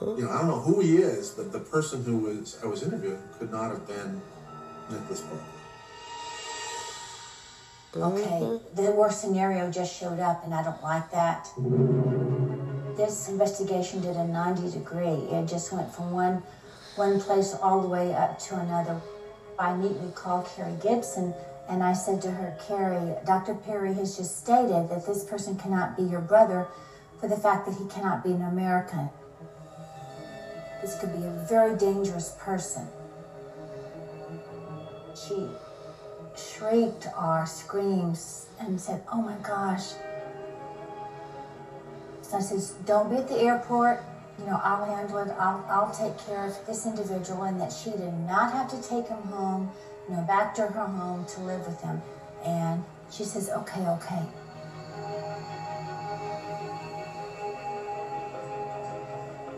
You 0.00 0.24
know, 0.24 0.30
I 0.30 0.38
don't 0.38 0.48
know 0.48 0.60
who 0.60 0.80
he 0.80 0.96
is, 0.96 1.30
but 1.30 1.52
the 1.52 1.60
person 1.60 2.04
who 2.04 2.18
was 2.18 2.58
I 2.62 2.66
was 2.66 2.82
interviewing 2.82 3.22
could 3.38 3.50
not 3.50 3.70
have 3.70 3.86
been 3.86 4.20
Nicholas 4.90 5.20
Barclay. 5.20 5.55
Okay, 8.02 8.22
mm-hmm. 8.22 8.82
the 8.82 8.90
worst 8.92 9.20
scenario 9.20 9.70
just 9.70 9.98
showed 9.98 10.20
up, 10.20 10.44
and 10.44 10.52
I 10.52 10.62
don't 10.62 10.82
like 10.82 11.10
that. 11.12 11.48
This 12.96 13.28
investigation 13.28 14.00
did 14.00 14.16
a 14.16 14.26
90 14.26 14.70
degree. 14.70 15.06
It 15.06 15.48
just 15.48 15.72
went 15.72 15.94
from 15.94 16.12
one 16.12 16.42
one 16.96 17.20
place 17.20 17.54
all 17.62 17.82
the 17.82 17.88
way 17.88 18.14
up 18.14 18.38
to 18.38 18.58
another. 18.58 19.00
I 19.58 19.72
immediately 19.72 20.12
called 20.14 20.46
Carey 20.46 20.76
Gibson, 20.82 21.34
and 21.68 21.82
I 21.82 21.92
said 21.92 22.22
to 22.22 22.30
her, 22.30 22.56
Carey, 22.66 23.14
Dr. 23.26 23.54
Perry 23.54 23.92
has 23.94 24.16
just 24.16 24.38
stated 24.38 24.88
that 24.88 25.06
this 25.06 25.24
person 25.24 25.58
cannot 25.58 25.96
be 25.96 26.04
your 26.04 26.20
brother 26.20 26.66
for 27.20 27.28
the 27.28 27.36
fact 27.36 27.66
that 27.66 27.76
he 27.76 27.86
cannot 27.88 28.24
be 28.24 28.30
an 28.30 28.42
American. 28.42 29.10
This 30.80 30.98
could 30.98 31.12
be 31.12 31.24
a 31.24 31.46
very 31.48 31.76
dangerous 31.76 32.34
person. 32.38 32.86
She 35.14 35.48
shrieked 36.36 37.06
or 37.20 37.44
screams 37.46 38.46
and 38.60 38.80
said, 38.80 39.02
Oh 39.12 39.22
my 39.22 39.36
gosh. 39.36 39.92
So 42.22 42.36
I 42.36 42.40
says, 42.40 42.74
Don't 42.84 43.10
be 43.10 43.16
at 43.16 43.28
the 43.28 43.38
airport. 43.38 44.02
You 44.38 44.46
know, 44.46 44.60
I'll 44.62 44.84
handle 44.84 45.18
it. 45.18 45.28
I'll, 45.38 45.64
I'll 45.68 45.94
take 45.94 46.18
care 46.26 46.44
of 46.46 46.66
this 46.66 46.84
individual, 46.84 47.44
and 47.44 47.58
that 47.60 47.72
she 47.72 47.90
did 47.90 48.12
not 48.26 48.52
have 48.52 48.68
to 48.70 48.76
take 48.86 49.08
him 49.08 49.22
home, 49.22 49.70
you 50.08 50.14
know, 50.14 50.22
back 50.22 50.54
to 50.56 50.66
her 50.66 50.84
home 50.86 51.24
to 51.34 51.40
live 51.40 51.66
with 51.66 51.80
him. 51.80 52.02
And 52.44 52.84
she 53.10 53.24
says, 53.24 53.48
Okay, 53.48 53.86
okay. 53.86 54.22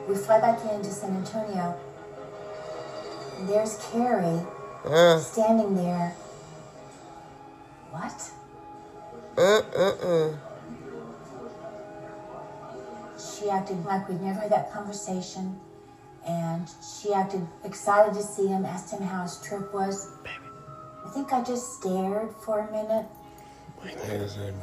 We 0.08 0.14
fly 0.14 0.40
back 0.40 0.60
into 0.72 0.90
San 0.90 1.16
Antonio. 1.16 1.78
There's 3.42 3.76
Carey 3.92 4.40
Uh, 4.84 5.18
standing 5.18 5.74
there. 5.74 6.14
What? 7.98 8.30
uh, 9.36 9.62
uh, 9.76 9.94
uh. 10.06 10.36
She 13.18 13.50
acted 13.50 13.84
like 13.84 14.08
we'd 14.08 14.20
never 14.20 14.40
had 14.40 14.52
that 14.52 14.72
conversation. 14.72 15.58
And 16.26 16.68
she 16.80 17.12
acted 17.12 17.46
excited 17.64 18.14
to 18.14 18.22
see 18.22 18.46
him, 18.46 18.64
asked 18.64 18.92
him 18.92 19.02
how 19.02 19.22
his 19.22 19.40
trip 19.40 19.72
was. 19.74 20.10
I 21.04 21.08
think 21.10 21.32
I 21.32 21.42
just 21.42 21.74
stared 21.74 22.30
for 22.44 22.60
a 22.60 22.70
minute. 22.70 23.06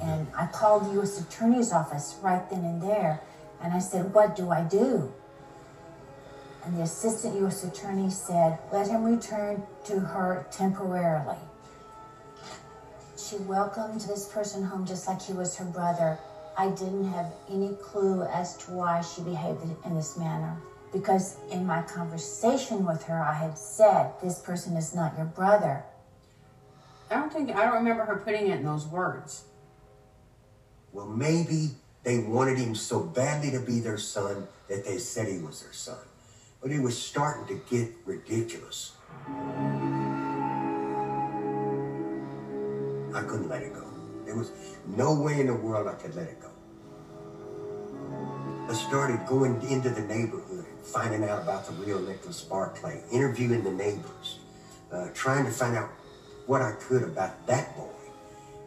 And 0.02 0.28
I 0.38 0.48
called 0.48 0.86
the 0.86 0.94
U.S. 0.94 1.20
Attorney's 1.20 1.72
Office 1.72 2.18
right 2.22 2.49
then 2.49 2.64
and 2.64 2.82
there. 2.82 3.22
And 3.62 3.74
I 3.74 3.80
said, 3.80 4.14
What 4.14 4.36
do 4.36 4.49
I 4.52 4.64
do? 4.64 5.12
And 6.64 6.78
the 6.78 6.84
Assistant 6.84 7.36
U.S. 7.41 7.64
Attorney 7.64 8.10
said, 8.10 8.60
Let 8.72 8.88
him 8.88 9.03
return 9.03 9.64
to 9.86 9.99
her 9.99 10.45
temporarily. 10.52 11.38
She 13.18 13.38
welcomed 13.38 14.02
this 14.02 14.28
person 14.28 14.64
home 14.64 14.86
just 14.86 15.08
like 15.08 15.22
he 15.22 15.34
was 15.34 15.56
her 15.58 15.66
brother. 15.66 16.18
I 16.58 16.70
didn't 16.70 17.10
have 17.12 17.34
any 17.50 17.76
clue 17.82 18.24
as 18.24 18.58
to 18.58 18.72
why 18.72 19.02
she 19.02 19.22
behaved 19.22 19.62
in 19.86 19.96
this 19.96 20.18
manner. 20.18 20.56
Because 20.92 21.38
in 21.52 21.66
my 21.66 21.82
conversation 21.82 22.86
with 22.86 23.04
her, 23.04 23.22
I 23.22 23.34
had 23.34 23.58
said, 23.58 24.12
This 24.22 24.40
person 24.40 24.78
is 24.78 24.96
not 24.96 25.18
your 25.18 25.26
brother. 25.26 25.84
I 27.12 27.16
don't 27.16 27.32
think 27.32 27.56
I 27.56 27.66
don't 27.66 27.76
remember 27.76 28.06
her 28.06 28.18
putting 28.18 28.48
it 28.48 28.60
in 28.60 28.66
those 28.66 28.86
words. 28.86 29.44
Well, 30.94 31.08
maybe 31.08 31.72
they 32.04 32.20
wanted 32.20 32.58
him 32.58 32.76
so 32.76 33.02
badly 33.02 33.52
to 33.52 33.60
be 33.60 33.80
their 33.80 33.98
son 33.98 34.48
that 34.70 34.86
they 34.86 34.98
said 34.98 35.28
he 35.28 35.40
was 35.40 35.62
their 35.62 35.74
son. 35.74 35.98
But 36.62 36.72
it 36.72 36.80
was 36.80 36.98
starting 36.98 37.46
to 37.48 37.62
get 37.70 37.92
ridiculous. 38.06 38.94
I 43.16 43.24
couldn't 43.24 43.48
let 43.48 43.64
it 43.64 43.74
go. 43.74 43.86
There 44.26 44.36
was 44.36 44.52
no 44.86 45.14
way 45.14 45.40
in 45.40 45.48
the 45.48 45.56
world 45.56 45.88
I 45.88 45.94
could 45.94 46.16
let 46.16 46.28
it 46.28 46.42
go. 46.42 46.50
I 48.70 48.74
started 48.74 49.26
going 49.26 49.62
into 49.70 49.90
the 49.90 50.02
neighborhood 50.02 50.66
and 50.66 50.86
finding 50.86 51.24
out 51.24 51.42
about 51.42 51.66
the 51.66 51.72
real 51.74 52.02
Nicholas 52.02 52.42
Barclay, 52.42 53.02
interviewing 53.12 53.64
the 53.64 53.72
neighbors, 53.72 54.40
uh, 54.92 55.08
trying 55.14 55.46
to 55.46 55.52
find 55.52 55.78
out 55.78 55.90
what 56.46 56.62
I 56.62 56.74
could 56.74 57.04
about 57.04 57.48
that 57.48 57.76
boy 57.78 57.94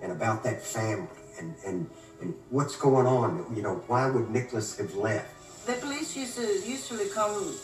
and 0.01 0.13
about 0.13 0.43
that 0.45 0.63
family 0.63 1.09
and, 1.39 1.55
and, 1.67 1.91
and 2.23 2.35
what's 2.49 2.77
going 2.77 3.07
on. 3.07 3.53
You 3.55 3.63
know, 3.63 3.83
why 3.87 4.09
would 4.09 4.31
Nicholas 4.31 4.79
have 4.79 4.95
left? 4.95 5.67
The 5.67 5.75
police 5.75 6.17
used 6.17 6.37
to 6.37 6.47
usually 6.67 7.11
come 7.11 7.55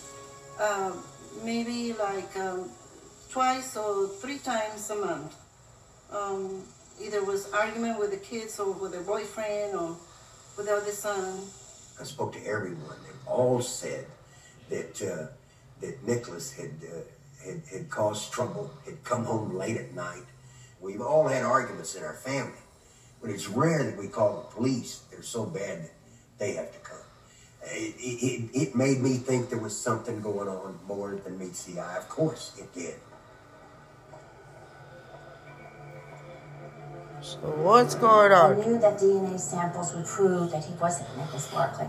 uh, 0.60 0.92
maybe 1.42 1.94
like 1.94 2.36
um, 2.36 2.68
twice 3.30 3.74
or 3.74 4.08
three 4.08 4.38
times 4.38 4.90
a 4.90 4.96
month. 4.96 5.34
Um, 6.12 6.62
either 7.00 7.24
was 7.24 7.50
argument 7.52 7.98
with 7.98 8.10
the 8.10 8.16
kids 8.16 8.58
or 8.58 8.72
with 8.72 8.92
their 8.92 9.02
boyfriend 9.02 9.74
or 9.74 9.96
with 10.56 10.66
the 10.66 10.72
other 10.72 10.90
son. 10.90 11.40
I 12.00 12.04
spoke 12.04 12.32
to 12.34 12.44
everyone. 12.46 12.96
They 13.04 13.30
all 13.30 13.60
said 13.60 14.06
that 14.68 15.02
uh, 15.02 15.26
that 15.80 16.06
Nicholas 16.06 16.52
had, 16.52 16.70
uh, 16.82 17.44
had 17.44 17.62
had 17.70 17.90
caused 17.90 18.32
trouble, 18.32 18.70
had 18.84 19.02
come 19.04 19.24
home 19.24 19.56
late 19.56 19.76
at 19.76 19.94
night. 19.94 20.24
We've 20.80 21.00
all 21.00 21.28
had 21.28 21.44
arguments 21.44 21.94
in 21.94 22.04
our 22.04 22.14
family, 22.14 22.52
but 23.20 23.30
it's 23.30 23.48
rare 23.48 23.84
that 23.84 23.96
we 23.96 24.08
call 24.08 24.48
the 24.48 24.54
police. 24.54 25.02
They're 25.10 25.22
so 25.22 25.44
bad 25.44 25.84
that 25.84 25.92
they 26.38 26.52
have 26.54 26.72
to 26.72 26.78
come. 26.80 26.98
It, 27.66 27.94
it, 27.98 28.50
it 28.52 28.74
made 28.74 29.00
me 29.00 29.14
think 29.14 29.48
there 29.48 29.58
was 29.58 29.78
something 29.78 30.20
going 30.20 30.48
on 30.48 30.78
more 30.86 31.14
than 31.14 31.38
meets 31.38 31.64
the 31.64 31.80
eye. 31.80 31.96
Of 31.96 32.08
course, 32.08 32.52
it 32.58 32.72
did. 32.74 32.96
So 37.24 37.38
what's 37.38 37.94
going 37.94 38.32
on? 38.32 38.60
I 38.60 38.66
knew 38.66 38.78
that 38.80 38.98
DNA 38.98 39.40
samples 39.40 39.94
would 39.94 40.04
prove 40.04 40.50
that 40.50 40.62
he 40.62 40.74
wasn't 40.74 41.08
Nicholas 41.16 41.46
Barclay. 41.46 41.88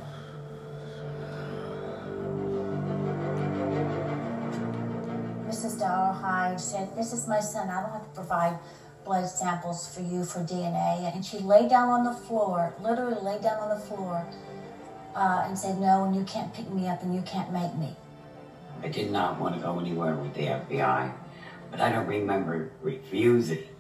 Mrs. 5.46 5.78
Dollarhide 5.78 6.58
said, 6.58 6.96
This 6.96 7.12
is 7.12 7.28
my 7.28 7.42
son. 7.42 7.70
I 7.70 7.82
don't 7.82 7.92
have 7.92 8.06
to 8.06 8.16
provide 8.16 8.58
blood 9.04 9.28
samples 9.28 9.94
for 9.94 10.00
you 10.00 10.24
for 10.24 10.40
DNA. 10.40 11.14
And 11.14 11.26
she 11.26 11.40
laid 11.40 11.70
down 11.70 11.90
on 11.90 12.06
the 12.06 12.14
floor, 12.14 12.74
literally 12.80 13.22
laid 13.22 13.42
down 13.42 13.60
on 13.60 13.78
the 13.78 13.86
floor, 13.88 14.26
uh, 15.16 15.44
and 15.48 15.60
said, 15.60 15.80
No, 15.80 16.06
and 16.06 16.16
you 16.16 16.24
can't 16.24 16.54
pick 16.54 16.72
me 16.72 16.88
up 16.88 17.04
and 17.04 17.14
you 17.14 17.22
can't 17.24 17.52
make 17.52 17.76
me. 17.76 17.94
I 18.82 18.88
did 18.88 19.12
not 19.12 19.38
want 19.38 19.56
to 19.56 19.62
go 19.62 19.82
anywhere 19.82 20.16
with 20.16 20.34
the 20.34 20.46
FBI, 20.46 21.12
but 21.72 21.82
I 21.82 21.92
don't 21.92 22.08
remember 22.08 22.72
refusing. 22.82 23.75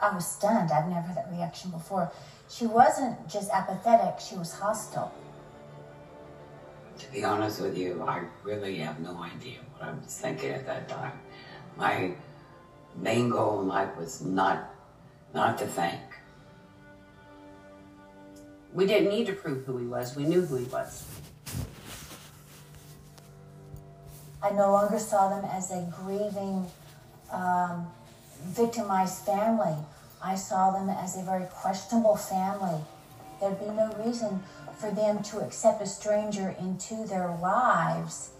I 0.00 0.14
was 0.14 0.26
stunned. 0.26 0.70
I've 0.70 0.88
never 0.88 1.06
had 1.06 1.16
that 1.16 1.28
reaction 1.30 1.70
before. 1.70 2.10
She 2.48 2.66
wasn't 2.66 3.28
just 3.28 3.50
apathetic, 3.50 4.20
she 4.20 4.36
was 4.36 4.52
hostile. 4.52 5.12
To 6.98 7.12
be 7.12 7.24
honest 7.24 7.60
with 7.60 7.76
you, 7.76 8.02
I 8.06 8.22
really 8.42 8.76
have 8.76 8.98
no 9.00 9.16
idea 9.22 9.58
what 9.72 9.88
I 9.88 9.92
was 9.92 10.18
thinking 10.18 10.50
at 10.50 10.66
that 10.66 10.88
time. 10.88 11.12
My 11.76 12.12
main 12.96 13.28
goal 13.28 13.60
in 13.60 13.68
life 13.68 13.96
was 13.96 14.20
not 14.22 14.70
not 15.34 15.58
to 15.58 15.66
think. 15.66 16.00
We 18.72 18.86
didn't 18.86 19.10
need 19.10 19.26
to 19.26 19.32
prove 19.32 19.64
who 19.64 19.76
he 19.78 19.86
was. 19.86 20.16
We 20.16 20.24
knew 20.24 20.44
who 20.44 20.56
he 20.56 20.64
was. 20.66 21.04
I 24.42 24.50
no 24.50 24.72
longer 24.72 24.98
saw 24.98 25.28
them 25.28 25.44
as 25.44 25.70
a 25.70 25.92
grieving, 26.02 26.66
um, 27.32 27.88
victimized 28.44 29.24
family. 29.24 29.76
I 30.22 30.34
saw 30.34 30.70
them 30.70 30.88
as 30.88 31.16
a 31.16 31.22
very 31.22 31.46
questionable 31.46 32.16
family. 32.16 32.80
There'd 33.40 33.60
be 33.60 33.66
no 33.66 33.92
reason 34.04 34.42
for 34.78 34.90
them 34.90 35.22
to 35.24 35.40
accept 35.40 35.82
a 35.82 35.86
stranger 35.86 36.54
into 36.58 37.06
their 37.06 37.28
lives 37.40 38.30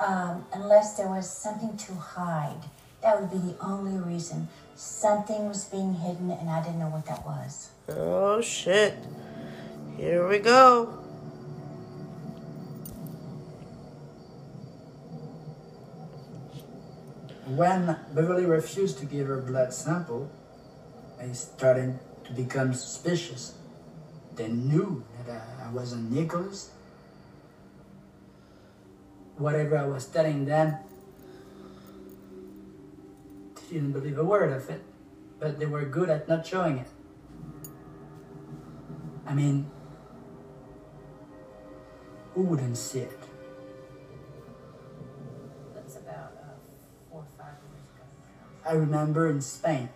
um, 0.00 0.44
unless 0.52 0.96
there 0.96 1.08
was 1.08 1.28
something 1.28 1.76
to 1.76 1.94
hide. 1.94 2.62
That 3.02 3.20
would 3.20 3.30
be 3.30 3.38
the 3.38 3.56
only 3.60 3.98
reason. 3.98 4.48
Something 4.76 5.48
was 5.48 5.64
being 5.64 5.94
hidden, 5.94 6.30
and 6.30 6.48
I 6.48 6.62
didn't 6.62 6.78
know 6.78 6.88
what 6.88 7.06
that 7.06 7.24
was. 7.24 7.70
Oh 7.88 8.40
shit. 8.40 8.94
Here 9.96 10.28
we 10.28 10.38
go. 10.38 11.07
When 17.48 17.96
Beverly 18.12 18.44
refused 18.44 18.98
to 18.98 19.06
give 19.06 19.26
her 19.26 19.40
blood 19.40 19.72
sample, 19.72 20.30
I 21.18 21.32
started 21.32 21.98
to 22.24 22.32
become 22.32 22.74
suspicious. 22.74 23.54
They 24.34 24.48
knew 24.48 25.02
that 25.26 25.42
I, 25.64 25.70
wasn't 25.72 26.12
Nicholas. 26.12 26.70
Whatever 29.38 29.78
I 29.78 29.86
was 29.86 30.04
telling 30.06 30.44
them, 30.44 30.76
they 33.54 33.74
didn't 33.74 33.92
believe 33.92 34.18
a 34.18 34.24
word 34.24 34.52
of 34.52 34.68
it, 34.68 34.82
but 35.40 35.58
they 35.58 35.66
were 35.66 35.86
good 35.86 36.10
at 36.10 36.28
not 36.28 36.46
showing 36.46 36.78
it. 36.78 36.88
I 39.26 39.32
mean, 39.32 39.70
who 42.34 42.42
wouldn't 42.42 42.76
see 42.76 43.00
it? 43.00 43.17
I 48.68 48.72
remember 48.72 49.30
in 49.30 49.40
Spain, 49.40 49.88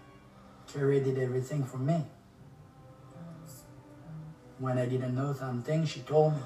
Carey 0.73 0.99
did 1.01 1.19
everything 1.19 1.63
for 1.63 1.77
me. 1.77 2.07
When 4.59 4.79
I 4.79 4.87
didn't 4.87 5.15
know 5.15 5.35
something, 5.35 5.85
she 5.85 6.01
told 6.01 6.33
me. 6.33 6.43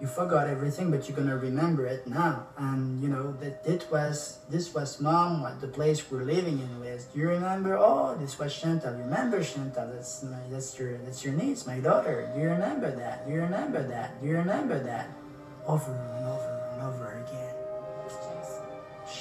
You 0.00 0.08
forgot 0.08 0.48
everything, 0.48 0.90
but 0.90 1.08
you're 1.08 1.16
gonna 1.16 1.36
remember 1.36 1.86
it 1.86 2.08
now. 2.08 2.48
And 2.58 3.00
you 3.00 3.08
know 3.08 3.30
that 3.38 3.62
it 3.64 3.86
was 3.92 4.40
this 4.50 4.74
was 4.74 5.00
mom, 5.00 5.42
what 5.42 5.60
the 5.60 5.68
place 5.68 6.10
we're 6.10 6.24
living 6.24 6.58
in 6.58 6.80
was. 6.80 7.04
Do 7.04 7.20
you 7.20 7.28
remember? 7.28 7.78
Oh, 7.78 8.16
this 8.18 8.36
was 8.36 8.52
Chantal. 8.52 8.92
Remember 8.94 9.44
Chantal? 9.44 9.86
That's 9.86 10.24
my 10.24 10.42
that's 10.50 10.76
your 10.76 10.98
that's 10.98 11.24
your 11.24 11.34
niece, 11.34 11.64
my 11.64 11.78
daughter. 11.78 12.28
Do 12.34 12.40
you 12.40 12.48
remember 12.48 12.90
that? 12.90 13.24
Do 13.24 13.32
you 13.32 13.42
remember 13.42 13.86
that? 13.86 14.20
Do 14.20 14.26
you 14.26 14.36
remember 14.38 14.82
that? 14.82 15.08
Over 15.64 15.92
and 15.92 16.26
over. 16.26 16.51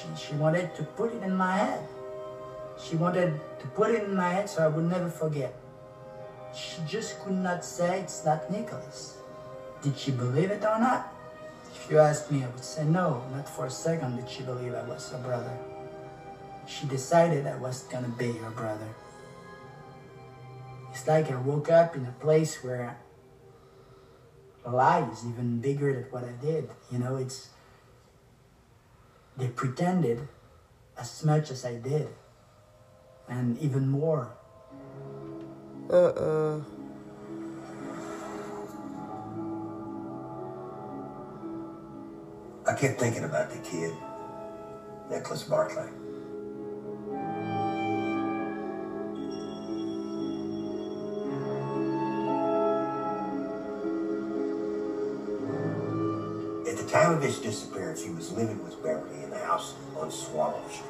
She 0.02 0.28
she 0.28 0.34
wanted 0.34 0.74
to 0.76 0.84
put 0.84 1.14
it 1.14 1.22
in 1.22 1.36
my 1.36 1.56
head. 1.56 1.88
She 2.82 2.96
wanted 2.96 3.40
to 3.60 3.68
put 3.68 3.92
it 3.92 4.04
in 4.04 4.16
my 4.16 4.30
head 4.30 4.50
so 4.50 4.64
I 4.64 4.68
would 4.68 4.86
never 4.86 5.10
forget. 5.10 5.54
She 6.56 6.82
just 6.88 7.22
could 7.22 7.38
not 7.38 7.64
say 7.64 8.02
it's 8.02 8.26
not 8.26 8.50
Nicholas. 8.50 9.18
Did 9.84 9.98
she 9.98 10.12
believe 10.12 10.50
it 10.52 10.64
or 10.64 10.80
not? 10.80 11.14
If 11.76 11.90
you 11.92 12.00
asked 12.00 12.32
me, 12.32 12.44
I 12.44 12.48
would 12.48 12.64
say 12.64 12.84
no. 12.86 13.24
Not 13.32 13.48
for 13.48 13.68
a 13.68 13.70
second 13.70 14.18
did 14.18 14.30
she 14.30 14.44
believe 14.44 14.74
I 14.74 14.84
was 14.84 15.12
her 15.12 15.20
brother. 15.20 15.58
She 16.68 16.88
decided 16.88 17.46
I 17.46 17.58
was 17.58 17.84
gonna 17.84 18.10
be 18.10 18.32
her 18.34 18.52
brother. 18.52 18.88
It's 20.92 21.08
like 21.08 21.32
I 21.32 21.36
woke 21.36 21.70
up 21.70 21.96
in 21.96 22.06
a 22.06 22.16
place 22.20 22.64
where 22.64 22.98
a 24.66 24.72
lie 24.72 25.08
is 25.12 25.26
even 25.26 25.60
bigger 25.60 25.94
than 25.94 26.04
what 26.12 26.24
I 26.24 26.34
did. 26.42 26.70
You 26.92 27.00
know, 27.00 27.16
it's 27.16 27.50
they 29.38 29.48
pretended 29.48 30.28
as 30.98 31.24
much 31.24 31.52
as 31.52 31.66
I 31.66 31.76
did, 31.76 32.10
and 33.28 33.58
even 33.60 33.88
more. 33.88 34.32
Uh-uh. 35.90 36.62
I 42.68 42.74
kept 42.76 43.00
thinking 43.00 43.24
about 43.24 43.50
the 43.50 43.58
kid, 43.58 43.94
Nicholas 45.10 45.44
Barclay. 45.44 45.90
At 56.72 56.78
the 56.78 56.88
time 56.88 57.12
of 57.12 57.22
his 57.22 57.38
disappearance, 57.40 58.02
he 58.02 58.12
was 58.12 58.32
living 58.32 58.64
with 58.64 58.82
Beverly 58.82 59.22
in 59.26 59.30
the 59.30 59.38
house 59.40 59.74
on 60.00 60.10
Swallow 60.10 60.64
Street. 60.70 60.86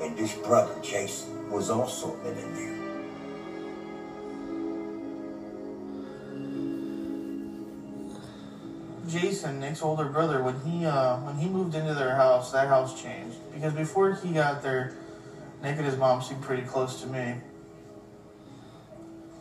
And 0.00 0.16
this 0.16 0.34
brother, 0.36 0.74
Jason, 0.82 1.50
was 1.50 1.68
also 1.68 2.16
living 2.24 2.54
there. 2.54 2.72
Jason, 9.06 9.60
Nick's 9.60 9.82
older 9.82 10.06
brother, 10.06 10.42
when 10.42 10.58
he 10.60 10.86
uh, 10.86 11.18
when 11.18 11.36
he 11.36 11.46
moved 11.46 11.74
into 11.74 11.92
their 11.92 12.16
house, 12.16 12.50
that 12.52 12.68
house 12.68 13.00
changed 13.02 13.36
because 13.52 13.74
before 13.74 14.14
he 14.14 14.32
got 14.32 14.62
there, 14.62 14.96
Nick 15.62 15.76
and 15.76 15.84
his 15.84 15.98
mom 15.98 16.22
seemed 16.22 16.40
pretty 16.40 16.62
close 16.62 17.02
to 17.02 17.06
me. 17.06 17.34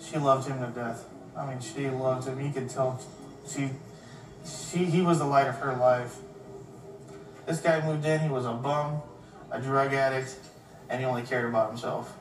She 0.02 0.18
loved 0.18 0.50
him 0.50 0.60
to 0.60 0.68
death. 0.68 1.06
I 1.38 1.48
mean, 1.50 1.62
she 1.62 1.90
loved 1.90 2.28
him. 2.28 2.42
You 2.42 2.52
could 2.52 2.70
tell 2.70 3.02
she 3.48 3.70
she 4.46 4.86
he 4.86 5.02
was 5.02 5.20
the 5.20 5.26
light 5.26 5.48
of 5.48 5.56
her 5.56 5.76
life. 5.76 6.18
This 7.46 7.62
guy 7.62 7.86
moved 7.86 8.06
in. 8.06 8.20
He 8.22 8.30
was 8.30 8.46
a 8.46 8.54
bum, 8.54 9.02
a 9.52 9.60
drug 9.60 9.94
addict, 9.94 10.36
and 10.90 11.00
he 11.00 11.06
only 11.06 11.24
cared 11.24 11.46
about 11.46 11.70
himself. 11.70 12.18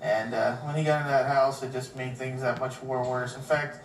And 0.00 0.34
uh, 0.34 0.56
when 0.58 0.76
he 0.76 0.84
got 0.84 1.00
into 1.00 1.10
that 1.10 1.26
house, 1.26 1.62
it 1.62 1.72
just 1.72 1.96
made 1.96 2.16
things 2.16 2.42
that 2.42 2.60
much 2.60 2.82
more 2.82 3.08
worse. 3.08 3.34
In 3.34 3.42
fact, 3.42 3.80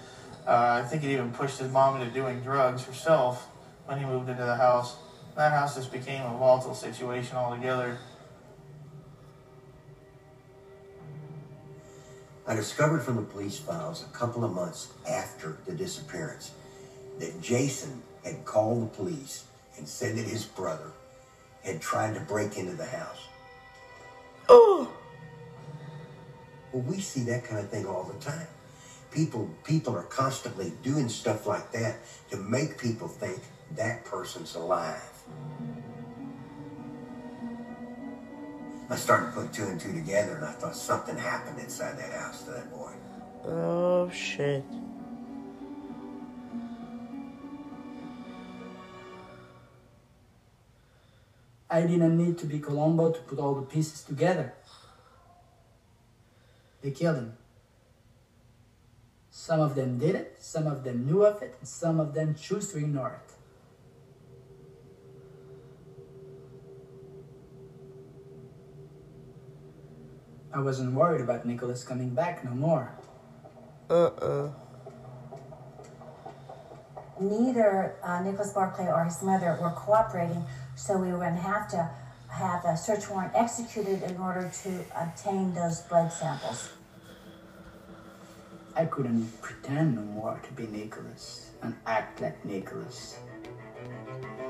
uh, 0.46 0.82
I 0.84 0.88
think 0.88 1.04
it 1.04 1.12
even 1.12 1.32
pushed 1.32 1.60
his 1.60 1.72
mom 1.72 2.02
into 2.02 2.14
doing 2.14 2.42
drugs 2.42 2.84
herself 2.84 3.48
when 3.86 4.00
he 4.00 4.06
moved 4.06 4.30
into 4.30 4.44
the 4.44 4.56
house. 4.56 4.98
That 5.36 5.52
house 5.52 5.76
just 5.76 5.92
became 5.92 6.22
a 6.26 6.38
volatile 6.38 6.76
situation 6.76 7.38
altogether. 7.38 7.98
I 12.46 12.56
discovered 12.56 13.00
from 13.04 13.16
the 13.16 13.22
police 13.22 13.58
files 13.58 14.04
a 14.04 14.18
couple 14.18 14.44
of 14.44 14.52
months 14.52 14.92
after 15.08 15.58
the 15.66 15.74
disappearance 15.74 16.52
that 17.20 17.42
Jason 17.42 18.02
had 18.24 18.46
called 18.46 18.84
the 18.84 18.96
police 18.96 19.46
and 19.78 19.88
said 19.88 20.16
that 20.16 20.26
his 20.26 20.46
brother 20.46 20.92
had 21.64 21.82
tried 21.82 22.14
to 22.16 22.20
break 22.22 22.58
into 22.58 22.74
the 22.74 22.86
house. 22.86 23.28
Oh. 24.50 24.92
Well, 26.72 26.84
we 26.84 27.00
see 27.00 27.22
that 27.24 27.44
kind 27.44 27.60
of 27.60 27.70
thing 27.70 27.86
all 27.86 28.04
the 28.04 28.20
time. 28.24 28.48
People 29.12 29.50
people 29.64 29.96
are 29.96 30.04
constantly 30.04 30.72
doing 30.84 31.10
stuff 31.10 31.46
like 31.46 31.72
that 31.74 31.98
to 32.30 32.38
make 32.38 32.78
people 32.78 33.08
think 33.08 33.40
that 33.76 34.06
person's 34.06 34.56
alive. 34.56 35.02
I 38.90 38.96
started 38.96 39.28
to 39.28 39.32
put 39.32 39.54
two 39.54 39.64
and 39.64 39.80
two 39.80 39.94
together 39.94 40.36
and 40.36 40.46
I 40.46 40.52
thought 40.52 40.76
something 40.76 41.18
happened 41.18 41.60
inside 41.60 41.98
that 41.98 42.12
house 42.12 42.44
to 42.44 42.52
that 42.52 42.72
boy. 42.72 42.92
Oh 43.46 44.10
shit. 44.10 44.64
I 51.72 51.84
didn't 51.84 52.18
need 52.18 52.38
to 52.40 52.46
be 52.46 52.60
Columbo 52.60 53.14
to 53.14 53.20
put 53.22 53.40
all 53.40 53.56
the 53.56 53.62
pieces 53.62 54.04
together. 54.04 54.54
They 56.82 56.92
killed 56.92 57.16
him. 57.16 57.38
Some 59.30 59.62
of 59.62 59.76
them 59.76 59.98
did 59.98 60.16
it, 60.16 60.36
some 60.40 60.68
of 60.68 60.84
them 60.84 61.06
knew 61.06 61.24
of 61.24 61.42
it, 61.42 61.56
and 61.60 61.68
some 61.68 62.02
of 62.02 62.14
them 62.14 62.36
choose 62.36 62.74
to 62.74 62.78
ignore 62.78 63.22
it. 63.24 63.34
I 70.54 70.60
wasn't 70.60 70.94
worried 70.94 71.22
about 71.22 71.46
Nicholas 71.46 71.86
coming 71.86 72.10
back 72.10 72.44
no 72.44 72.52
more. 72.52 72.92
Uh-uh. 73.90 74.52
Neither 77.22 77.96
uh, 78.04 78.22
Nicholas 78.24 78.52
Barclay 78.52 78.88
or 78.88 79.06
his 79.06 79.22
mother 79.22 79.58
were 79.62 79.70
cooperating, 79.70 80.44
so 80.82 80.98
we 80.98 81.12
were 81.12 81.20
going 81.20 81.36
to 81.36 81.42
have 81.42 81.68
to 81.70 81.90
have 82.28 82.66
a 82.66 82.76
search 82.76 83.08
warrant 83.08 83.32
executed 83.36 84.02
in 84.02 84.18
order 84.18 84.52
to 84.64 84.84
obtain 85.00 85.54
those 85.54 85.82
blood 85.82 86.12
samples. 86.12 86.72
I 88.76 88.86
couldn't 88.86 89.30
pretend 89.44 89.96
no 89.96 90.02
more 90.02 90.42
to 90.42 90.54
be 90.54 90.66
Nicholas 90.66 91.52
and 91.62 91.76
act 91.86 92.20
like 92.22 92.44
Nicholas. 92.44 93.20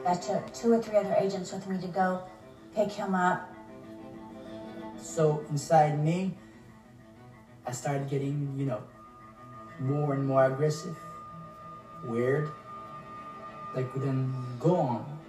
That 0.06 0.22
took 0.22 0.53
two 0.53 0.72
or 0.72 0.82
three 0.82 0.98
other 0.98 1.16
agents 1.20 1.52
with 1.52 1.68
me 1.68 1.82
to 1.82 1.88
go 1.88 2.24
pick 2.76 2.91
him 2.91 3.14
up. 3.14 3.53
So 5.02 5.44
inside 5.49 6.02
me, 6.02 6.38
I 7.68 7.72
started 7.74 8.10
getting, 8.10 8.56
you 8.58 8.68
know, 8.68 8.82
more 9.80 10.14
and 10.14 10.26
more 10.26 10.45
aggressive, 10.45 10.95
weird. 12.06 12.49
I 13.76 13.84
couldn't 13.84 14.32
go 14.60 14.76
on. 14.78 15.20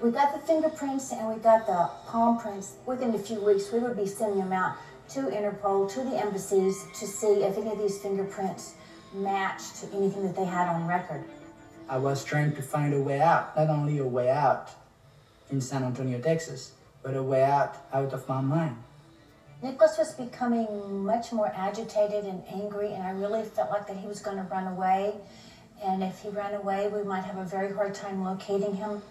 We 0.00 0.12
got 0.12 0.32
the 0.32 0.46
fingerprints 0.46 1.10
and 1.10 1.28
we 1.28 1.40
got 1.40 1.66
the 1.66 1.90
palm 2.06 2.38
prints. 2.38 2.74
Within 2.86 3.14
a 3.16 3.18
few 3.18 3.40
weeks, 3.40 3.72
we 3.72 3.80
would 3.80 3.96
be 3.96 4.06
sending 4.06 4.38
them 4.38 4.52
out 4.52 4.76
to 5.10 5.22
Interpol, 5.22 5.92
to 5.92 6.04
the 6.04 6.16
embassies, 6.16 6.84
to 7.00 7.06
see 7.06 7.42
if 7.42 7.58
any 7.58 7.72
of 7.72 7.78
these 7.78 7.98
fingerprints 7.98 8.74
matched 9.12 9.80
to 9.80 9.86
anything 9.96 10.22
that 10.22 10.36
they 10.36 10.44
had 10.44 10.68
on 10.68 10.86
record. 10.86 11.24
I 11.88 11.98
was 11.98 12.22
trying 12.22 12.54
to 12.54 12.62
find 12.62 12.94
a 12.94 13.00
way 13.00 13.20
out, 13.20 13.56
not 13.56 13.70
only 13.70 13.98
a 13.98 14.04
way 14.04 14.30
out 14.30 14.70
in 15.50 15.60
San 15.60 15.82
Antonio, 15.82 16.20
Texas, 16.20 16.72
but 17.02 17.16
a 17.16 17.22
way 17.22 17.42
out 17.42 17.74
out 17.92 18.12
of 18.12 18.28
my 18.28 18.40
mind. 18.40 18.76
Nicholas 19.62 19.98
was 19.98 20.14
becoming 20.14 21.04
much 21.04 21.32
more 21.32 21.50
agitated 21.56 22.24
and 22.24 22.44
angry, 22.48 22.92
and 22.92 23.02
I 23.02 23.10
really 23.10 23.42
felt 23.42 23.70
like 23.70 23.88
that 23.88 23.96
he 23.96 24.06
was 24.06 24.20
going 24.20 24.36
to 24.36 24.44
run 24.44 24.68
away. 24.68 25.14
And 25.82 26.04
if 26.04 26.20
he 26.20 26.28
ran 26.28 26.54
away, 26.54 26.88
we 26.88 27.02
might 27.02 27.24
have 27.24 27.38
a 27.38 27.44
very 27.44 27.72
hard 27.72 27.94
time 27.94 28.22
locating 28.22 28.76
him. 28.76 29.02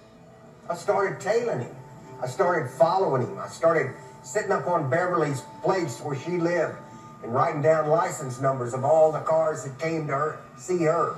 I 0.69 0.75
started 0.75 1.21
tailing 1.21 1.61
him. 1.61 1.75
I 2.21 2.27
started 2.27 2.69
following 2.69 3.21
him. 3.21 3.37
I 3.37 3.47
started 3.47 3.93
sitting 4.23 4.51
up 4.51 4.67
on 4.67 4.89
Beverly's 4.89 5.43
place 5.63 6.01
where 6.01 6.17
she 6.17 6.31
lived 6.37 6.75
and 7.23 7.33
writing 7.33 7.61
down 7.61 7.87
license 7.87 8.41
numbers 8.41 8.73
of 8.73 8.83
all 8.83 9.11
the 9.11 9.21
cars 9.21 9.63
that 9.63 9.79
came 9.79 10.07
to 10.07 10.13
her 10.13 10.39
see 10.57 10.83
her. 10.83 11.17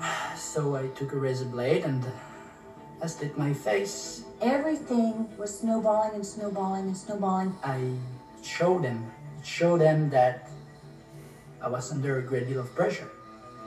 So 0.36 0.74
I 0.74 0.88
took 0.88 1.12
a 1.12 1.16
razor 1.16 1.44
blade 1.44 1.84
and 1.84 2.04
uh, 2.04 2.10
I 3.02 3.06
slit 3.06 3.38
my 3.38 3.52
face. 3.54 4.24
Everything 4.40 5.28
was 5.38 5.56
snowballing 5.60 6.14
and 6.14 6.26
snowballing 6.26 6.86
and 6.86 6.96
snowballing. 6.96 7.54
I 7.62 7.92
showed 8.42 8.82
them, 8.82 9.12
showed 9.44 9.80
them 9.80 10.10
that 10.10 10.50
I 11.62 11.68
was 11.68 11.92
under 11.92 12.18
a 12.18 12.22
great 12.22 12.48
deal 12.48 12.60
of 12.60 12.74
pressure. 12.74 13.08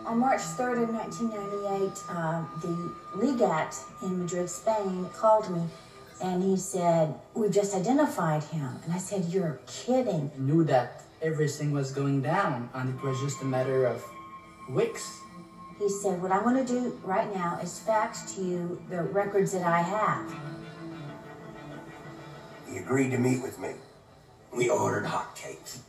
On 0.05 0.19
March 0.19 0.41
3rd 0.41 0.83
of 0.83 0.89
1998, 0.89 2.03
uh, 2.09 2.43
the 2.61 2.93
legat 3.15 3.73
in 4.01 4.19
Madrid, 4.19 4.49
Spain, 4.49 5.07
called 5.13 5.49
me 5.49 5.63
and 6.21 6.43
he 6.43 6.55
said, 6.57 7.13
"We've 7.33 7.51
just 7.51 7.75
identified 7.75 8.43
him. 8.43 8.79
And 8.83 8.93
I 8.93 8.97
said, 8.97 9.25
You're 9.25 9.59
kidding. 9.67 10.31
I 10.35 10.39
knew 10.39 10.63
that 10.65 11.03
everything 11.21 11.71
was 11.71 11.91
going 11.91 12.21
down 12.21 12.69
and 12.73 12.89
it 12.93 13.03
was 13.03 13.19
just 13.21 13.41
a 13.41 13.45
matter 13.45 13.85
of 13.85 14.03
weeks. 14.69 15.19
He 15.79 15.89
said, 15.89 16.21
What 16.21 16.31
I 16.31 16.39
want 16.39 16.65
to 16.65 16.73
do 16.73 16.99
right 17.03 17.33
now 17.33 17.59
is 17.61 17.79
fax 17.79 18.33
to 18.35 18.41
you 18.41 18.81
the 18.89 19.03
records 19.03 19.51
that 19.51 19.65
I 19.65 19.81
have. 19.81 20.33
He 22.69 22.77
agreed 22.77 23.11
to 23.11 23.17
meet 23.17 23.41
with 23.41 23.59
me. 23.59 23.71
We 24.51 24.69
ordered 24.69 25.05
hotcakes. 25.05 25.79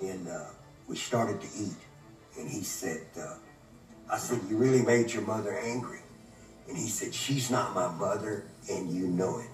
And 0.00 0.28
uh, 0.28 0.44
we 0.86 0.96
started 0.96 1.40
to 1.40 1.48
eat. 1.58 1.87
And 2.38 2.48
he 2.48 2.62
said, 2.62 3.02
uh, 3.20 3.34
I 4.10 4.18
said, 4.18 4.40
You 4.48 4.56
really 4.56 4.82
made 4.82 5.12
your 5.12 5.22
mother 5.22 5.58
angry. 5.58 6.00
And 6.68 6.76
he 6.76 6.86
said, 6.86 7.12
She's 7.12 7.50
not 7.50 7.74
my 7.74 7.88
mother, 7.88 8.44
and 8.70 8.90
you 8.90 9.08
know 9.08 9.38
it. 9.38 9.50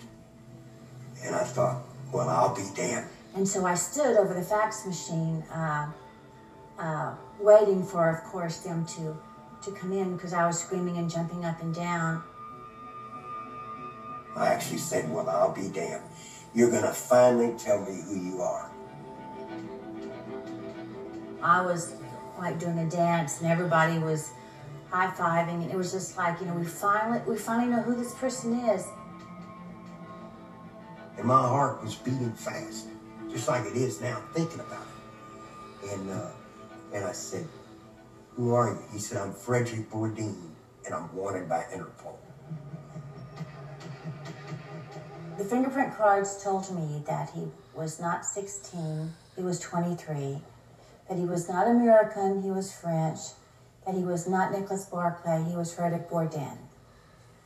And 1.24 1.34
I 1.34 1.44
thought, 1.44 1.82
Well, 2.12 2.28
I'll 2.28 2.54
be 2.54 2.68
damned. 2.76 3.06
And 3.34 3.48
so 3.48 3.66
I 3.66 3.74
stood 3.74 4.16
over 4.16 4.34
the 4.34 4.42
fax 4.42 4.86
machine, 4.86 5.42
uh, 5.52 5.90
uh, 6.78 7.14
waiting 7.40 7.84
for, 7.84 8.08
of 8.08 8.22
course, 8.24 8.58
them 8.58 8.86
to, 8.86 9.16
to 9.62 9.72
come 9.72 9.92
in 9.92 10.14
because 10.14 10.32
I 10.32 10.46
was 10.46 10.60
screaming 10.60 10.98
and 10.98 11.10
jumping 11.10 11.44
up 11.44 11.60
and 11.62 11.74
down. 11.74 12.22
I 14.36 14.48
actually 14.48 14.78
said, 14.78 15.10
Well, 15.10 15.28
I'll 15.28 15.54
be 15.54 15.68
damned. 15.68 16.02
You're 16.54 16.70
going 16.70 16.82
to 16.82 16.92
finally 16.92 17.54
tell 17.58 17.80
me 17.84 18.00
who 18.06 18.20
you 18.20 18.40
are. 18.42 18.70
I 21.42 21.60
was 21.60 21.94
like 22.38 22.58
doing 22.58 22.78
a 22.78 22.88
dance, 22.88 23.40
and 23.40 23.50
everybody 23.50 23.98
was 23.98 24.30
high 24.90 25.12
fiving, 25.12 25.62
and 25.62 25.70
it 25.70 25.76
was 25.76 25.92
just 25.92 26.16
like, 26.16 26.40
you 26.40 26.46
know, 26.46 26.54
we 26.54 26.64
finally 26.64 27.20
we 27.26 27.36
finally 27.36 27.70
know 27.70 27.82
who 27.82 27.94
this 27.94 28.14
person 28.14 28.54
is. 28.70 28.86
And 31.16 31.26
my 31.26 31.40
heart 31.40 31.82
was 31.82 31.94
beating 31.94 32.32
fast, 32.32 32.88
just 33.30 33.48
like 33.48 33.64
it 33.66 33.76
is 33.76 34.00
now, 34.00 34.20
thinking 34.34 34.60
about 34.60 34.86
it. 35.82 35.92
And 35.92 36.10
uh, 36.10 36.30
and 36.92 37.04
I 37.04 37.12
said, 37.12 37.46
Who 38.36 38.54
are 38.54 38.70
you? 38.70 38.78
He 38.92 38.98
said, 38.98 39.18
I'm 39.18 39.32
Frederick 39.32 39.90
Bourdin, 39.90 40.36
and 40.86 40.94
I'm 40.94 41.14
wanted 41.14 41.48
by 41.48 41.64
Interpol. 41.74 42.16
The 45.36 45.44
fingerprint 45.44 45.96
cards 45.96 46.42
told 46.42 46.72
me 46.72 47.02
that 47.06 47.30
he 47.30 47.48
was 47.74 48.00
not 48.00 48.24
16, 48.24 49.12
he 49.34 49.42
was 49.42 49.58
23, 49.58 50.40
that 51.08 51.18
he 51.18 51.24
was 51.24 51.48
not 51.48 51.66
American, 51.68 52.42
he 52.42 52.50
was 52.50 52.74
French, 52.74 53.18
that 53.86 53.94
he 53.94 54.02
was 54.02 54.26
not 54.28 54.52
Nicholas 54.52 54.86
Barclay, 54.86 55.44
he 55.48 55.56
was 55.56 55.74
Frederick 55.74 56.08
Bourdin. 56.08 56.58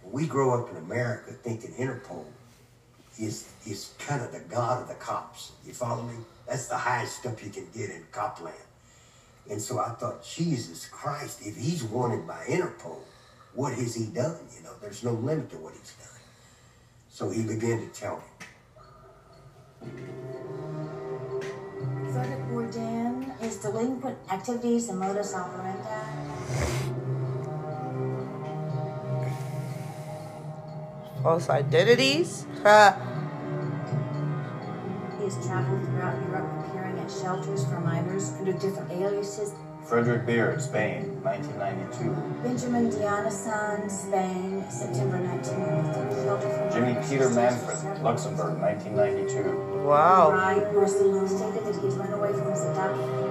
We 0.05 0.27
grow 0.27 0.61
up 0.61 0.71
in 0.71 0.77
America 0.77 1.33
thinking 1.33 1.73
Interpol 1.73 2.25
is 3.19 3.49
is 3.67 3.95
kind 3.99 4.23
of 4.23 4.33
the 4.33 4.41
god 4.41 4.83
of 4.83 4.89
the 4.89 4.95
cops. 4.95 5.53
You 5.67 5.73
follow 5.73 6.03
me? 6.03 6.15
That's 6.47 6.69
the 6.69 6.77
highest 6.77 7.19
stuff 7.19 7.45
you 7.45 7.51
can 7.51 7.67
get 7.75 7.91
in 7.91 8.05
copland. 8.13 8.55
And 9.51 9.61
so 9.61 9.79
I 9.79 9.91
thought, 9.91 10.25
Jesus 10.25 10.87
Christ, 10.87 11.41
if 11.45 11.57
he's 11.57 11.83
wanted 11.83 12.27
by 12.27 12.45
Interpol, 12.49 12.99
what 13.55 13.73
has 13.75 13.95
he 13.95 14.07
done? 14.07 14.37
You 14.57 14.63
know, 14.63 14.73
there's 14.81 15.03
no 15.03 15.13
limit 15.13 15.51
to 15.51 15.57
what 15.57 15.73
he's 15.73 15.93
done. 15.93 16.21
So 17.11 17.31
he 17.31 17.43
began 17.43 17.81
to 17.81 17.87
tell 17.89 18.17
me. 18.17 18.23
Frederick 22.13 22.49
Bourdin, 22.49 23.18
his 23.41 23.57
delinquent 23.57 24.19
activities 24.31 24.89
and 24.89 24.99
modus 24.99 25.35
operandi. 25.35 25.89
False 31.23 31.49
identities? 31.51 32.47
Ha. 32.63 32.97
He 35.19 35.25
has 35.25 35.47
traveled 35.47 35.85
throughout 35.87 36.17
Europe 36.27 36.67
appearing 36.67 36.99
at 36.99 37.11
shelters 37.11 37.65
for 37.67 37.81
minors 37.81 38.33
under 38.39 38.53
different 38.53 38.91
aliases. 38.93 39.53
Frederick 39.89 40.27
Beard, 40.27 40.61
Spain, 40.61 41.19
1992. 41.25 42.13
Benjamin 42.43 42.91
Dianasan, 42.91 43.91
Spain, 43.91 44.63
September 44.69 45.17
1993. 45.17 46.71
Jimmy. 46.77 47.09
Peter 47.09 47.31
Manfred, 47.31 48.03
Luxembourg, 48.03 48.61
1992. 48.61 49.87
Wow. 49.89 50.31
Right, 50.33 50.63
Barcelona 50.75 51.27
stated 51.27 51.65
that 51.65 51.75
he'd 51.83 51.93
run 51.95 52.13
away 52.13 52.33
from 52.35 52.51
his 52.51 52.65
adopted 52.65 53.01
parents' 53.01 53.23
house. 53.23 53.28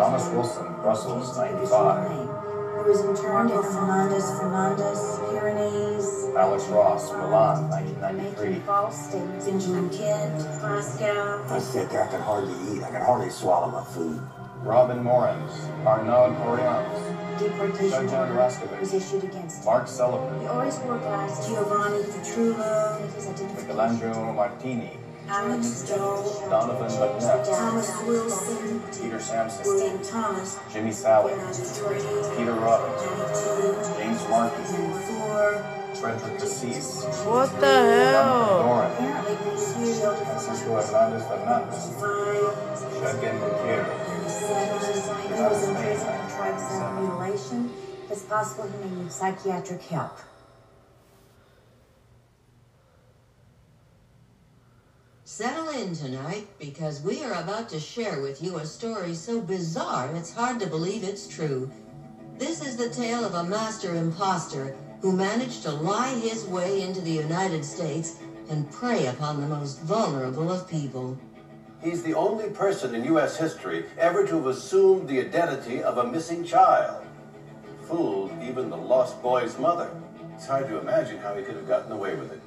Thomas 0.00 0.28
Wilson, 0.30 0.66
Brussels, 0.80 1.36
95. 1.36 2.10
He 2.10 2.88
was 2.88 3.04
interned 3.04 3.50
in 3.50 3.62
Fernandez, 3.62 4.24
Fernandez, 4.40 5.18
Pyrenees. 5.28 6.34
Alex 6.34 6.64
Ross, 6.68 7.12
Milan, 7.12 7.68
Making 7.68 8.00
1993. 8.00 8.60
false 8.64 9.08
statements. 9.08 9.44
Benjamin 9.44 9.90
Kent, 9.90 10.38
Moscow. 10.62 11.44
I 11.50 11.58
said 11.58 11.88
I 11.94 12.06
can 12.08 12.20
hardly 12.22 12.54
eat. 12.72 12.82
I 12.82 12.90
can 12.90 13.02
hardly 13.02 13.28
swallow 13.28 13.70
my 13.70 13.84
food. 13.84 14.22
Robin 14.62 15.02
Morans, 15.02 15.52
Arnaud 15.86 16.36
Orians, 16.48 17.40
Deportation 17.40 17.90
Shenzhen 18.08 18.20
order 18.20 18.34
Raskovich. 18.34 18.80
was 18.80 18.92
issued 18.94 19.24
against 19.24 19.58
him. 19.60 19.64
Mark 19.66 19.88
Sullivan, 19.88 20.38
The 20.38 20.50
always 20.50 20.78
wore 20.80 20.98
guys 20.98 21.46
Giovanni 21.46 22.02
Petrulo, 22.04 23.00
his 23.14 23.26
identification. 23.26 23.56
Michelangelo 23.66 24.32
Martini, 24.32 24.90
Alex 25.32 25.84
Joe, 25.86 26.44
Donovan 26.50 26.88
McNeff, 26.90 27.46
Thomas 27.46 28.02
Wilson, 28.02 28.82
Peter 29.00 29.20
Sampson, 29.20 29.62
William 29.64 30.02
Thomas, 30.02 30.58
Jimmy 30.72 30.90
Sally, 30.90 31.34
Peter 32.36 32.52
Robbins, 32.52 33.96
James 33.96 34.28
Markey, 34.28 34.64
four. 35.06 35.76
Frederick 35.94 36.38
Cassis, 36.40 37.04
What 37.26 37.60
the 37.60 37.66
hell? 37.66 38.62
Doran, 38.62 39.26
Francisco 39.54 40.74
Hernandez 40.80 41.24
Fernandez, 41.28 41.84
Shadgen 42.98 43.38
Gutierrez, 43.38 44.40
He 45.28 45.42
was 45.42 45.68
in 45.68 45.74
prison 45.76 46.08
and 46.08 46.30
tried 46.30 46.58
self-mutilation. 46.58 47.72
It's 48.10 48.22
possible 48.22 48.68
he 48.68 48.84
may 48.84 49.02
need 49.02 49.12
psychiatric 49.12 49.82
help. 49.82 50.18
Settle 55.40 55.70
in 55.70 55.94
tonight 55.94 56.46
because 56.58 57.00
we 57.00 57.24
are 57.24 57.32
about 57.32 57.70
to 57.70 57.80
share 57.80 58.20
with 58.20 58.42
you 58.42 58.58
a 58.58 58.66
story 58.66 59.14
so 59.14 59.40
bizarre 59.40 60.14
it's 60.14 60.34
hard 60.34 60.60
to 60.60 60.66
believe 60.66 61.02
it's 61.02 61.26
true. 61.26 61.70
This 62.36 62.60
is 62.60 62.76
the 62.76 62.90
tale 62.90 63.24
of 63.24 63.32
a 63.32 63.44
master 63.44 63.94
imposter 63.94 64.76
who 65.00 65.16
managed 65.16 65.62
to 65.62 65.70
lie 65.70 66.12
his 66.18 66.44
way 66.44 66.82
into 66.82 67.00
the 67.00 67.10
United 67.10 67.64
States 67.64 68.16
and 68.50 68.70
prey 68.70 69.06
upon 69.06 69.40
the 69.40 69.48
most 69.48 69.80
vulnerable 69.80 70.52
of 70.52 70.68
people. 70.68 71.18
He's 71.82 72.02
the 72.02 72.12
only 72.12 72.50
person 72.50 72.94
in 72.94 73.06
U.S. 73.06 73.38
history 73.38 73.86
ever 73.96 74.26
to 74.26 74.34
have 74.34 74.46
assumed 74.46 75.08
the 75.08 75.20
identity 75.20 75.82
of 75.82 75.96
a 75.96 76.06
missing 76.06 76.44
child. 76.44 77.02
Fooled 77.84 78.30
even 78.42 78.68
the 78.68 78.76
lost 78.76 79.22
boy's 79.22 79.58
mother. 79.58 79.90
It's 80.34 80.46
hard 80.46 80.68
to 80.68 80.78
imagine 80.80 81.16
how 81.16 81.34
he 81.34 81.42
could 81.42 81.56
have 81.56 81.66
gotten 81.66 81.92
away 81.92 82.14
with 82.14 82.30
it. 82.30 82.42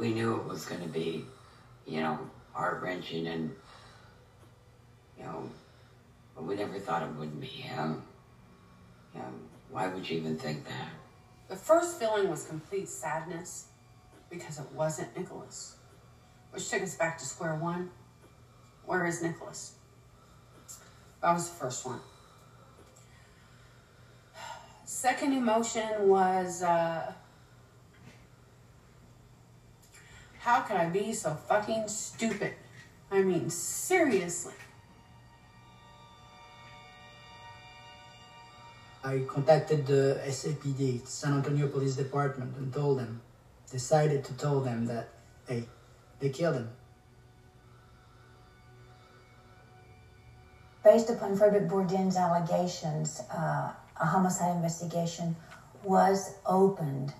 We 0.00 0.14
knew 0.14 0.34
it 0.34 0.46
was 0.46 0.64
going 0.64 0.80
to 0.80 0.88
be, 0.88 1.26
you 1.86 2.00
know, 2.00 2.18
heart 2.52 2.82
wrenching 2.82 3.26
and, 3.26 3.54
you 5.18 5.24
know, 5.24 5.48
but 6.34 6.44
we 6.44 6.56
never 6.56 6.78
thought 6.78 7.02
it 7.02 7.14
wouldn't 7.16 7.40
be 7.40 7.46
him. 7.46 8.02
You 9.14 9.20
know, 9.20 9.26
why 9.70 9.88
would 9.88 10.08
you 10.08 10.16
even 10.16 10.38
think 10.38 10.64
that? 10.64 10.88
The 11.48 11.56
first 11.56 11.98
feeling 11.98 12.30
was 12.30 12.44
complete 12.44 12.88
sadness 12.88 13.66
because 14.30 14.58
it 14.58 14.66
wasn't 14.72 15.14
Nicholas, 15.16 15.76
which 16.50 16.68
took 16.70 16.82
us 16.82 16.94
back 16.94 17.18
to 17.18 17.26
square 17.26 17.56
one. 17.56 17.90
Where 18.86 19.04
is 19.06 19.22
Nicholas? 19.22 19.74
That 21.20 21.34
was 21.34 21.50
the 21.50 21.56
first 21.56 21.84
one. 21.84 22.00
Second 24.86 25.34
emotion 25.34 26.08
was 26.08 26.62
uh, 26.62 27.12
how 30.40 30.60
could 30.62 30.76
I 30.76 30.88
be 30.88 31.12
so 31.12 31.34
fucking 31.34 31.86
stupid? 31.86 32.54
I 33.10 33.22
mean, 33.22 33.50
seriously. 33.50 34.54
I 39.04 39.20
contacted 39.26 39.86
the 39.86 40.20
SAPD, 40.26 41.06
San 41.06 41.34
Antonio 41.34 41.68
Police 41.68 41.96
Department, 41.96 42.56
and 42.56 42.72
told 42.72 42.98
them, 42.98 43.20
decided 43.70 44.24
to 44.24 44.32
tell 44.34 44.60
them 44.60 44.86
that, 44.86 45.08
hey, 45.46 45.64
they 46.20 46.28
killed 46.30 46.56
him. 46.56 46.70
Based 50.82 51.10
upon 51.10 51.36
Frederick 51.36 51.68
Bourdin's 51.68 52.16
allegations, 52.16 53.20
uh, 53.30 53.72
a 54.00 54.06
homicide 54.06 54.56
investigation 54.56 55.36
was 55.84 56.34
opened, 56.46 57.12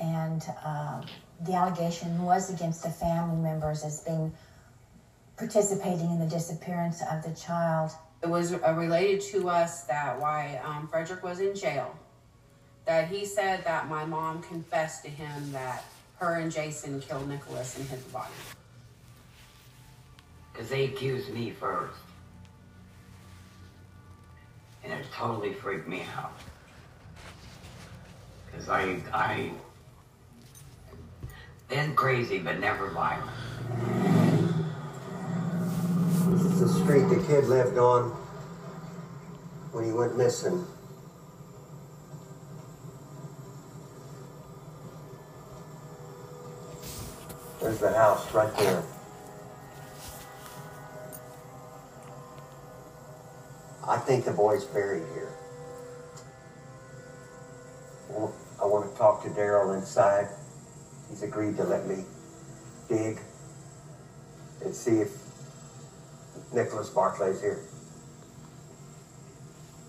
and 0.00 0.42
uh, 0.64 1.02
the 1.40 1.54
allegation 1.54 2.22
was 2.22 2.52
against 2.52 2.82
the 2.82 2.90
family 2.90 3.36
members 3.36 3.84
as 3.84 4.00
being 4.00 4.32
participating 5.36 6.10
in 6.10 6.18
the 6.18 6.26
disappearance 6.26 7.02
of 7.10 7.22
the 7.22 7.32
child. 7.38 7.90
It 8.22 8.28
was 8.28 8.54
uh, 8.54 8.74
related 8.76 9.20
to 9.32 9.48
us 9.48 9.82
that 9.84 10.18
why 10.18 10.60
um, 10.64 10.88
Frederick 10.88 11.22
was 11.22 11.40
in 11.40 11.54
jail, 11.54 11.94
that 12.86 13.08
he 13.08 13.26
said 13.26 13.64
that 13.64 13.88
my 13.88 14.04
mom 14.06 14.42
confessed 14.42 15.04
to 15.04 15.10
him 15.10 15.52
that 15.52 15.84
her 16.18 16.36
and 16.36 16.50
Jason 16.50 17.00
killed 17.00 17.28
Nicholas 17.28 17.76
and 17.76 17.86
hid 17.88 18.04
the 18.04 18.10
body. 18.10 18.32
Because 20.52 20.70
they 20.70 20.86
accused 20.86 21.28
me 21.28 21.50
first. 21.50 21.98
And 24.82 24.92
it 24.92 25.04
totally 25.12 25.52
freaked 25.52 25.88
me 25.88 26.04
out. 26.16 26.32
Because 28.46 28.70
I, 28.70 28.98
I, 29.12 29.50
been 31.68 31.94
crazy, 31.94 32.38
but 32.38 32.60
never 32.60 32.90
violent. 32.90 33.30
This 36.30 36.42
is 36.42 36.60
the 36.60 36.68
street 36.68 37.08
the 37.08 37.24
kid 37.26 37.44
lived 37.44 37.78
on 37.78 38.10
when 39.72 39.84
he 39.84 39.92
went 39.92 40.16
missing. 40.16 40.66
There's 47.60 47.78
the 47.78 47.92
house 47.92 48.32
right 48.32 48.54
there. 48.58 48.82
I 53.88 53.98
think 53.98 54.24
the 54.24 54.32
boy's 54.32 54.64
buried 54.64 55.04
here. 55.14 55.32
I 58.60 58.64
want 58.64 58.90
to 58.90 58.98
talk 58.98 59.22
to 59.24 59.28
Daryl 59.30 59.76
inside. 59.76 60.28
He's 61.08 61.22
agreed 61.22 61.56
to 61.56 61.64
let 61.64 61.86
me 61.86 62.04
dig 62.88 63.20
and 64.64 64.74
see 64.74 65.00
if 65.00 65.12
Nicholas 66.52 66.90
Barclay's 66.90 67.40
here. 67.40 67.60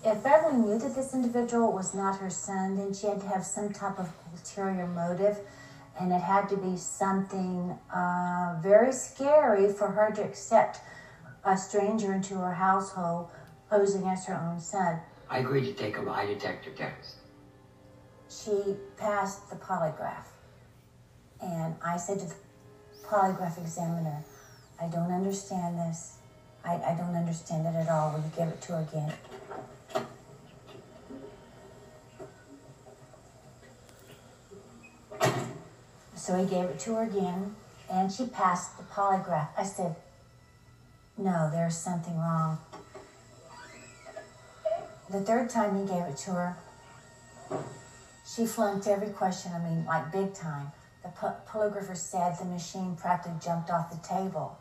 If 0.04 0.22
Beverly 0.22 0.58
knew 0.58 0.78
that 0.78 0.94
this 0.94 1.12
individual 1.12 1.72
was 1.72 1.94
not 1.94 2.18
her 2.20 2.30
son, 2.30 2.76
then 2.76 2.94
she 2.94 3.08
had 3.08 3.20
to 3.20 3.26
have 3.28 3.44
some 3.44 3.72
type 3.72 3.98
of 3.98 4.08
ulterior 4.32 4.86
motive, 4.86 5.38
and 6.00 6.12
it 6.12 6.20
had 6.20 6.48
to 6.50 6.56
be 6.56 6.76
something 6.76 7.76
uh, 7.92 8.58
very 8.62 8.92
scary 8.92 9.72
for 9.72 9.88
her 9.88 10.12
to 10.14 10.22
accept 10.22 10.78
a 11.44 11.56
stranger 11.56 12.12
into 12.12 12.34
her 12.34 12.54
household 12.54 13.30
posing 13.68 14.06
as 14.06 14.24
her 14.26 14.34
own 14.34 14.60
son. 14.60 15.00
I 15.28 15.38
agreed 15.40 15.66
to 15.66 15.72
take 15.72 15.98
a 15.98 16.00
lie 16.00 16.26
detector 16.26 16.70
test. 16.70 17.16
She 18.30 18.76
passed 18.96 19.50
the 19.50 19.56
polygraph. 19.56 20.24
And 21.40 21.74
I 21.84 21.96
said 21.96 22.18
to 22.20 22.26
the 22.26 22.34
polygraph 23.04 23.58
examiner, 23.58 24.24
I 24.80 24.86
don't 24.88 25.12
understand 25.12 25.78
this. 25.78 26.16
I, 26.64 26.74
I 26.74 26.94
don't 26.94 27.14
understand 27.14 27.66
it 27.66 27.78
at 27.78 27.88
all. 27.88 28.12
Will 28.12 28.20
you 28.20 28.30
give 28.36 28.48
it 28.48 28.60
to 28.62 28.72
her 28.72 28.86
again? 28.90 29.12
So 36.14 36.36
he 36.36 36.44
gave 36.44 36.64
it 36.64 36.78
to 36.80 36.96
her 36.96 37.04
again, 37.04 37.56
and 37.90 38.12
she 38.12 38.26
passed 38.26 38.76
the 38.76 38.84
polygraph. 38.84 39.48
I 39.56 39.62
said, 39.62 39.96
No, 41.16 41.48
there's 41.50 41.76
something 41.76 42.18
wrong. 42.18 42.58
The 45.10 45.20
third 45.20 45.48
time 45.48 45.78
he 45.80 45.86
gave 45.86 46.02
it 46.02 46.18
to 46.18 46.32
her, 46.32 46.56
she 48.26 48.44
flunked 48.44 48.86
every 48.86 49.08
question, 49.08 49.52
I 49.54 49.58
mean, 49.60 49.86
like 49.86 50.12
big 50.12 50.34
time. 50.34 50.70
The 51.20 51.34
polygrapher 51.48 51.96
said 51.96 52.38
the 52.38 52.44
machine 52.44 52.96
practically 52.96 53.38
jumped 53.42 53.70
off 53.70 53.90
the 53.90 54.06
table. 54.06 54.58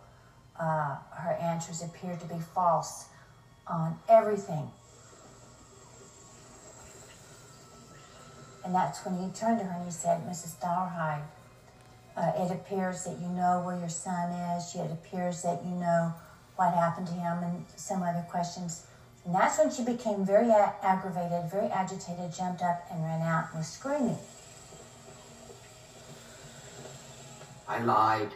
Uh, 0.60 0.98
her 1.12 1.38
answers 1.42 1.84
appeared 1.84 2.20
to 2.22 2.26
be 2.26 2.40
false 2.54 3.06
on 3.68 4.00
everything. 4.08 4.72
And 8.64 8.74
that's 8.74 9.06
when 9.06 9.16
he 9.18 9.30
turned 9.32 9.60
to 9.60 9.66
her 9.66 9.76
and 9.76 9.86
he 9.86 9.92
said, 9.92 10.22
Mrs. 10.28 10.60
Dollarhide, 10.60 11.24
uh, 12.16 12.32
it 12.44 12.52
appears 12.52 13.04
that 13.04 13.20
you 13.22 13.28
know 13.30 13.62
where 13.66 13.78
your 13.78 13.90
son 13.90 14.32
is. 14.58 14.76
It 14.76 14.92
appears 14.92 15.42
that 15.44 15.64
you 15.64 15.72
know 15.72 16.14
what 16.56 16.74
happened 16.74 17.08
to 17.08 17.14
him 17.14 17.44
and 17.44 17.66
some 17.76 18.04
other 18.04 18.26
questions. 18.30 18.88
And 19.26 19.36
that's 19.36 19.58
when 19.60 19.72
she 19.72 19.84
became 19.84 20.26
very 20.26 20.52
aggravated, 20.52 21.52
very 21.52 21.68
agitated, 21.68 22.34
jumped 22.34 22.62
up 22.62 22.86
and 22.92 23.04
ran 23.04 23.22
out 23.22 23.50
and 23.50 23.60
was 23.60 23.68
screaming. 23.68 24.18
I 27.68 27.80
lied 27.80 28.32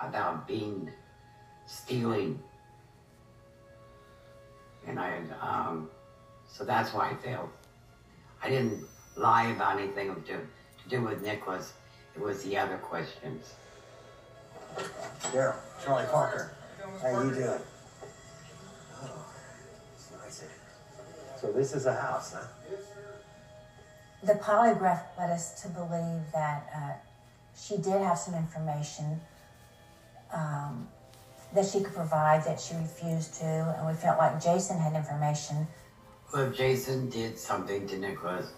about 0.00 0.48
being 0.48 0.90
stealing. 1.66 2.42
And 4.86 4.98
I, 4.98 5.20
um, 5.40 5.90
so 6.48 6.64
that's 6.64 6.92
why 6.92 7.10
I 7.10 7.14
failed. 7.14 7.50
I 8.42 8.48
didn't 8.48 8.84
lie 9.16 9.50
about 9.50 9.78
anything 9.78 10.14
to, 10.14 10.32
to 10.32 10.88
do 10.88 11.02
with 11.02 11.22
Nicholas. 11.22 11.72
It 12.14 12.20
was 12.20 12.42
the 12.42 12.56
other 12.58 12.76
questions. 12.78 13.54
Daryl, 15.24 15.54
Charlie 15.84 16.06
Parker. 16.06 16.52
How 17.00 17.22
you 17.22 17.30
doing? 17.30 17.60
Oh, 19.02 19.26
it's 19.94 20.10
nice. 20.12 20.44
So 21.40 21.52
this 21.52 21.74
is 21.74 21.86
a 21.86 21.94
house, 21.94 22.34
huh? 22.34 22.46
The 24.24 24.34
polygraph 24.34 25.02
led 25.18 25.30
us 25.30 25.60
to 25.62 25.68
believe 25.68 26.22
that 26.32 26.68
uh, 26.74 26.92
she 27.56 27.76
did 27.76 28.00
have 28.00 28.18
some 28.18 28.34
information 28.34 29.20
um, 30.32 30.88
that 31.54 31.66
she 31.66 31.80
could 31.80 31.94
provide 31.94 32.44
that 32.44 32.60
she 32.60 32.74
refused 32.74 33.34
to, 33.34 33.44
and 33.44 33.86
we 33.86 33.94
felt 33.94 34.18
like 34.18 34.42
Jason 34.42 34.78
had 34.78 34.94
information. 34.94 35.66
Well, 36.32 36.48
if 36.48 36.56
Jason 36.56 37.10
did 37.10 37.38
something 37.38 37.86
to 37.88 37.98
Nicholas, 37.98 38.52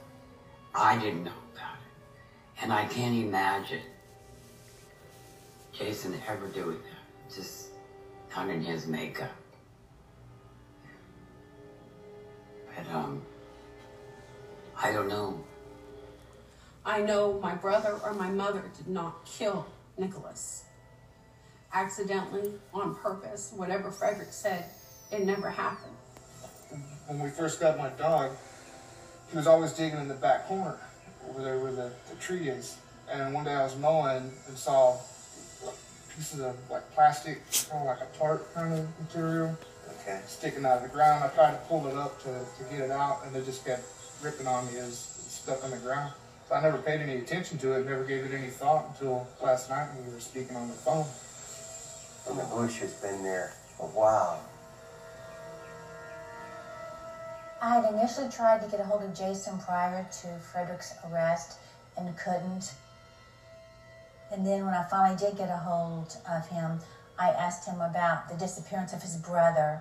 I 0.74 0.98
didn't 0.98 1.24
know 1.24 1.32
about 1.54 1.74
it. 1.74 2.62
And 2.62 2.72
I 2.72 2.86
can't 2.86 3.16
imagine 3.16 3.82
Jason 5.72 6.14
ever 6.28 6.46
doing 6.48 6.78
that. 6.78 7.34
Just 7.34 7.70
not 8.36 8.48
in 8.48 8.62
his 8.62 8.86
makeup. 8.86 9.30
But, 12.76 12.94
um, 12.94 13.22
I 14.76 14.92
don't 14.92 15.08
know. 15.08 15.44
I 16.86 17.01
know 17.01 17.39
my 17.40 17.55
brother 17.55 17.98
or 18.05 18.12
my 18.12 18.28
mother 18.28 18.70
did 18.77 18.89
not 18.89 19.24
kill 19.24 19.66
Nicholas. 19.97 20.65
Accidentally, 21.73 22.52
on 22.74 22.94
purpose, 22.97 23.52
whatever 23.56 23.90
Frederick 23.90 24.32
said, 24.32 24.66
it 25.11 25.24
never 25.24 25.48
happened. 25.48 25.97
When 27.06 27.20
we 27.20 27.31
first 27.31 27.59
got 27.59 27.78
my 27.78 27.89
dog, 27.90 28.32
he 29.31 29.36
was 29.36 29.47
always 29.47 29.73
digging 29.73 29.98
in 29.98 30.09
the 30.09 30.15
back 30.15 30.47
corner 30.47 30.78
over 31.28 31.43
there 31.43 31.59
where 31.59 31.73
the, 31.73 31.90
the 32.11 32.16
tree 32.20 32.48
is. 32.48 32.77
And 33.11 33.32
one 33.32 33.44
day 33.44 33.55
I 33.55 33.62
was 33.62 33.77
mowing 33.77 34.31
and 34.47 34.56
saw 34.56 34.97
like, 35.65 35.74
pieces 36.15 36.40
of 36.40 36.56
like 36.70 36.90
plastic, 36.94 37.40
kind 37.70 37.89
of 37.89 37.98
like 37.98 38.09
a 38.09 38.19
tarp 38.19 38.55
kind 38.55 38.78
of 38.78 38.86
material, 39.01 39.56
okay. 40.01 40.20
sticking 40.27 40.65
out 40.66 40.77
of 40.77 40.82
the 40.82 40.89
ground. 40.89 41.24
I 41.24 41.28
tried 41.28 41.52
to 41.52 41.59
pull 41.66 41.86
it 41.86 41.97
up 41.97 42.23
to, 42.24 42.28
to 42.28 42.70
get 42.70 42.81
it 42.81 42.90
out, 42.90 43.20
and 43.24 43.35
it 43.35 43.44
just 43.44 43.65
kept 43.65 43.85
ripping 44.23 44.47
on 44.47 44.66
me 44.66 44.78
as 44.78 44.93
it 44.93 45.31
stuck 45.31 45.65
on 45.65 45.70
the 45.70 45.78
ground. 45.78 46.12
So 46.48 46.54
I 46.54 46.62
never 46.62 46.78
paid 46.78 47.00
any 47.00 47.16
attention 47.16 47.58
to 47.58 47.72
it, 47.72 47.86
never 47.86 48.04
gave 48.04 48.24
it 48.24 48.34
any 48.34 48.48
thought 48.48 48.86
until 48.90 49.26
last 49.42 49.70
night 49.70 49.88
when 49.94 50.06
we 50.06 50.12
were 50.12 50.20
speaking 50.20 50.56
on 50.56 50.68
the 50.68 50.74
phone. 50.74 51.06
And 52.28 52.38
the 52.38 52.44
bush 52.54 52.80
has 52.80 52.92
been 52.94 53.22
there 53.22 53.52
a 53.80 53.86
while. 53.86 54.42
I 57.62 57.76
had 57.76 57.94
initially 57.94 58.28
tried 58.28 58.60
to 58.62 58.68
get 58.68 58.80
a 58.80 58.84
hold 58.84 59.02
of 59.02 59.14
Jason 59.14 59.58
prior 59.58 60.06
to 60.20 60.38
Frederick's 60.52 60.94
arrest 61.10 61.58
and 61.96 62.14
couldn't. 62.18 62.74
And 64.30 64.46
then 64.46 64.66
when 64.66 64.74
I 64.74 64.82
finally 64.84 65.16
did 65.16 65.38
get 65.38 65.48
a 65.48 65.56
hold 65.56 66.14
of 66.30 66.46
him, 66.48 66.80
I 67.18 67.30
asked 67.30 67.66
him 67.66 67.80
about 67.80 68.28
the 68.28 68.36
disappearance 68.36 68.92
of 68.92 69.00
his 69.00 69.16
brother. 69.16 69.80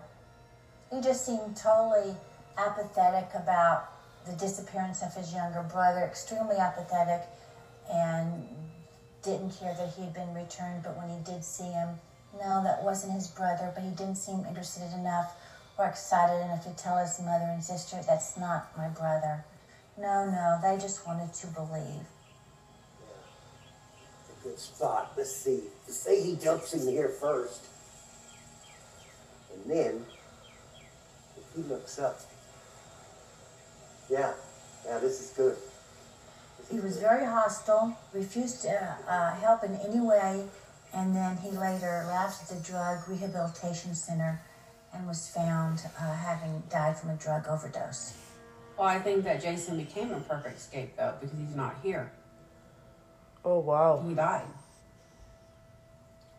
He 0.91 1.01
just 1.01 1.25
seemed 1.25 1.57
totally 1.57 2.15
apathetic 2.57 3.29
about 3.33 3.92
the 4.25 4.33
disappearance 4.33 5.01
of 5.01 5.13
his 5.13 5.33
younger 5.33 5.63
brother, 5.63 6.01
extremely 6.01 6.57
apathetic, 6.57 7.27
and 7.91 8.47
didn't 9.23 9.51
care 9.51 9.75
that 9.75 9.93
he 9.95 10.03
had 10.03 10.13
been 10.13 10.33
returned. 10.33 10.83
But 10.83 10.97
when 10.97 11.09
he 11.09 11.23
did 11.23 11.43
see 11.43 11.71
him, 11.71 11.99
no, 12.39 12.63
that 12.63 12.83
wasn't 12.83 13.13
his 13.13 13.27
brother, 13.27 13.71
but 13.73 13.83
he 13.83 13.89
didn't 13.91 14.15
seem 14.15 14.45
interested 14.47 14.91
enough 14.93 15.35
or 15.77 15.87
excited 15.87 16.43
enough 16.45 16.63
to 16.63 16.75
tell 16.75 16.97
his 16.97 17.19
mother 17.19 17.45
and 17.49 17.63
sister, 17.63 17.97
that's 18.07 18.37
not 18.37 18.75
my 18.77 18.87
brother. 18.89 19.43
No, 19.97 20.25
no, 20.25 20.59
they 20.61 20.81
just 20.81 21.05
wanted 21.05 21.33
to 21.33 21.47
believe. 21.47 22.05
It's 24.19 24.39
a 24.39 24.43
good 24.43 24.59
spot. 24.59 25.13
Let's 25.17 25.35
see. 25.35 25.61
Let's 25.85 25.99
Say 25.99 26.21
he 26.23 26.35
jumps 26.35 26.73
in 26.73 26.87
here 26.87 27.09
first. 27.09 27.65
And 29.53 29.71
then, 29.71 30.05
if 31.37 31.55
he 31.55 31.61
looks 31.63 31.99
up. 31.99 32.19
Yeah, 34.09 34.33
yeah, 34.85 34.99
this 34.99 35.19
is 35.19 35.29
good. 35.35 35.57
He 36.71 36.79
was 36.79 36.97
very 36.97 37.25
hostile, 37.25 37.97
refused 38.13 38.61
to 38.63 38.97
uh, 39.07 39.35
help 39.35 39.63
in 39.63 39.75
any 39.77 39.99
way, 39.99 40.45
and 40.93 41.15
then 41.15 41.37
he 41.37 41.49
later 41.51 42.05
left 42.07 42.49
the 42.49 42.55
drug 42.55 43.07
rehabilitation 43.07 43.95
center 43.95 44.41
and 44.93 45.07
was 45.07 45.27
found 45.29 45.81
uh, 45.99 46.13
having 46.13 46.63
died 46.69 46.97
from 46.97 47.09
a 47.11 47.15
drug 47.15 47.47
overdose. 47.47 48.13
Well, 48.77 48.87
I 48.87 48.99
think 48.99 49.23
that 49.23 49.41
Jason 49.41 49.77
became 49.77 50.11
a 50.11 50.19
perfect 50.19 50.59
scapegoat 50.59 51.21
because 51.21 51.37
he's 51.37 51.55
not 51.55 51.75
here. 51.83 52.11
Oh, 53.45 53.59
wow. 53.59 54.03
He 54.07 54.13
died. 54.13 54.47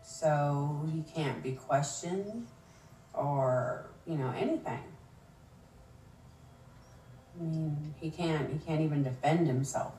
So 0.03 0.87
he 0.91 1.03
can't 1.13 1.41
be 1.41 1.53
questioned 1.53 2.47
or, 3.13 3.85
you 4.05 4.17
know, 4.17 4.33
anything. 4.37 4.79
I 7.39 7.43
mean, 7.43 7.93
he 7.99 8.09
can't 8.09 8.51
he 8.51 8.59
can't 8.59 8.81
even 8.81 9.03
defend 9.03 9.47
himself. 9.47 9.93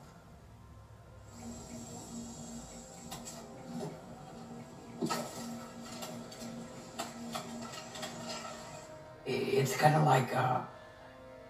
It's 9.26 9.76
kind 9.76 9.96
of 9.96 10.04
like 10.04 10.32
a, 10.32 10.66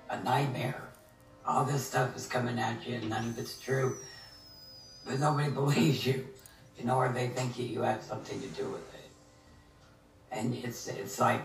a 0.09 0.23
nightmare. 0.23 0.83
All 1.47 1.65
this 1.65 1.87
stuff 1.87 2.17
is 2.17 2.27
coming 2.27 2.59
at 2.59 2.87
you 2.87 2.95
and 2.95 3.11
none 3.11 3.29
of 3.29 3.39
it's 3.39 3.61
true. 3.61 3.97
But 5.05 5.21
nobody 5.21 5.51
believes 5.63 6.07
you, 6.07 6.27
you 6.79 6.87
know, 6.87 6.97
or 6.97 7.11
they 7.11 7.29
think 7.29 7.57
that 7.57 7.65
you 7.65 7.83
have 7.83 8.03
something 8.03 8.41
to 8.41 8.49
do 8.49 8.69
with 8.71 8.95
it. 8.95 9.11
And 10.33 10.55
it's, 10.55 10.89
it's 10.89 11.21
like 11.21 11.43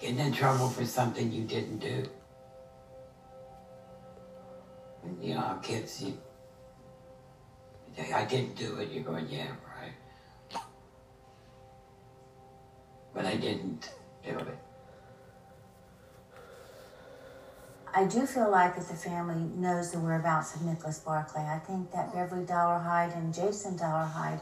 getting 0.00 0.18
in 0.18 0.32
trouble 0.32 0.68
for 0.68 0.84
something 0.84 1.32
you 1.32 1.42
didn't 1.42 1.78
do. 1.78 2.04
And, 5.04 5.22
you 5.22 5.34
know, 5.34 5.58
kids, 5.62 6.02
you, 6.02 6.18
I 8.14 8.24
didn't 8.24 8.56
do 8.56 8.76
it. 8.76 8.90
You're 8.90 9.04
going, 9.04 9.28
yeah, 9.28 9.48
right. 9.48 10.62
But 13.14 13.24
I 13.24 13.36
didn't 13.36 13.90
do 14.24 14.38
it. 14.38 14.58
I 17.94 18.04
do 18.04 18.26
feel 18.26 18.50
like 18.50 18.76
that 18.76 18.86
the 18.86 18.94
family 18.94 19.42
knows 19.56 19.90
the 19.90 19.98
whereabouts 19.98 20.54
of 20.54 20.62
Nicholas 20.62 20.98
Barclay. 21.00 21.42
I 21.42 21.58
think 21.58 21.90
that 21.92 22.12
Beverly 22.12 22.44
Dollarhide 22.44 23.16
and 23.16 23.34
Jason 23.34 23.76
Dollarhide 23.76 24.40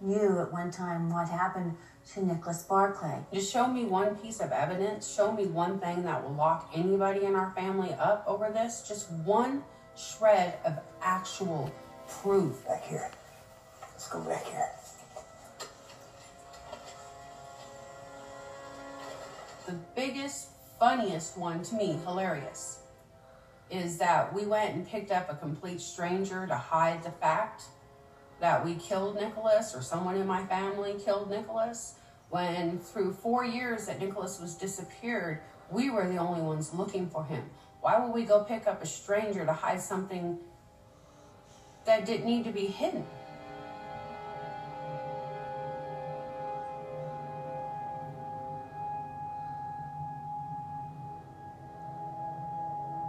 knew 0.00 0.40
at 0.40 0.50
one 0.52 0.70
time 0.70 1.10
what 1.10 1.28
happened 1.28 1.76
to 2.14 2.26
Nicholas 2.26 2.62
Barclay. 2.62 3.18
Just 3.32 3.52
show 3.52 3.66
me 3.66 3.84
one 3.84 4.16
piece 4.16 4.40
of 4.40 4.50
evidence, 4.50 5.12
show 5.12 5.30
me 5.30 5.46
one 5.46 5.78
thing 5.78 6.04
that 6.04 6.22
will 6.22 6.34
lock 6.34 6.70
anybody 6.74 7.24
in 7.24 7.34
our 7.34 7.50
family 7.52 7.92
up 7.94 8.24
over 8.26 8.50
this. 8.50 8.84
Just 8.88 9.10
one 9.10 9.62
shred 9.96 10.58
of 10.64 10.78
actual 11.02 11.72
proof. 12.08 12.64
Back 12.66 12.84
here. 12.84 13.10
Let's 13.80 14.08
go 14.08 14.20
back 14.20 14.44
here. 14.46 14.68
The 19.66 19.72
biggest, 19.96 20.48
funniest 20.78 21.36
one 21.36 21.62
to 21.64 21.74
me, 21.74 21.98
hilarious, 22.04 22.80
is 23.70 23.98
that 23.98 24.32
we 24.32 24.46
went 24.46 24.74
and 24.74 24.86
picked 24.86 25.10
up 25.10 25.30
a 25.30 25.34
complete 25.34 25.80
stranger 25.80 26.46
to 26.46 26.54
hide 26.54 27.02
the 27.02 27.10
fact 27.10 27.64
that 28.40 28.64
we 28.64 28.74
killed 28.74 29.16
Nicholas 29.16 29.74
or 29.74 29.82
someone 29.82 30.16
in 30.16 30.26
my 30.26 30.44
family 30.44 30.94
killed 31.04 31.30
Nicholas. 31.30 31.94
When 32.28 32.78
through 32.78 33.14
four 33.14 33.44
years 33.44 33.86
that 33.86 33.98
Nicholas 34.00 34.40
was 34.40 34.54
disappeared, 34.54 35.40
we 35.70 35.90
were 35.90 36.06
the 36.06 36.18
only 36.18 36.42
ones 36.42 36.74
looking 36.74 37.08
for 37.08 37.24
him. 37.24 37.50
Why 37.86 38.00
would 38.00 38.12
we 38.12 38.24
go 38.24 38.42
pick 38.42 38.66
up 38.66 38.82
a 38.82 38.86
stranger 38.86 39.46
to 39.46 39.52
hide 39.52 39.80
something 39.80 40.38
that 41.84 42.04
didn't 42.04 42.26
need 42.26 42.42
to 42.42 42.50
be 42.50 42.66
hidden? 42.66 43.06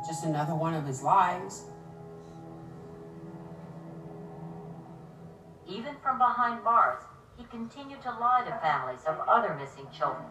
Just 0.05 0.25
another 0.25 0.53
one 0.53 0.75
of 0.75 0.85
his 0.85 1.01
lies. 1.01 1.63
Even 5.67 5.95
from 6.03 6.19
behind 6.19 6.63
bars, 6.63 7.01
he 7.35 7.45
continued 7.45 8.03
to 8.03 8.11
lie 8.11 8.43
to 8.45 8.55
families 8.61 9.01
of 9.07 9.17
other 9.27 9.55
missing 9.55 9.87
children. 9.91 10.27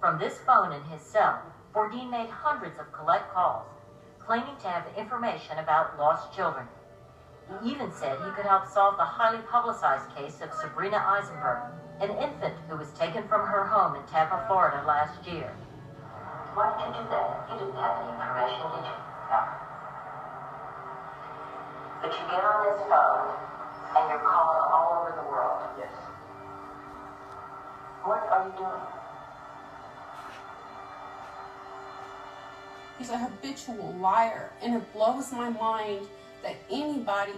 From 0.00 0.18
this 0.18 0.38
phone 0.38 0.72
in 0.72 0.82
his 0.90 1.00
cell, 1.00 1.40
Bourdin 1.78 2.10
made 2.10 2.28
hundreds 2.28 2.76
of 2.80 2.90
collect 2.90 3.32
calls, 3.32 3.62
claiming 4.18 4.56
to 4.58 4.66
have 4.66 4.82
information 4.98 5.58
about 5.58 5.96
lost 5.96 6.34
children. 6.34 6.66
He 7.46 7.70
even 7.70 7.92
said 7.92 8.18
he 8.18 8.34
could 8.34 8.50
help 8.50 8.66
solve 8.66 8.96
the 8.96 9.06
highly 9.06 9.38
publicized 9.46 10.10
case 10.16 10.40
of 10.42 10.50
Sabrina 10.58 10.98
Aisenberg, 10.98 11.70
an 12.02 12.10
infant 12.18 12.58
who 12.68 12.74
was 12.74 12.90
taken 12.98 13.22
from 13.28 13.46
her 13.46 13.62
home 13.62 13.94
in 13.94 14.02
Tampa, 14.10 14.42
Florida 14.48 14.82
last 14.88 15.22
year. 15.30 15.54
Why 16.58 16.74
did 16.74 16.98
you 16.98 16.98
do 16.98 17.10
that? 17.14 17.46
You 17.46 17.62
didn't 17.62 17.78
have 17.78 17.94
any 18.02 18.10
information, 18.10 18.66
did 18.74 18.82
you? 18.82 18.98
No. 19.30 19.40
But 22.02 22.10
you 22.10 22.22
get 22.26 22.42
on 22.42 22.58
this 22.74 22.82
phone 22.90 23.38
and 23.94 24.04
you're 24.10 24.26
calling 24.26 24.66
all 24.66 24.98
over 24.98 25.14
the 25.14 25.30
world. 25.30 25.62
Yes. 25.78 25.94
What 28.02 28.26
are 28.34 28.50
you 28.50 28.52
doing? 28.58 28.97
He's 32.98 33.10
a 33.10 33.18
habitual 33.18 33.94
liar, 34.00 34.50
and 34.60 34.74
it 34.74 34.92
blows 34.92 35.32
my 35.32 35.50
mind 35.50 36.06
that 36.42 36.56
anybody 36.70 37.32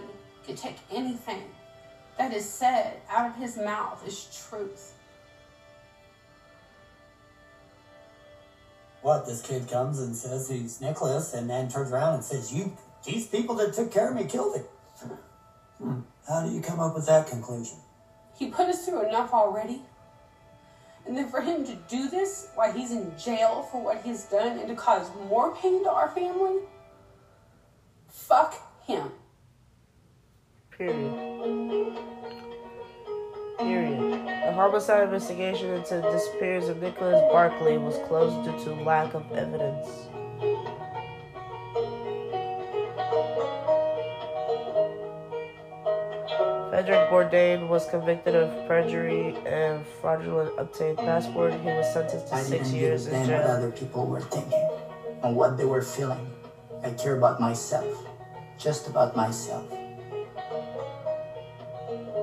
could 0.45 0.57
take 0.57 0.77
anything 0.91 1.43
that 2.17 2.33
is 2.33 2.49
said 2.49 3.01
out 3.09 3.29
of 3.29 3.35
his 3.35 3.57
mouth 3.57 4.03
as 4.05 4.47
truth. 4.49 4.95
What, 9.01 9.25
this 9.25 9.41
kid 9.41 9.67
comes 9.67 9.99
and 9.99 10.15
says 10.15 10.49
he's 10.49 10.81
Nicholas 10.81 11.33
and 11.33 11.49
then 11.49 11.69
turns 11.69 11.91
around 11.91 12.15
and 12.15 12.23
says, 12.23 12.53
You, 12.53 12.75
these 13.05 13.27
people 13.27 13.55
that 13.55 13.73
took 13.73 13.91
care 13.91 14.09
of 14.09 14.15
me 14.15 14.25
killed 14.25 14.57
him. 14.57 14.65
Hmm. 15.79 15.99
How 16.27 16.45
do 16.45 16.53
you 16.53 16.61
come 16.61 16.79
up 16.79 16.93
with 16.93 17.07
that 17.07 17.27
conclusion? 17.27 17.77
He 18.37 18.49
put 18.49 18.67
us 18.67 18.85
through 18.85 19.07
enough 19.07 19.33
already. 19.33 19.81
And 21.05 21.17
then 21.17 21.29
for 21.29 21.41
him 21.41 21.65
to 21.65 21.75
do 21.89 22.09
this 22.09 22.49
while 22.55 22.71
he's 22.71 22.91
in 22.91 23.11
jail 23.17 23.67
for 23.71 23.81
what 23.81 24.01
he's 24.03 24.25
done 24.25 24.59
and 24.59 24.67
to 24.67 24.75
cause 24.75 25.09
more 25.29 25.55
pain 25.55 25.83
to 25.83 25.89
our 25.89 26.09
family, 26.09 26.59
fuck 28.07 28.55
him. 28.85 29.11
Period. 30.77 31.13
Period. 33.59 34.11
The 34.45 34.53
homicide 34.53 35.03
investigation 35.03 35.69
into 35.71 35.95
the 35.95 36.11
disappearance 36.11 36.67
of 36.67 36.81
Nicholas 36.81 37.21
Barclay 37.31 37.77
was 37.77 37.97
closed 38.07 38.43
due 38.43 38.63
to 38.65 38.81
lack 38.83 39.13
of 39.13 39.31
evidence. 39.31 39.87
Frederick 46.71 47.09
Bourdin 47.09 47.67
was 47.67 47.85
convicted 47.89 48.33
of 48.33 48.47
perjury 48.65 49.35
and 49.45 49.85
fraudulent 49.99 50.57
obtained 50.57 50.97
passport. 50.99 51.51
He 51.51 51.67
was 51.67 51.91
sentenced 51.91 52.29
to 52.29 52.35
I 52.35 52.43
six 52.43 52.71
years 52.71 53.07
in 53.07 53.11
damn 53.11 53.27
what 53.27 53.27
jail. 53.27 53.41
other 53.41 53.71
people 53.71 54.07
were 54.07 54.21
thinking 54.21 54.69
and 55.21 55.35
what 55.35 55.57
they 55.57 55.65
were 55.65 55.81
feeling. 55.81 56.31
I 56.81 56.91
care 56.91 57.17
about 57.17 57.41
myself, 57.41 58.07
just 58.57 58.87
about 58.87 59.17
myself. 59.17 59.69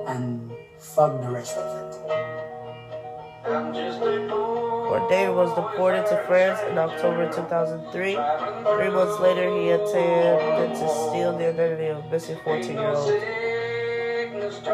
And 0.07 0.51
fuck 0.79 1.21
the 1.21 1.29
rest 1.29 1.55
of 1.55 1.69
it. 1.69 2.09
Bourdin 4.89 5.35
was 5.35 5.53
deported 5.53 6.07
to 6.07 6.17
France 6.25 6.59
in 6.71 6.79
October 6.79 7.31
2003. 7.31 8.13
Three 8.15 8.89
months 8.89 9.19
later, 9.19 9.45
he 9.61 9.69
attempted 9.69 10.73
to 10.73 10.89
steal 10.89 11.37
the 11.37 11.49
identity 11.49 11.85
of 11.85 12.09
a 14.49 14.51
missing 14.51 14.65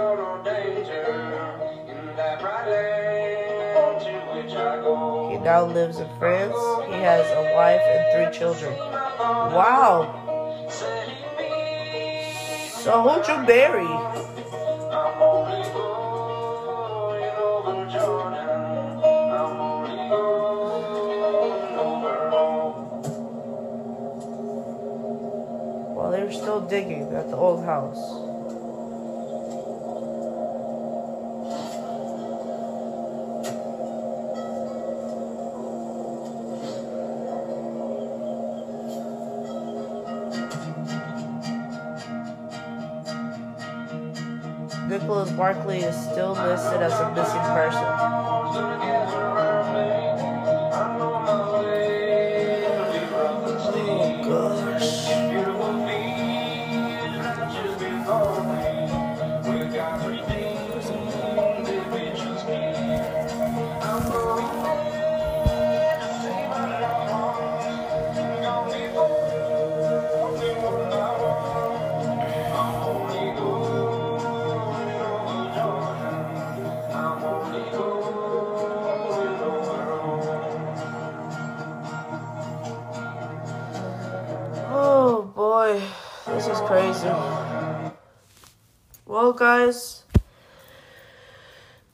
14 3.74 4.50
year 4.50 4.82
old. 4.84 5.32
He 5.32 5.38
now 5.40 5.66
lives 5.66 6.00
in 6.00 6.08
France. 6.18 6.56
He 6.88 6.94
has 6.94 7.26
a 7.32 7.54
wife 7.54 7.82
and 7.82 8.32
three 8.32 8.38
children. 8.38 8.74
Wow. 8.78 10.22
So 12.84 13.02
who'd 13.02 13.28
you 13.28 13.46
bury? 13.46 13.86
While 25.96 26.12
they 26.12 26.24
were 26.24 26.32
still 26.32 26.62
digging 26.62 27.14
at 27.14 27.30
the 27.30 27.36
old 27.36 27.66
house. 27.66 28.15
Nicholas 45.06 45.30
Barclay 45.34 45.82
is 45.82 45.96
still 45.96 46.32
listed 46.32 46.82
as 46.82 47.00
a 47.00 47.12
missing 47.14 47.40
person. 47.54 49.05
Guys, 89.36 90.04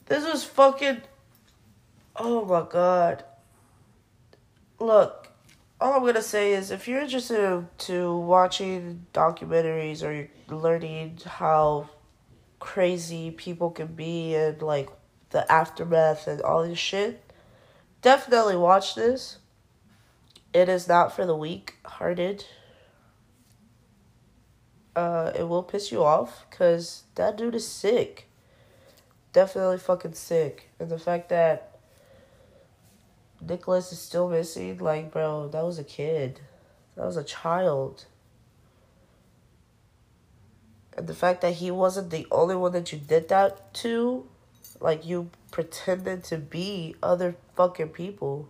this 0.06 0.24
was 0.24 0.44
fucking. 0.44 1.02
Oh 2.16 2.44
my 2.44 2.66
god. 2.68 3.24
Look, 4.78 5.28
all 5.80 5.94
I'm 5.94 6.04
gonna 6.04 6.22
say 6.22 6.52
is 6.52 6.70
if 6.70 6.86
you're 6.86 7.00
interested 7.00 7.40
in, 7.40 7.68
to 7.78 8.16
watching 8.16 9.06
documentaries 9.12 10.02
or 10.02 10.28
learning 10.54 11.18
how 11.24 11.88
crazy 12.60 13.32
people 13.32 13.70
can 13.70 13.88
be 13.88 14.34
and 14.34 14.62
like 14.62 14.88
the 15.30 15.50
aftermath 15.50 16.28
and 16.28 16.40
all 16.42 16.62
this 16.66 16.78
shit, 16.78 17.32
definitely 18.00 18.56
watch 18.56 18.94
this. 18.94 19.38
It 20.52 20.68
is 20.68 20.86
not 20.86 21.16
for 21.16 21.26
the 21.26 21.36
weak 21.36 21.76
hearted. 21.84 22.44
Uh, 24.94 25.32
it 25.34 25.48
will 25.48 25.62
piss 25.62 25.90
you 25.90 26.04
off 26.04 26.44
because 26.50 27.04
that 27.14 27.36
dude 27.36 27.54
is 27.54 27.66
sick. 27.66 28.28
definitely 29.32 29.78
fucking 29.78 30.14
sick. 30.14 30.68
And 30.78 30.88
the 30.88 30.98
fact 30.98 31.28
that 31.30 31.78
Nicholas 33.40 33.92
is 33.92 33.98
still 33.98 34.28
missing, 34.28 34.78
like, 34.78 35.10
bro, 35.12 35.48
that 35.48 35.64
was 35.64 35.78
a 35.78 35.84
kid. 35.84 36.40
That 36.96 37.06
was 37.06 37.16
a 37.16 37.24
child. 37.24 38.04
And 40.96 41.06
the 41.06 41.14
fact 41.14 41.40
that 41.40 41.54
he 41.54 41.70
wasn't 41.70 42.10
the 42.10 42.26
only 42.30 42.54
one 42.54 42.72
that 42.72 42.92
you 42.92 42.98
did 42.98 43.28
that 43.30 43.72
to, 43.74 44.26
like, 44.80 45.06
you 45.06 45.30
pretended 45.50 46.24
to 46.24 46.36
be 46.36 46.96
other 47.02 47.36
fucking 47.56 47.88
people. 47.88 48.48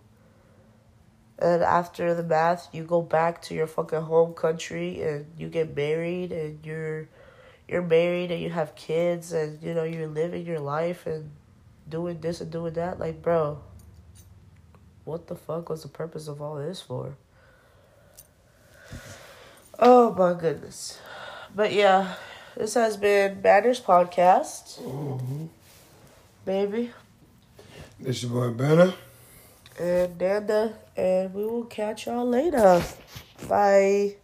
And 1.39 1.63
after 1.63 2.13
the 2.13 2.23
math, 2.23 2.69
you 2.71 2.83
go 2.83 3.01
back 3.01 3.41
to 3.43 3.55
your 3.55 3.67
fucking 3.67 4.01
home 4.01 4.33
country 4.33 5.01
and 5.01 5.25
you 5.37 5.49
get 5.49 5.75
married 5.75 6.31
and 6.31 6.59
you're 6.65 7.07
you're 7.67 7.81
married 7.81 8.31
and 8.31 8.41
you 8.41 8.49
have 8.49 8.75
kids 8.75 9.33
and 9.33 9.61
you 9.61 9.73
know 9.73 9.83
you're 9.83 10.07
living 10.07 10.45
your 10.45 10.59
life 10.59 11.05
and 11.07 11.31
doing 11.89 12.19
this 12.21 12.39
and 12.41 12.51
doing 12.51 12.73
that 12.73 12.99
like 12.99 13.21
bro 13.21 13.57
what 15.05 15.27
the 15.27 15.35
fuck 15.35 15.69
was 15.69 15.81
the 15.81 15.87
purpose 15.87 16.27
of 16.27 16.41
all 16.41 16.55
this 16.55 16.81
for 16.81 17.15
oh 19.79 20.13
my 20.13 20.39
goodness 20.39 20.99
but 21.55 21.71
yeah 21.71 22.15
this 22.55 22.75
has 22.75 22.97
been 22.97 23.41
Banners 23.41 23.81
Podcast. 23.81 24.79
Mhm. 24.79 25.49
Baby. 26.45 26.91
This 27.99 28.21
your 28.21 28.31
boy 28.31 28.51
Banner. 28.51 28.93
And 29.79 30.17
Nanda. 30.19 30.73
And 30.95 31.33
we 31.33 31.45
will 31.45 31.65
catch 31.65 32.05
y'all 32.05 32.27
later. 32.27 32.83
Bye. 33.47 34.17